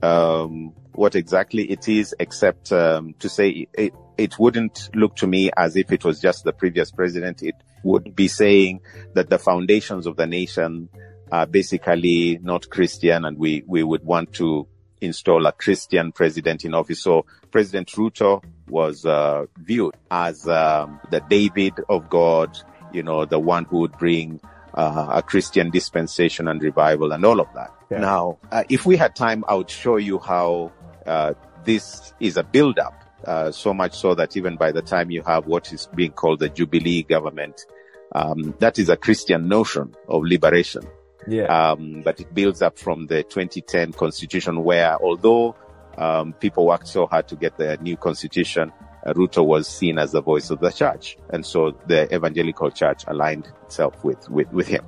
um, 0.02 0.74
what 0.94 1.16
exactly 1.16 1.64
it 1.64 1.88
is, 1.88 2.16
except 2.20 2.72
um, 2.72 3.16
to 3.20 3.30
say 3.30 3.68
it, 3.74 3.94
it 4.18 4.40
wouldn't 4.40 4.90
look 4.94 5.16
to 5.18 5.28
me 5.28 5.52
as 5.56 5.76
if 5.76 5.92
it 5.92 6.04
was 6.04 6.22
just 6.22 6.44
the 6.44 6.54
previous 6.54 6.92
president. 6.92 7.42
It 7.42 7.56
would 7.84 8.16
be 8.16 8.28
saying 8.28 8.82
that 9.14 9.30
the 9.30 9.40
foundations 9.40 10.08
of 10.08 10.16
the 10.16 10.28
nation 10.28 10.90
are 11.32 11.46
basically 11.46 12.40
not 12.42 12.70
Christian 12.70 13.26
and 13.26 13.38
we, 13.38 13.64
we 13.66 13.84
would 13.84 14.04
want 14.04 14.34
to 14.34 14.68
install 15.02 15.46
a 15.46 15.52
Christian 15.52 16.12
president 16.12 16.64
in 16.64 16.74
office. 16.74 17.02
So 17.02 17.26
President 17.52 17.90
Ruto 17.90 18.44
was 18.70 19.06
uh, 19.06 19.46
viewed 19.58 19.96
as 20.10 20.48
um, 20.48 21.00
the 21.12 21.22
David 21.28 21.74
of 21.90 22.10
God, 22.10 22.58
you 22.94 23.04
know, 23.04 23.26
the 23.26 23.40
one 23.40 23.66
who 23.66 23.80
would 23.80 23.98
bring 23.98 24.40
uh, 24.74 25.08
a 25.12 25.22
Christian 25.22 25.70
dispensation 25.70 26.48
and 26.48 26.62
revival 26.62 27.12
and 27.12 27.26
all 27.26 27.40
of 27.40 27.48
that. 27.54 27.72
Yeah. 27.90 28.00
Now, 28.00 28.38
uh, 28.52 28.64
if 28.70 28.86
we 28.86 28.98
had 28.98 29.16
time, 29.16 29.44
I 29.48 29.56
would 29.56 29.70
show 29.70 29.98
you 29.98 30.20
how 30.20 30.72
uh, 31.06 31.34
this 31.64 32.14
is 32.20 32.38
a 32.38 32.44
build-up. 32.44 33.00
Uh, 33.26 33.52
so 33.52 33.74
much 33.74 33.96
so 33.96 34.14
that 34.14 34.36
even 34.36 34.58
by 34.58 34.72
the 34.72 34.82
time 34.82 35.10
you 35.10 35.22
have 35.24 35.48
what 35.48 35.72
is 35.72 35.88
being 35.96 36.12
called 36.12 36.40
the 36.40 36.50
Jubilee 36.50 37.04
government, 37.04 37.66
um, 38.14 38.54
that 38.60 38.78
is 38.78 38.90
a 38.90 38.98
Christian 38.98 39.48
notion 39.48 39.96
of 40.10 40.24
liberation. 40.24 40.84
Yeah. 41.28 41.46
Um, 41.46 42.02
but 42.04 42.20
it 42.20 42.34
builds 42.34 42.62
up 42.62 42.78
from 42.78 43.08
the 43.08 43.24
2010 43.24 43.94
constitution 43.94 44.64
where 44.64 44.98
although 45.02 45.56
um, 45.98 46.34
people 46.34 46.66
worked 46.66 46.88
so 46.88 47.06
hard 47.06 47.28
to 47.30 47.36
get 47.36 47.58
the 47.58 47.78
new 47.78 47.98
constitution, 47.98 48.72
uh, 49.06 49.14
Ruto 49.14 49.46
was 49.46 49.68
seen 49.68 49.98
as 49.98 50.12
the 50.12 50.22
voice 50.22 50.50
of 50.50 50.60
the 50.60 50.72
church. 50.72 51.18
And 51.30 51.46
so 51.46 51.78
the 51.88 52.14
evangelical 52.14 52.72
church 52.72 53.04
aligned 53.08 53.52
itself 53.64 54.04
with, 54.04 54.30
with, 54.30 54.52
with 54.52 54.68
him. 54.68 54.86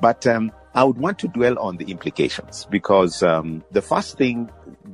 But, 0.00 0.26
um, 0.26 0.52
I 0.74 0.84
would 0.84 0.98
want 0.98 1.18
to 1.20 1.28
dwell 1.28 1.58
on 1.58 1.76
the 1.76 1.86
implications 1.86 2.66
because, 2.70 3.22
um, 3.22 3.64
the 3.72 3.82
first 3.82 4.16
thing 4.16 4.50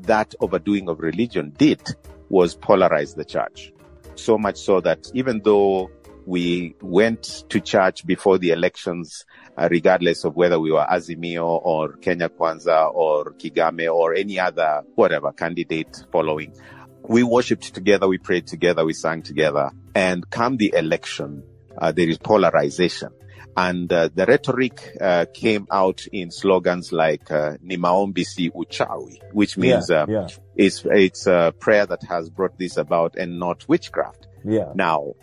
that 0.06 0.34
overdoing 0.40 0.88
of 0.88 1.00
religion 1.00 1.52
did 1.56 1.82
was 2.28 2.56
polarize 2.56 3.14
the 3.14 3.24
church. 3.24 3.72
So 4.14 4.38
much 4.38 4.58
so 4.58 4.80
that 4.80 5.10
even 5.14 5.42
though 5.42 5.90
we 6.26 6.74
went 6.80 7.44
to 7.50 7.60
church 7.60 8.06
before 8.06 8.38
the 8.38 8.50
elections, 8.50 9.24
uh, 9.56 9.68
regardless 9.70 10.24
of 10.24 10.34
whether 10.36 10.58
we 10.58 10.72
were 10.72 10.86
Azimio 10.90 11.46
or 11.46 11.94
Kenya 11.94 12.28
Kwanza 12.28 12.92
or 12.92 13.32
Kigame 13.32 13.92
or 13.92 14.14
any 14.14 14.38
other, 14.38 14.82
whatever 14.94 15.32
candidate 15.32 16.04
following. 16.10 16.54
We 17.06 17.22
worshipped 17.22 17.74
together, 17.74 18.08
we 18.08 18.18
prayed 18.18 18.46
together, 18.46 18.84
we 18.84 18.94
sang 18.94 19.22
together. 19.22 19.70
And 19.94 20.28
come 20.30 20.56
the 20.56 20.72
election, 20.74 21.42
uh, 21.76 21.92
there 21.92 22.08
is 22.08 22.16
polarization. 22.18 23.10
And 23.56 23.92
uh, 23.92 24.08
the 24.14 24.26
rhetoric 24.26 24.96
uh, 25.00 25.26
came 25.32 25.66
out 25.70 26.06
in 26.12 26.30
slogans 26.30 26.92
like 26.92 27.30
uh, 27.30 27.56
"Ni 27.62 27.76
maombi 27.76 28.24
si 28.24 28.50
uchawi," 28.50 29.20
which 29.32 29.56
means 29.56 29.90
yeah, 29.90 30.02
uh, 30.02 30.06
yeah. 30.08 30.28
it's 30.56 30.84
it's 30.86 31.26
a 31.26 31.54
prayer 31.58 31.86
that 31.86 32.02
has 32.04 32.30
brought 32.30 32.58
this 32.58 32.76
about 32.76 33.16
and 33.16 33.38
not 33.38 33.68
witchcraft. 33.68 34.26
Yeah. 34.44 34.72
Now, 34.74 35.14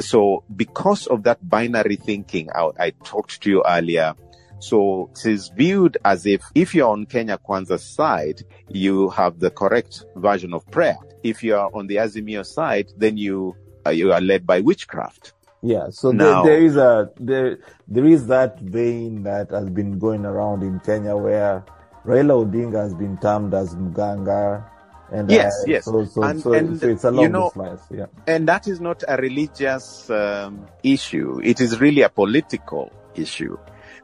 so 0.00 0.44
because 0.54 1.06
of 1.06 1.22
that 1.24 1.48
binary 1.48 1.96
thinking, 1.96 2.50
I, 2.54 2.70
I 2.78 2.90
talked 2.90 3.42
to 3.42 3.50
you 3.50 3.62
earlier. 3.66 4.14
So 4.58 5.10
it 5.12 5.26
is 5.26 5.48
viewed 5.48 5.98
as 6.04 6.24
if, 6.26 6.42
if 6.54 6.74
you're 6.74 6.88
on 6.88 7.04
Kenya 7.06 7.38
Kwanza's 7.38 7.84
side, 7.84 8.42
you 8.68 9.10
have 9.10 9.38
the 9.38 9.50
correct 9.50 10.04
version 10.16 10.54
of 10.54 10.68
prayer. 10.70 10.96
If 11.22 11.44
you 11.44 11.54
are 11.54 11.70
on 11.74 11.86
the 11.86 11.96
Azimio 11.96 12.46
side, 12.46 12.90
then 12.96 13.18
you, 13.18 13.56
uh, 13.86 13.90
you 13.90 14.12
are 14.12 14.22
led 14.22 14.46
by 14.46 14.60
witchcraft. 14.60 15.34
Yeah, 15.64 15.88
so 15.88 16.12
now, 16.12 16.42
there, 16.42 16.56
there 16.56 16.66
is 16.66 16.76
a 16.76 17.10
there 17.18 17.58
there 17.88 18.04
is 18.04 18.26
that 18.26 18.60
vein 18.60 19.22
that 19.22 19.50
has 19.50 19.70
been 19.70 19.98
going 19.98 20.26
around 20.26 20.62
in 20.62 20.78
Kenya 20.80 21.16
where 21.16 21.64
Raila 22.04 22.44
Odinga 22.44 22.82
has 22.82 22.94
been 22.94 23.16
termed 23.16 23.54
as 23.54 23.74
Mganga, 23.74 24.62
and 25.10 25.30
yes, 25.30 25.54
uh, 25.62 25.70
yes. 25.70 25.86
So, 25.86 26.04
so, 26.04 26.22
and, 26.22 26.40
so, 26.42 26.52
and, 26.52 26.78
so 26.78 26.88
it's 26.88 27.04
along 27.04 27.22
you 27.22 27.28
know, 27.30 27.50
lines. 27.56 27.80
Yeah. 27.90 28.06
And 28.26 28.46
that 28.46 28.68
is 28.68 28.78
not 28.78 29.04
a 29.08 29.16
religious 29.16 30.10
um, 30.10 30.66
issue. 30.82 31.40
It 31.42 31.62
is 31.62 31.80
really 31.80 32.02
a 32.02 32.10
political 32.10 32.92
issue 33.14 33.56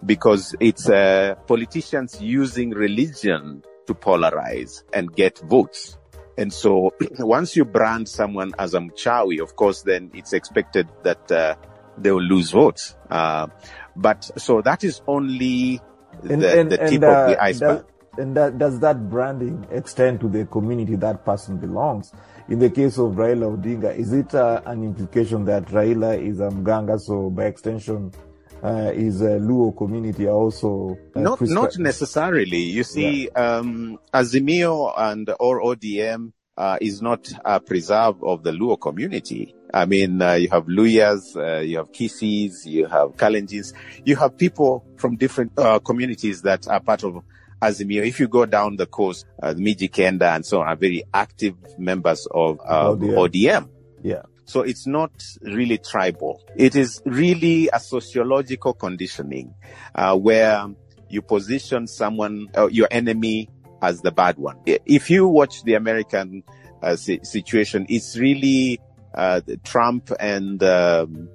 because 0.07 0.57
it's 0.61 0.89
uh, 0.89 1.35
politicians 1.47 2.23
using 2.23 2.71
religion 2.71 3.63
to 3.87 3.95
polarize 3.95 4.83
and 4.95 5.15
get 5.15 5.39
votes. 5.41 5.99
And 6.41 6.51
so 6.51 6.95
once 7.19 7.55
you 7.55 7.67
brand 7.67 8.09
someone 8.09 8.53
as 8.59 8.73
a 8.73 8.79
mchawi, 8.79 9.43
of 9.43 9.57
course, 9.57 9.83
then 9.83 10.11
it's 10.15 10.33
expected 10.33 10.89
that 11.03 11.31
uh, 11.31 11.55
they 11.99 12.11
will 12.11 12.23
lose 12.23 12.51
votes. 12.51 12.97
Uh, 13.11 13.49
but 13.95 14.31
so 14.39 14.63
that 14.63 14.83
is 14.83 15.03
only 15.07 15.83
the, 16.23 16.33
and, 16.33 16.43
and, 16.43 16.73
the 16.73 16.79
tip 16.79 16.93
and, 16.93 17.05
of 17.05 17.29
the 17.29 17.39
uh, 17.39 17.45
iceberg. 17.45 17.85
And 18.17 18.37
that, 18.37 18.59
does 18.59 18.81
that 18.81 19.11
branding 19.11 19.67
extend 19.71 20.21
to 20.21 20.29
the 20.29 20.47
community 20.47 20.97
that 20.97 21.27
person 21.27 21.59
belongs? 21.59 22.13
In 22.49 22.59
the 22.59 22.71
case 22.71 22.99
of 22.99 23.13
Raila 23.13 23.57
Odinga, 23.57 23.97
is 23.97 24.13
it 24.13 24.35
uh, 24.35 24.63
an 24.65 24.83
implication 24.83 25.45
that 25.45 25.67
Raila 25.67 26.19
is 26.21 26.41
a 26.41 26.49
Mganga, 26.49 26.99
so 26.99 27.29
by 27.31 27.45
extension, 27.45 28.13
uh, 28.63 28.93
is 28.95 29.21
a 29.23 29.39
Luo 29.39 29.77
community 29.77 30.29
also 30.29 30.97
uh, 31.15 31.21
not 31.21 31.41
not 31.41 31.79
necessarily. 31.79 32.59
You 32.59 32.85
see, 32.85 33.25
yeah. 33.25 33.59
um, 33.59 33.99
Azimio 34.13 34.93
and 34.97 35.31
or 35.39 35.63
ODM 35.63 36.33
uh, 36.57 36.79
is 36.81 37.01
not 37.01 37.33
a 37.45 37.61
preserve 37.61 38.23
of 38.23 38.43
the 38.43 38.53
Luo 38.53 38.81
community. 38.81 39.55
I 39.73 39.87
mean, 39.87 40.21
uh, 40.21 40.35
you 40.35 40.49
have 40.51 40.67
Luhyas, 40.67 41.37
uh, 41.37 41.61
you 41.61 41.79
have 41.79 41.93
Kisiis, 41.93 42.67
you 42.67 42.87
have 42.87 43.11
Kalenjins, 43.17 43.73
you 44.05 44.17
have 44.17 44.37
people 44.37 44.85
from 44.97 45.17
different 45.17 45.53
uh, 45.57 45.79
communities 45.79 46.43
that 46.43 46.67
are 46.67 46.81
part 46.81 47.05
of 47.05 47.23
Azimio, 47.63 48.07
if 48.07 48.19
you 48.19 48.29
go 48.29 48.47
down 48.47 48.77
the 48.77 48.87
coast, 48.87 49.27
uh, 49.43 49.53
Mijikenda 49.55 50.35
and 50.35 50.45
so 50.47 50.61
on 50.61 50.69
are 50.69 50.77
very 50.77 51.03
active 51.13 51.55
members 51.79 52.27
of 52.31 52.59
uh, 52.67 52.87
ODM. 52.91 53.29
ODM. 53.29 53.69
Yeah. 54.03 54.23
So 54.51 54.63
it's 54.63 54.85
not 54.85 55.13
really 55.43 55.79
tribal. 55.79 56.43
It 56.57 56.75
is 56.75 57.01
really 57.05 57.71
a 57.73 57.79
sociological 57.79 58.73
conditioning, 58.75 59.55
uh, 59.95 60.17
where 60.19 60.67
you 61.09 61.23
position 61.23 61.87
someone, 61.87 62.49
uh, 62.57 62.67
your 62.67 62.89
enemy 62.91 63.49
as 63.81 64.01
the 64.01 64.11
bad 64.11 64.39
one. 64.39 64.57
If 64.67 65.09
you 65.09 65.29
watch 65.29 65.63
the 65.63 65.75
American 65.75 66.43
uh, 66.83 66.97
situation, 66.97 67.87
it's 67.89 68.19
really 68.19 68.81
uh, 69.15 69.41
Trump 69.63 70.11
and 70.19 70.61
um, 70.65 71.29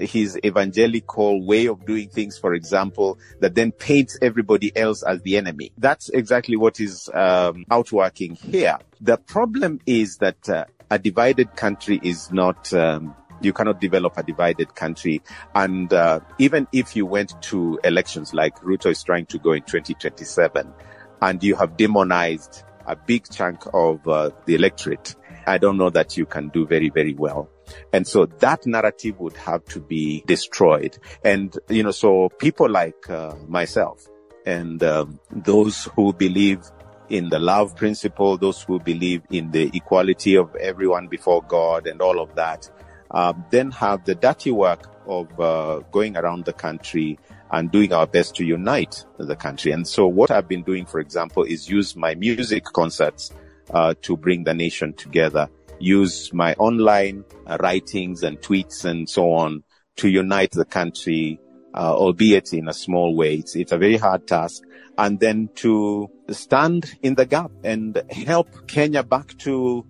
his 0.00 0.36
evangelical 0.44 1.46
way 1.46 1.66
of 1.66 1.86
doing 1.86 2.08
things, 2.08 2.36
for 2.36 2.52
example, 2.52 3.18
that 3.40 3.54
then 3.54 3.70
paints 3.70 4.18
everybody 4.20 4.76
else 4.76 5.04
as 5.04 5.22
the 5.22 5.36
enemy. 5.36 5.70
That's 5.78 6.08
exactly 6.08 6.56
what 6.56 6.80
is 6.80 7.08
um, 7.14 7.64
outworking 7.70 8.34
here. 8.34 8.78
The 9.00 9.18
problem 9.18 9.80
is 9.86 10.16
that 10.18 10.48
uh, 10.48 10.64
a 10.90 10.98
divided 10.98 11.56
country 11.56 12.00
is 12.02 12.32
not. 12.32 12.72
Um, 12.72 13.14
you 13.42 13.52
cannot 13.52 13.82
develop 13.82 14.16
a 14.16 14.22
divided 14.22 14.74
country. 14.74 15.22
And 15.54 15.92
uh, 15.92 16.20
even 16.38 16.66
if 16.72 16.96
you 16.96 17.04
went 17.04 17.40
to 17.42 17.78
elections 17.84 18.32
like 18.32 18.58
Ruto 18.60 18.90
is 18.90 19.02
trying 19.02 19.26
to 19.26 19.38
go 19.38 19.52
in 19.52 19.62
2027, 19.62 20.72
and 21.20 21.44
you 21.44 21.54
have 21.56 21.76
demonized 21.76 22.62
a 22.86 22.96
big 22.96 23.28
chunk 23.30 23.64
of 23.74 24.06
uh, 24.08 24.30
the 24.46 24.54
electorate, 24.54 25.16
I 25.46 25.58
don't 25.58 25.76
know 25.76 25.90
that 25.90 26.16
you 26.16 26.26
can 26.26 26.48
do 26.48 26.66
very, 26.66 26.88
very 26.88 27.14
well. 27.14 27.50
And 27.92 28.06
so 28.06 28.26
that 28.26 28.66
narrative 28.66 29.18
would 29.20 29.36
have 29.36 29.64
to 29.66 29.80
be 29.80 30.22
destroyed. 30.26 30.98
And, 31.24 31.56
you 31.68 31.82
know, 31.82 31.90
so 31.90 32.28
people 32.38 32.70
like 32.70 33.08
uh, 33.10 33.34
myself 33.48 34.06
and 34.44 34.82
um, 34.82 35.18
those 35.30 35.84
who 35.96 36.12
believe 36.12 36.60
in 37.08 37.28
the 37.28 37.38
love 37.38 37.76
principle, 37.76 38.36
those 38.36 38.62
who 38.62 38.80
believe 38.80 39.22
in 39.30 39.50
the 39.50 39.70
equality 39.74 40.36
of 40.36 40.54
everyone 40.56 41.08
before 41.08 41.42
God 41.42 41.86
and 41.86 42.00
all 42.00 42.20
of 42.20 42.34
that, 42.34 42.68
um, 43.10 43.44
then 43.50 43.70
have 43.70 44.04
the 44.04 44.14
dirty 44.14 44.50
work 44.50 44.90
of 45.06 45.40
uh, 45.40 45.80
going 45.92 46.16
around 46.16 46.44
the 46.44 46.52
country 46.52 47.18
and 47.50 47.70
doing 47.70 47.92
our 47.92 48.06
best 48.06 48.34
to 48.36 48.44
unite 48.44 49.04
the 49.18 49.36
country. 49.36 49.72
And 49.72 49.86
so 49.86 50.06
what 50.06 50.30
I've 50.30 50.48
been 50.48 50.62
doing, 50.62 50.84
for 50.84 51.00
example, 51.00 51.44
is 51.44 51.68
use 51.68 51.94
my 51.94 52.14
music 52.14 52.64
concerts 52.64 53.32
uh, 53.70 53.94
to 54.02 54.16
bring 54.16 54.44
the 54.44 54.54
nation 54.54 54.92
together, 54.94 55.48
use 55.78 56.32
my 56.32 56.54
online 56.54 57.24
uh, 57.46 57.56
writings 57.60 58.22
and 58.22 58.40
tweets 58.40 58.84
and 58.84 59.08
so 59.08 59.32
on 59.32 59.62
to 59.96 60.08
unite 60.08 60.50
the 60.50 60.64
country, 60.64 61.40
uh, 61.76 61.94
albeit 61.94 62.52
in 62.52 62.68
a 62.68 62.72
small 62.72 63.14
way. 63.14 63.34
It's, 63.34 63.54
it's 63.54 63.72
a 63.72 63.78
very 63.78 63.96
hard 63.96 64.26
task. 64.26 64.62
And 64.98 65.20
then 65.20 65.50
to 65.56 66.08
stand 66.30 66.96
in 67.02 67.14
the 67.14 67.26
gap 67.26 67.50
and 67.62 68.02
help 68.10 68.66
Kenya 68.66 69.02
back 69.02 69.36
to 69.38 69.84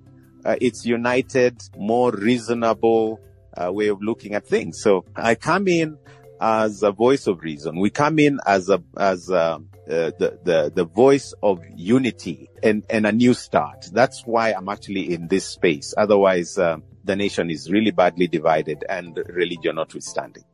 uh, 0.44 0.56
its 0.60 0.84
united, 0.84 1.62
more 1.76 2.10
reasonable 2.10 3.20
uh, 3.56 3.72
way 3.72 3.88
of 3.88 4.02
looking 4.02 4.34
at 4.34 4.46
things. 4.46 4.80
So 4.80 5.04
I 5.14 5.36
come 5.36 5.68
in 5.68 5.98
as 6.40 6.82
a 6.82 6.92
voice 6.92 7.26
of 7.26 7.40
reason. 7.40 7.78
We 7.78 7.90
come 7.90 8.18
in 8.18 8.40
as 8.46 8.68
a 8.68 8.82
as 8.96 9.30
a, 9.30 9.34
uh, 9.34 9.58
the 9.86 10.38
the 10.44 10.72
the 10.74 10.84
voice 10.84 11.32
of 11.42 11.60
unity 11.74 12.48
and 12.62 12.84
and 12.90 13.06
a 13.06 13.12
new 13.12 13.32
start. 13.32 13.86
That's 13.92 14.22
why 14.26 14.52
I'm 14.52 14.68
actually 14.68 15.14
in 15.14 15.28
this 15.28 15.46
space. 15.46 15.94
Otherwise, 15.96 16.58
uh, 16.58 16.78
the 17.04 17.16
nation 17.16 17.50
is 17.50 17.70
really 17.70 17.92
badly 17.92 18.26
divided, 18.26 18.84
and 18.88 19.16
religion 19.28 19.76
notwithstanding. 19.76 20.44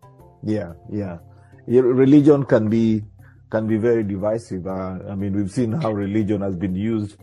Yeah, 0.44 0.72
yeah, 0.90 1.18
religion 1.66 2.44
can 2.44 2.68
be 2.68 3.04
can 3.50 3.66
be 3.66 3.76
very 3.76 4.02
divisive. 4.02 4.66
Uh, 4.66 4.98
I 5.08 5.14
mean, 5.14 5.34
we've 5.34 5.50
seen 5.50 5.72
how 5.72 5.92
religion 5.92 6.40
has 6.40 6.56
been 6.56 6.74
used 6.74 7.16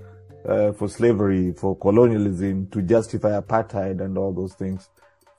uh, 0.47 0.71
for 0.73 0.87
slavery, 0.87 1.53
for 1.53 1.75
colonialism, 1.75 2.67
to 2.67 2.81
justify 2.81 3.39
apartheid, 3.39 3.99
and 3.99 4.17
all 4.17 4.31
those 4.31 4.53
things. 4.53 4.89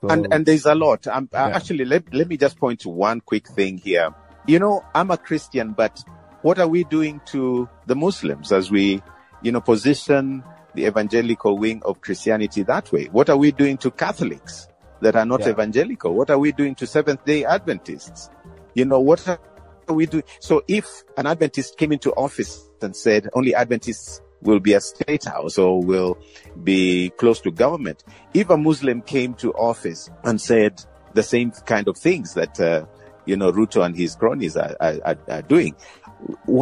So, 0.00 0.08
and 0.08 0.26
and 0.32 0.44
there's 0.44 0.66
a 0.66 0.74
lot. 0.74 1.06
Um, 1.06 1.28
yeah. 1.32 1.48
Actually, 1.48 1.84
let 1.84 2.12
let 2.12 2.28
me 2.28 2.36
just 2.36 2.58
point 2.58 2.80
to 2.80 2.88
one 2.88 3.20
quick 3.20 3.48
thing 3.48 3.78
here. 3.78 4.10
You 4.46 4.58
know, 4.58 4.84
I'm 4.94 5.10
a 5.10 5.16
Christian, 5.16 5.72
but 5.72 6.02
what 6.42 6.58
are 6.58 6.68
we 6.68 6.84
doing 6.84 7.20
to 7.26 7.68
the 7.86 7.94
Muslims 7.94 8.50
as 8.52 8.70
we, 8.70 9.02
you 9.42 9.52
know, 9.52 9.60
position 9.60 10.42
the 10.74 10.86
evangelical 10.86 11.58
wing 11.58 11.82
of 11.84 12.00
Christianity 12.00 12.62
that 12.62 12.90
way? 12.90 13.06
What 13.06 13.28
are 13.28 13.36
we 13.36 13.52
doing 13.52 13.76
to 13.78 13.90
Catholics 13.90 14.66
that 15.00 15.16
are 15.16 15.26
not 15.26 15.40
yeah. 15.40 15.50
evangelical? 15.50 16.14
What 16.14 16.30
are 16.30 16.38
we 16.38 16.52
doing 16.52 16.74
to 16.76 16.86
Seventh 16.86 17.24
Day 17.24 17.44
Adventists? 17.44 18.30
You 18.74 18.84
know, 18.84 19.00
what 19.00 19.26
are 19.28 19.38
we 19.88 20.06
doing? 20.06 20.24
So 20.40 20.62
if 20.68 21.02
an 21.16 21.26
Adventist 21.26 21.76
came 21.76 21.92
into 21.92 22.12
office 22.12 22.68
and 22.80 22.94
said 22.94 23.28
only 23.34 23.54
Adventists 23.54 24.20
will 24.42 24.60
be 24.60 24.72
a 24.72 24.80
state 24.80 25.24
house 25.24 25.58
or 25.58 25.82
will 25.82 26.18
be 26.62 27.10
close 27.10 27.40
to 27.42 27.50
government. 27.50 28.04
If 28.34 28.50
a 28.50 28.56
Muslim 28.56 29.02
came 29.02 29.34
to 29.34 29.52
office 29.52 30.10
and 30.24 30.40
said 30.40 30.82
the 31.14 31.22
same 31.22 31.50
kind 31.50 31.88
of 31.88 31.96
things 31.96 32.34
that, 32.34 32.58
uh, 32.60 32.86
you 33.26 33.36
know, 33.36 33.52
Ruto 33.52 33.84
and 33.84 33.94
his 33.94 34.16
cronies 34.16 34.56
are, 34.56 34.76
are, 34.80 35.16
are 35.28 35.42
doing, 35.42 35.76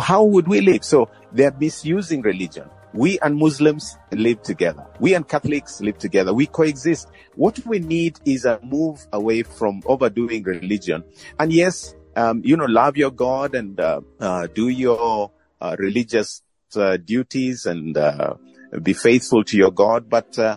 how 0.03 0.24
would 0.24 0.49
we 0.49 0.61
live? 0.61 0.84
So 0.84 1.11
they're 1.32 1.55
misusing 1.59 2.22
religion. 2.22 2.68
We 2.95 3.18
and 3.20 3.36
Muslims 3.36 3.97
live 4.12 4.43
together. 4.43 4.86
We 4.99 5.14
and 5.14 5.28
Catholics 5.28 5.80
live 5.80 5.99
together. 5.99 6.32
We 6.32 6.47
coexist. 6.47 7.09
What 7.34 7.64
we 7.66 7.78
need 7.80 8.18
is 8.24 8.45
a 8.45 8.59
move 8.62 9.07
away 9.12 9.43
from 9.43 9.82
overdoing 9.86 10.43
religion. 10.45 11.05
And 11.39 11.53
yes, 11.53 11.95
um, 12.16 12.43
you 12.45 12.57
know, 12.57 12.64
love 12.64 12.97
your 12.97 13.11
God 13.11 13.55
and 13.55 13.78
uh, 13.78 14.01
uh, 14.18 14.47
do 14.49 14.68
your 14.68 15.30
uh, 15.61 15.76
religious 15.78 16.43
uh, 16.76 16.97
duties 16.97 17.66
and 17.66 17.97
uh, 17.97 18.34
be 18.82 18.93
faithful 18.93 19.45
to 19.45 19.57
your 19.57 19.70
God, 19.70 20.09
but 20.09 20.39
uh, 20.39 20.57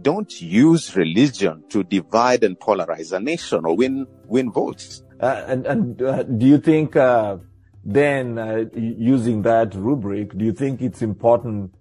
don't 0.00 0.40
use 0.40 0.96
religion 0.96 1.64
to 1.68 1.84
divide 1.84 2.44
and 2.44 2.58
polarize 2.58 3.12
a 3.12 3.20
nation 3.20 3.64
or 3.64 3.76
win 3.76 4.06
win 4.26 4.50
votes. 4.50 5.02
And 5.20 5.66
and 5.66 5.98
do 5.98 6.46
you 6.46 6.58
think 6.58 6.96
uh, 7.86 7.92
then 7.92 8.70
using 8.74 9.42
that 9.42 9.74
rubric, 9.74 10.36
do 10.36 10.44
you 10.44 10.52
think 10.52 10.80
it's 10.80 11.02
important? 11.02 11.74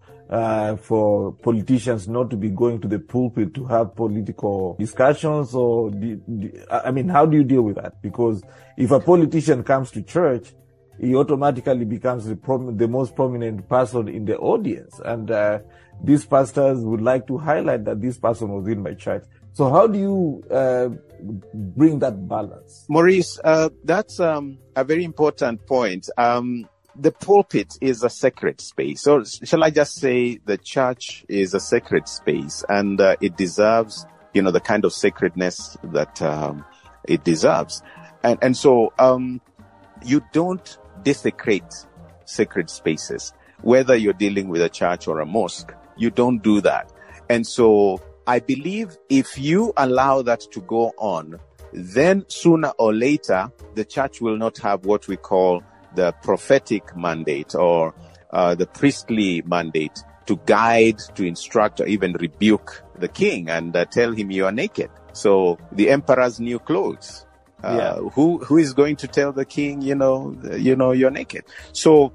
for 0.82 1.34
politicians 1.44 2.08
not 2.08 2.30
to 2.30 2.38
be 2.38 2.50
going 2.50 2.80
to 2.80 2.88
the 2.88 3.00
pulpit 3.00 3.54
to 3.54 3.66
have 3.66 3.94
political 3.94 4.78
discussions 4.80 5.54
or 5.54 5.92
do, 5.92 6.16
do, 6.16 6.64
I 6.72 6.90
mean, 6.92 7.10
how 7.10 7.26
do 7.26 7.36
you 7.36 7.44
deal 7.44 7.64
with 7.64 7.76
that? 7.76 8.02
Because 8.02 8.42
if 8.78 8.92
a 8.92 9.02
politician 9.02 9.62
comes 9.62 9.92
to 9.92 10.02
church, 10.02 10.54
he 11.02 11.16
automatically 11.16 11.84
becomes 11.84 12.26
the, 12.26 12.36
prom- 12.36 12.78
the 12.78 12.88
most 12.88 13.16
prominent 13.16 13.68
person 13.68 14.08
in 14.08 14.24
the 14.26 14.38
audience. 14.38 15.02
And 15.04 15.30
uh, 15.32 15.60
these 16.04 16.26
pastors 16.26 16.80
would 16.80 17.02
like 17.02 17.28
to 17.28 17.38
highlight 17.38 17.86
that 17.86 18.02
this 18.02 18.18
person 18.18 18.50
was 18.50 18.68
in 18.68 18.84
my 18.84 18.94
church. 18.94 19.24
So 19.54 19.70
how 19.70 19.88
do 19.88 20.00
you 20.00 20.44
uh, 20.50 20.90
bring 21.54 22.00
that 22.00 22.28
balance? 22.28 22.86
Maurice, 22.88 23.40
uh, 23.44 23.70
that's 23.84 24.20
um, 24.20 24.60
a 24.76 24.84
very 24.84 25.04
important 25.04 25.66
point. 25.66 26.10
Um, 26.18 26.70
the 26.96 27.12
pulpit 27.12 27.78
is 27.82 28.04
a 28.04 28.10
sacred 28.10 28.62
space. 28.62 29.08
Or 29.08 29.24
shall 29.26 29.64
I 29.64 29.70
just 29.70 29.96
say 29.96 30.40
the 30.46 30.58
church 30.58 31.26
is 31.28 31.54
a 31.54 31.60
sacred 31.60 32.08
space 32.08 32.64
and 32.70 33.00
uh, 33.00 33.16
it 33.22 33.38
deserves, 33.38 34.06
you 34.34 34.42
know, 34.42 34.52
the 34.52 34.60
kind 34.60 34.86
of 34.86 34.94
sacredness 34.94 35.78
that 35.84 36.22
um, 36.22 36.66
it 37.08 37.24
deserves. 37.24 37.82
And, 38.24 38.40
and 38.42 38.56
so 38.56 38.94
um, 39.00 39.42
you 40.06 40.24
don't 40.32 40.78
desecrate 41.04 41.86
sacred 42.26 42.70
spaces. 42.70 43.34
Whether 43.62 43.96
you're 43.96 44.14
dealing 44.14 44.48
with 44.48 44.62
a 44.62 44.70
church 44.70 45.08
or 45.08 45.20
a 45.20 45.26
mosque, 45.26 45.74
you 45.98 46.10
don't 46.10 46.42
do 46.42 46.62
that. 46.62 46.92
And 47.30 47.46
so 47.46 48.02
I 48.28 48.40
believe 48.40 48.98
if 49.10 49.38
you 49.38 49.74
allow 49.78 50.22
that 50.22 50.42
to 50.52 50.62
go 50.62 50.94
on, 50.98 51.40
then 51.74 52.26
sooner 52.28 52.70
or 52.78 52.94
later, 52.94 53.52
the 53.76 53.86
church 53.86 54.22
will 54.22 54.38
not 54.38 54.58
have 54.60 54.86
what 54.86 55.08
we 55.08 55.18
call 55.18 55.64
the 55.96 56.14
prophetic 56.24 56.96
mandate 56.96 57.56
or 57.56 57.94
uh, 58.32 58.56
the 58.56 58.68
priestly 58.68 59.42
mandate 59.42 60.00
to 60.26 60.40
guide, 60.46 61.00
to 61.16 61.24
instruct, 61.24 61.82
or 61.82 61.88
even 61.88 62.14
rebuke 62.14 62.84
the 62.98 63.08
king 63.08 63.50
and 63.50 63.76
uh, 63.76 63.86
tell 63.86 64.12
him 64.12 64.32
you 64.32 64.46
are 64.46 64.52
naked. 64.52 64.90
So 65.14 65.58
the 65.72 65.90
emperor's 65.90 66.40
new 66.40 66.60
clothes 66.60 67.26
uh, 67.64 67.98
yeah. 68.02 68.10
who 68.10 68.40
who 68.40 68.58
is 68.58 68.74
going 68.74 68.96
to 68.98 69.08
tell 69.08 69.32
the 69.32 69.46
king, 69.46 69.82
you 69.82 69.96
know, 69.96 70.36
you 70.54 70.76
know, 70.76 70.92
you're 70.92 71.12
naked? 71.12 71.44
So 71.74 72.14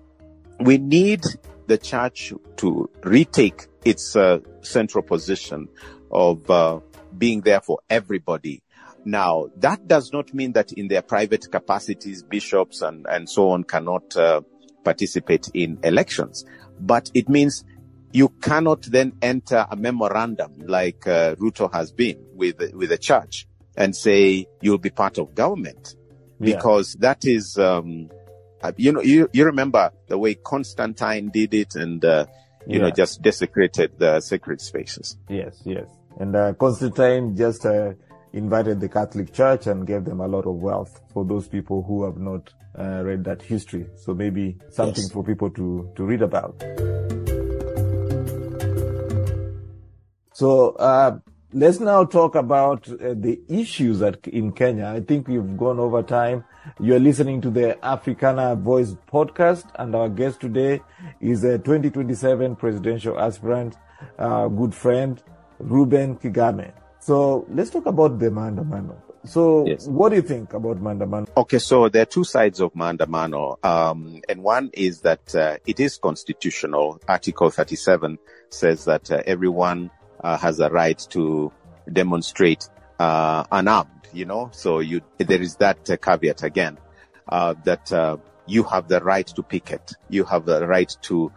we 0.59 0.79
need 0.79 1.23
the 1.67 1.79
church 1.79 2.33
to 2.57 2.91
retake 3.03 3.67
its 3.85 4.17
uh, 4.17 4.39
central 4.63 5.03
position 5.03 5.69
of 6.17 6.51
uh, 6.51 6.81
being 7.17 7.43
there 7.43 7.61
for 7.61 7.79
everybody. 7.89 8.63
Now, 9.05 9.47
that 9.59 9.87
does 9.87 10.13
not 10.13 10.35
mean 10.35 10.53
that 10.53 10.73
in 10.73 10.89
their 10.89 11.03
private 11.03 11.49
capacities, 11.53 12.23
bishops 12.25 12.83
and, 12.83 13.07
and 13.09 13.29
so 13.31 13.51
on 13.51 13.63
cannot 13.63 14.17
uh, 14.17 14.41
participate 14.83 15.49
in 15.55 15.79
elections. 15.85 16.45
But 16.81 17.11
it 17.15 17.29
means 17.29 17.65
you 18.13 18.31
cannot 18.31 18.83
then 18.83 19.13
enter 19.23 19.67
a 19.71 19.77
memorandum 19.77 20.67
like 20.67 21.07
uh, 21.07 21.37
Ruto 21.37 21.73
has 21.73 21.93
been 21.93 22.19
with 22.35 22.57
with 22.75 22.89
the 22.89 22.99
church 22.99 23.47
and 23.77 23.95
say 23.95 24.47
you'll 24.61 24.79
be 24.79 24.91
part 24.91 25.19
of 25.19 25.35
government 25.35 25.95
because 26.41 26.95
yeah. 26.95 27.09
that 27.09 27.25
is, 27.25 27.59
um, 27.59 28.11
uh, 28.63 28.73
you 28.77 28.93
know, 28.93 29.03
you, 29.03 29.29
you 29.33 29.45
remember 29.45 29.91
the 30.09 30.19
way 30.19 30.35
Constantine 30.35 31.31
did 31.31 31.55
it 31.55 31.75
and, 31.77 32.05
uh, 32.05 32.27
you 32.67 32.79
yeah. 32.79 32.87
know, 32.87 32.91
just 32.91 33.23
desecrated 33.23 33.99
the 33.99 34.21
sacred 34.21 34.61
spaces. 34.61 35.17
Yes, 35.29 35.61
yes. 35.65 35.87
And, 36.19 36.35
uh, 36.35 36.55
Constantine 36.55 37.37
just, 37.37 37.67
uh, 37.67 37.93
invited 38.33 38.81
the 38.81 38.89
Catholic 38.89 39.33
Church 39.33 39.67
and 39.67 39.87
gave 39.87 40.05
them 40.05 40.21
a 40.21 40.29
lot 40.29 40.47
of 40.47 40.57
wealth 40.57 41.01
for 41.13 41.25
those 41.25 41.49
people 41.49 41.83
who 41.83 42.05
have 42.05 42.19
not 42.19 42.53
uh, 42.79 43.03
read 43.03 43.25
that 43.25 43.43
history. 43.43 43.87
So 43.97 44.15
maybe 44.15 44.59
something 44.71 45.05
yes. 45.05 45.13
for 45.13 45.25
people 45.25 45.51
to, 45.51 45.91
to 45.97 46.05
read 46.05 46.23
about. 46.23 46.63
So, 50.33 50.73
uh, 50.73 51.19
Let's 51.53 51.81
now 51.81 52.05
talk 52.05 52.35
about 52.35 52.87
uh, 52.87 53.15
the 53.15 53.41
issues 53.49 54.01
that 54.01 54.27
in 54.27 54.53
Kenya. 54.53 54.89
I 54.89 55.01
think 55.01 55.27
we've 55.27 55.57
gone 55.57 55.79
over 55.79 56.03
time. 56.03 56.45
You're 56.79 56.99
listening 56.99 57.41
to 57.41 57.51
the 57.51 57.83
Africana 57.83 58.57
Voice 58.57 58.95
podcast, 59.11 59.65
and 59.77 59.95
our 59.95 60.11
guest 60.11 60.41
today 60.41 60.83
is 61.19 61.45
a 61.45 61.57
2027 61.57 62.57
presidential 62.57 63.19
aspirant, 63.19 63.77
uh, 64.19 64.49
good 64.49 64.75
friend, 64.75 65.23
Reuben 65.59 66.17
Kigame. 66.17 66.73
So 67.01 67.47
let's 67.51 67.71
talk 67.71 67.87
about 67.87 68.19
the 68.19 68.31
Maandamano. 68.31 68.97
So 69.27 69.67
yes. 69.67 69.87
what 69.87 70.11
do 70.11 70.17
you 70.17 70.23
think 70.23 70.53
about 70.53 70.83
Maandamano? 70.83 71.29
Okay, 71.37 71.59
so 71.59 71.89
there 71.89 72.03
are 72.03 72.07
two 72.07 72.25
sides 72.25 72.61
of 72.61 72.73
Maandamano. 72.75 73.65
Um, 73.65 74.21
and 74.29 74.43
one 74.43 74.71
is 74.73 75.01
that 75.01 75.35
uh, 75.35 75.59
it 75.67 75.81
is 75.81 75.99
constitutional. 75.99 77.01
Article 77.09 77.51
37 77.51 78.19
says 78.51 78.85
that 78.85 79.11
uh, 79.11 79.23
everyone 79.27 79.91
uh, 80.23 80.37
has 80.39 80.61
a 80.61 80.71
right 80.71 80.99
to 81.11 81.53
demonstrate 81.93 82.69
uh, 82.99 83.45
unarmed. 83.51 83.91
You 84.13 84.25
know, 84.25 84.51
so 84.53 84.79
you 84.79 85.03
there 85.19 85.43
is 85.43 85.57
that 85.57 85.91
uh, 85.91 85.97
caveat 85.97 86.43
again 86.43 86.79
uh, 87.29 87.55
that 87.65 87.93
uh, 87.93 88.17
you 88.47 88.63
have 88.63 88.89
the 88.89 89.01
right 89.01 89.27
to 89.27 89.43
picket, 89.43 89.93
you 90.09 90.25
have 90.25 90.47
the 90.47 90.67
right 90.67 90.97
to 91.03 91.33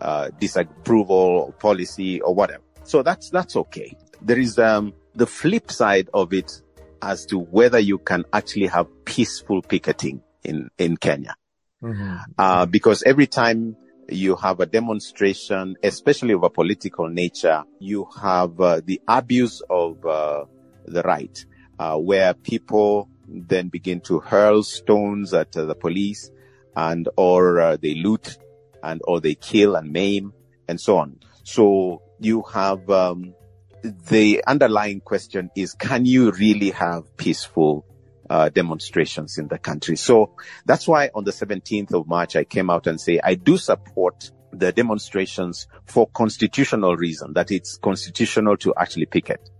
uh, 0.00 0.30
disapproval 0.38 1.54
policy 1.58 2.20
or 2.20 2.34
whatever. 2.34 2.62
So 2.84 3.02
that's 3.02 3.30
that's 3.30 3.56
okay. 3.56 3.96
There 4.22 4.38
is 4.38 4.58
um, 4.58 4.94
the 5.14 5.26
flip 5.26 5.70
side 5.70 6.08
of 6.14 6.32
it 6.32 6.62
as 7.02 7.26
to 7.26 7.38
whether 7.38 7.78
you 7.78 7.98
can 7.98 8.24
actually 8.32 8.66
have 8.66 8.86
peaceful 9.04 9.62
picketing 9.62 10.22
in, 10.42 10.70
in 10.78 10.96
Kenya. 10.96 11.34
Mm-hmm. 11.82 12.16
Uh, 12.36 12.66
because 12.66 13.02
every 13.04 13.26
time 13.26 13.76
you 14.08 14.36
have 14.36 14.60
a 14.60 14.66
demonstration, 14.66 15.76
especially 15.82 16.34
of 16.34 16.42
a 16.42 16.50
political 16.50 17.08
nature, 17.08 17.64
you 17.78 18.08
have 18.20 18.60
uh, 18.60 18.80
the 18.84 19.00
abuse 19.06 19.62
of 19.68 20.04
uh, 20.04 20.44
the 20.86 21.02
right, 21.02 21.44
uh, 21.78 21.96
where 21.96 22.34
people 22.34 23.08
then 23.28 23.68
begin 23.68 24.00
to 24.00 24.18
hurl 24.18 24.62
stones 24.62 25.34
at 25.34 25.56
uh, 25.56 25.66
the 25.66 25.74
police 25.74 26.30
and 26.74 27.08
or 27.16 27.60
uh, 27.60 27.76
they 27.76 27.94
loot 27.94 28.38
and 28.82 29.00
or 29.04 29.20
they 29.20 29.34
kill 29.34 29.76
and 29.76 29.92
maim 29.92 30.32
and 30.68 30.80
so 30.80 30.98
on. 30.98 31.20
So 31.44 32.02
you 32.20 32.42
have 32.52 32.88
um, 32.90 33.34
the 33.82 34.44
underlying 34.46 35.00
question 35.00 35.50
is 35.56 35.74
can 35.74 36.04
you 36.04 36.30
really 36.32 36.70
have 36.70 37.16
peaceful 37.16 37.84
uh, 38.28 38.48
demonstrations 38.50 39.38
in 39.38 39.48
the 39.48 39.58
country? 39.58 39.96
So 39.96 40.34
that's 40.66 40.86
why 40.86 41.10
on 41.14 41.24
the 41.24 41.30
17th 41.30 41.94
of 41.94 42.06
March 42.06 42.36
I 42.36 42.44
came 42.44 42.70
out 42.70 42.86
and 42.86 43.00
say 43.00 43.20
I 43.22 43.34
do 43.34 43.56
support 43.56 44.30
the 44.52 44.72
demonstrations 44.72 45.66
for 45.86 46.06
constitutional 46.08 46.96
reason 46.96 47.34
that 47.34 47.50
it's 47.50 47.76
constitutional 47.78 48.56
to 48.58 48.74
actually 48.76 49.06
picket. 49.06 49.50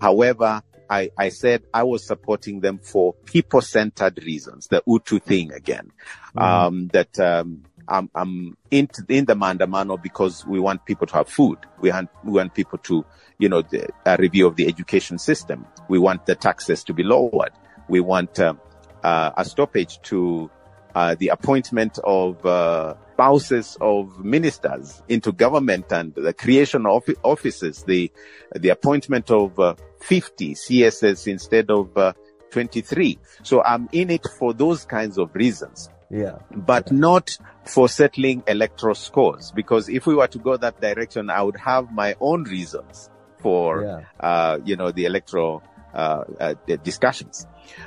However, 0.00 0.62
I, 0.90 1.10
I 1.18 1.28
said 1.28 1.64
I 1.72 1.82
was 1.82 2.06
supporting 2.06 2.60
them 2.60 2.78
for 2.78 3.14
people-centered 3.26 4.22
reasons, 4.24 4.68
the 4.68 4.82
Utu 4.86 5.18
thing 5.18 5.52
again. 5.52 5.90
Mm. 6.36 6.42
Um, 6.42 6.88
that, 6.88 7.18
um, 7.20 7.64
I'm, 7.88 8.10
I'm 8.14 8.56
in, 8.70 8.88
in 9.08 9.24
the 9.24 9.34
Maandamano 9.34 10.00
because 10.00 10.46
we 10.46 10.60
want 10.60 10.84
people 10.84 11.06
to 11.06 11.14
have 11.14 11.28
food. 11.28 11.58
We 11.80 11.90
want, 11.90 12.10
we 12.24 12.32
want 12.32 12.54
people 12.54 12.78
to, 12.78 13.04
you 13.38 13.48
know, 13.48 13.62
the, 13.62 13.88
a 14.04 14.16
review 14.16 14.46
of 14.46 14.56
the 14.56 14.66
education 14.66 15.18
system. 15.18 15.66
We 15.88 15.98
want 15.98 16.26
the 16.26 16.34
taxes 16.34 16.84
to 16.84 16.92
be 16.92 17.02
lowered. 17.02 17.52
We 17.88 18.00
want, 18.00 18.38
uh, 18.38 18.54
uh, 19.02 19.30
a 19.36 19.44
stoppage 19.44 20.00
to, 20.02 20.50
uh, 20.94 21.14
the 21.18 21.28
appointment 21.28 21.98
of, 22.04 22.44
uh, 22.44 22.94
spouses 23.14 23.76
of 23.80 24.24
ministers 24.24 25.02
into 25.08 25.32
government 25.32 25.92
and 25.92 26.14
the 26.14 26.32
creation 26.32 26.86
of 26.86 27.04
offices, 27.22 27.82
the, 27.84 28.12
the 28.54 28.68
appointment 28.68 29.30
of, 29.30 29.58
uh, 29.58 29.74
50 30.00 30.54
CSS 30.54 31.26
instead 31.26 31.70
of, 31.70 31.96
uh, 31.96 32.12
23. 32.50 33.18
So 33.42 33.62
I'm 33.62 33.88
in 33.92 34.10
it 34.10 34.26
for 34.38 34.52
those 34.52 34.84
kinds 34.84 35.18
of 35.18 35.34
reasons. 35.34 35.90
Yeah. 36.10 36.38
But 36.50 36.90
not 36.90 37.36
for 37.64 37.88
settling 37.88 38.42
electoral 38.46 38.94
scores. 38.94 39.52
Because 39.52 39.88
if 39.88 40.06
we 40.06 40.14
were 40.14 40.26
to 40.28 40.38
go 40.38 40.56
that 40.56 40.80
direction, 40.80 41.30
I 41.30 41.42
would 41.42 41.56
have 41.56 41.92
my 41.92 42.16
own 42.20 42.44
reasons 42.44 43.10
for, 43.40 43.82
yeah. 43.82 44.00
uh, 44.20 44.58
you 44.64 44.76
know, 44.76 44.90
the 44.90 45.04
electoral, 45.04 45.62
uh, 45.94 46.24
uh, 46.40 46.54
the 46.66 46.76
discussions. 46.78 47.46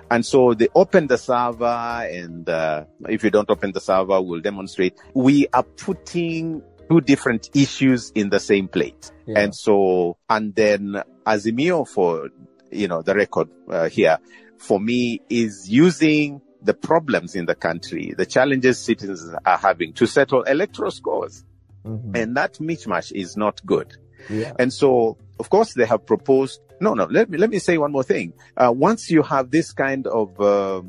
And 0.10 0.26
so 0.26 0.54
they 0.54 0.70
open 0.76 1.08
the 1.08 1.18
server 1.18 1.66
and, 1.66 2.48
uh, 2.48 2.86
if 3.10 3.24
you 3.24 3.32
don't 3.32 3.50
open 3.50 3.72
the 3.72 3.82
server, 3.82 4.22
we'll 4.22 4.42
demonstrate. 4.42 4.98
We 5.14 5.48
are 5.54 5.64
putting 5.64 6.62
two 6.90 7.02
different 7.02 7.50
issues 7.56 8.12
in 8.14 8.30
the 8.30 8.40
same 8.40 8.68
plate. 8.68 9.12
Yeah. 9.26 9.40
And 9.40 9.56
so, 9.56 10.18
and 10.30 10.54
then 10.54 11.02
Azimio 11.26 11.88
for, 11.88 12.30
you 12.72 12.88
know, 12.88 13.02
the 13.02 13.16
record 13.16 13.50
uh, 13.70 13.90
here 13.90 14.20
for 14.58 14.80
me 14.80 15.22
is 15.30 15.70
using 15.70 16.42
the 16.62 16.74
problems 16.74 17.36
in 17.36 17.46
the 17.46 17.56
country, 17.56 18.14
the 18.18 18.26
challenges 18.26 18.80
citizens 18.80 19.34
are 19.46 19.58
having 19.58 19.94
to 19.94 20.06
settle 20.06 20.44
electoral 20.44 20.92
scores. 20.92 21.44
Mm-hmm. 21.86 22.16
And 22.16 22.38
that 22.38 22.56
mismatch 22.56 23.12
is 23.12 23.36
not 23.36 23.66
good. 23.66 23.96
Yeah. 24.30 24.54
And 24.60 24.72
so, 24.72 25.18
of 25.40 25.50
course, 25.50 25.74
they 25.74 25.86
have 25.86 26.06
proposed. 26.06 26.62
No, 26.80 26.94
no. 26.94 27.06
Let 27.06 27.30
me 27.30 27.38
let 27.38 27.50
me 27.50 27.60
say 27.60 27.78
one 27.78 27.92
more 27.92 28.04
thing. 28.04 28.34
Uh, 28.56 28.72
once 28.76 29.10
you 29.10 29.24
have 29.24 29.50
this 29.50 29.72
kind 29.74 30.06
of 30.08 30.40
uh, 30.40 30.84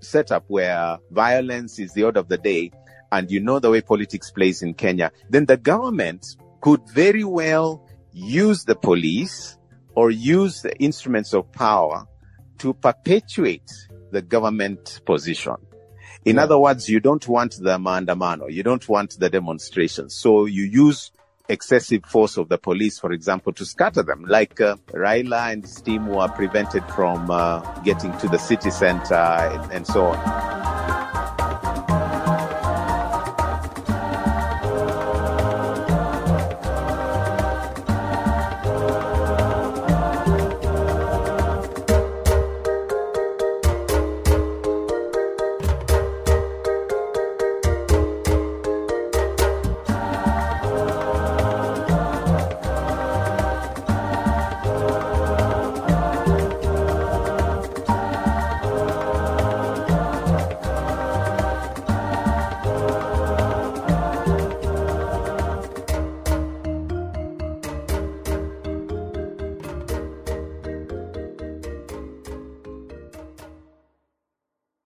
setup 0.00 0.44
where 0.48 0.98
violence 1.10 1.78
is 1.78 1.92
the 1.92 2.04
order 2.04 2.20
of 2.20 2.28
the 2.28 2.38
day, 2.38 2.72
and 3.12 3.30
you 3.30 3.40
know 3.40 3.60
the 3.60 3.70
way 3.70 3.80
politics 3.80 4.32
plays 4.32 4.62
in 4.62 4.74
Kenya, 4.74 5.12
then 5.30 5.46
the 5.46 5.56
government 5.56 6.36
could 6.60 6.80
very 6.88 7.24
well 7.24 7.86
use 8.12 8.64
the 8.64 8.74
police 8.74 9.56
or 9.94 10.10
use 10.10 10.62
the 10.62 10.76
instruments 10.78 11.32
of 11.32 11.50
power 11.52 12.06
to 12.58 12.74
perpetuate 12.74 13.70
the 14.14 14.22
government 14.22 15.00
position. 15.04 15.56
In 16.24 16.36
yeah. 16.36 16.44
other 16.44 16.58
words, 16.58 16.88
you 16.88 17.00
don't 17.00 17.26
want 17.28 17.56
the 17.60 17.76
maandamano. 17.78 18.50
You 18.50 18.62
don't 18.62 18.88
want 18.88 19.18
the 19.18 19.28
demonstrations. 19.28 20.14
So 20.14 20.46
you 20.46 20.62
use 20.62 21.10
excessive 21.48 22.06
force 22.06 22.38
of 22.38 22.48
the 22.48 22.56
police, 22.56 22.98
for 22.98 23.12
example, 23.12 23.52
to 23.52 23.66
scatter 23.66 24.02
them, 24.02 24.24
like 24.26 24.60
uh, 24.60 24.76
Raila 24.86 25.52
and 25.52 25.62
his 25.62 25.82
team 25.82 26.06
were 26.06 26.28
prevented 26.28 26.84
from 26.96 27.30
uh, 27.30 27.60
getting 27.82 28.16
to 28.18 28.28
the 28.28 28.38
city 28.38 28.70
center 28.70 29.14
and, 29.14 29.72
and 29.72 29.86
so 29.86 30.06
on. 30.06 31.03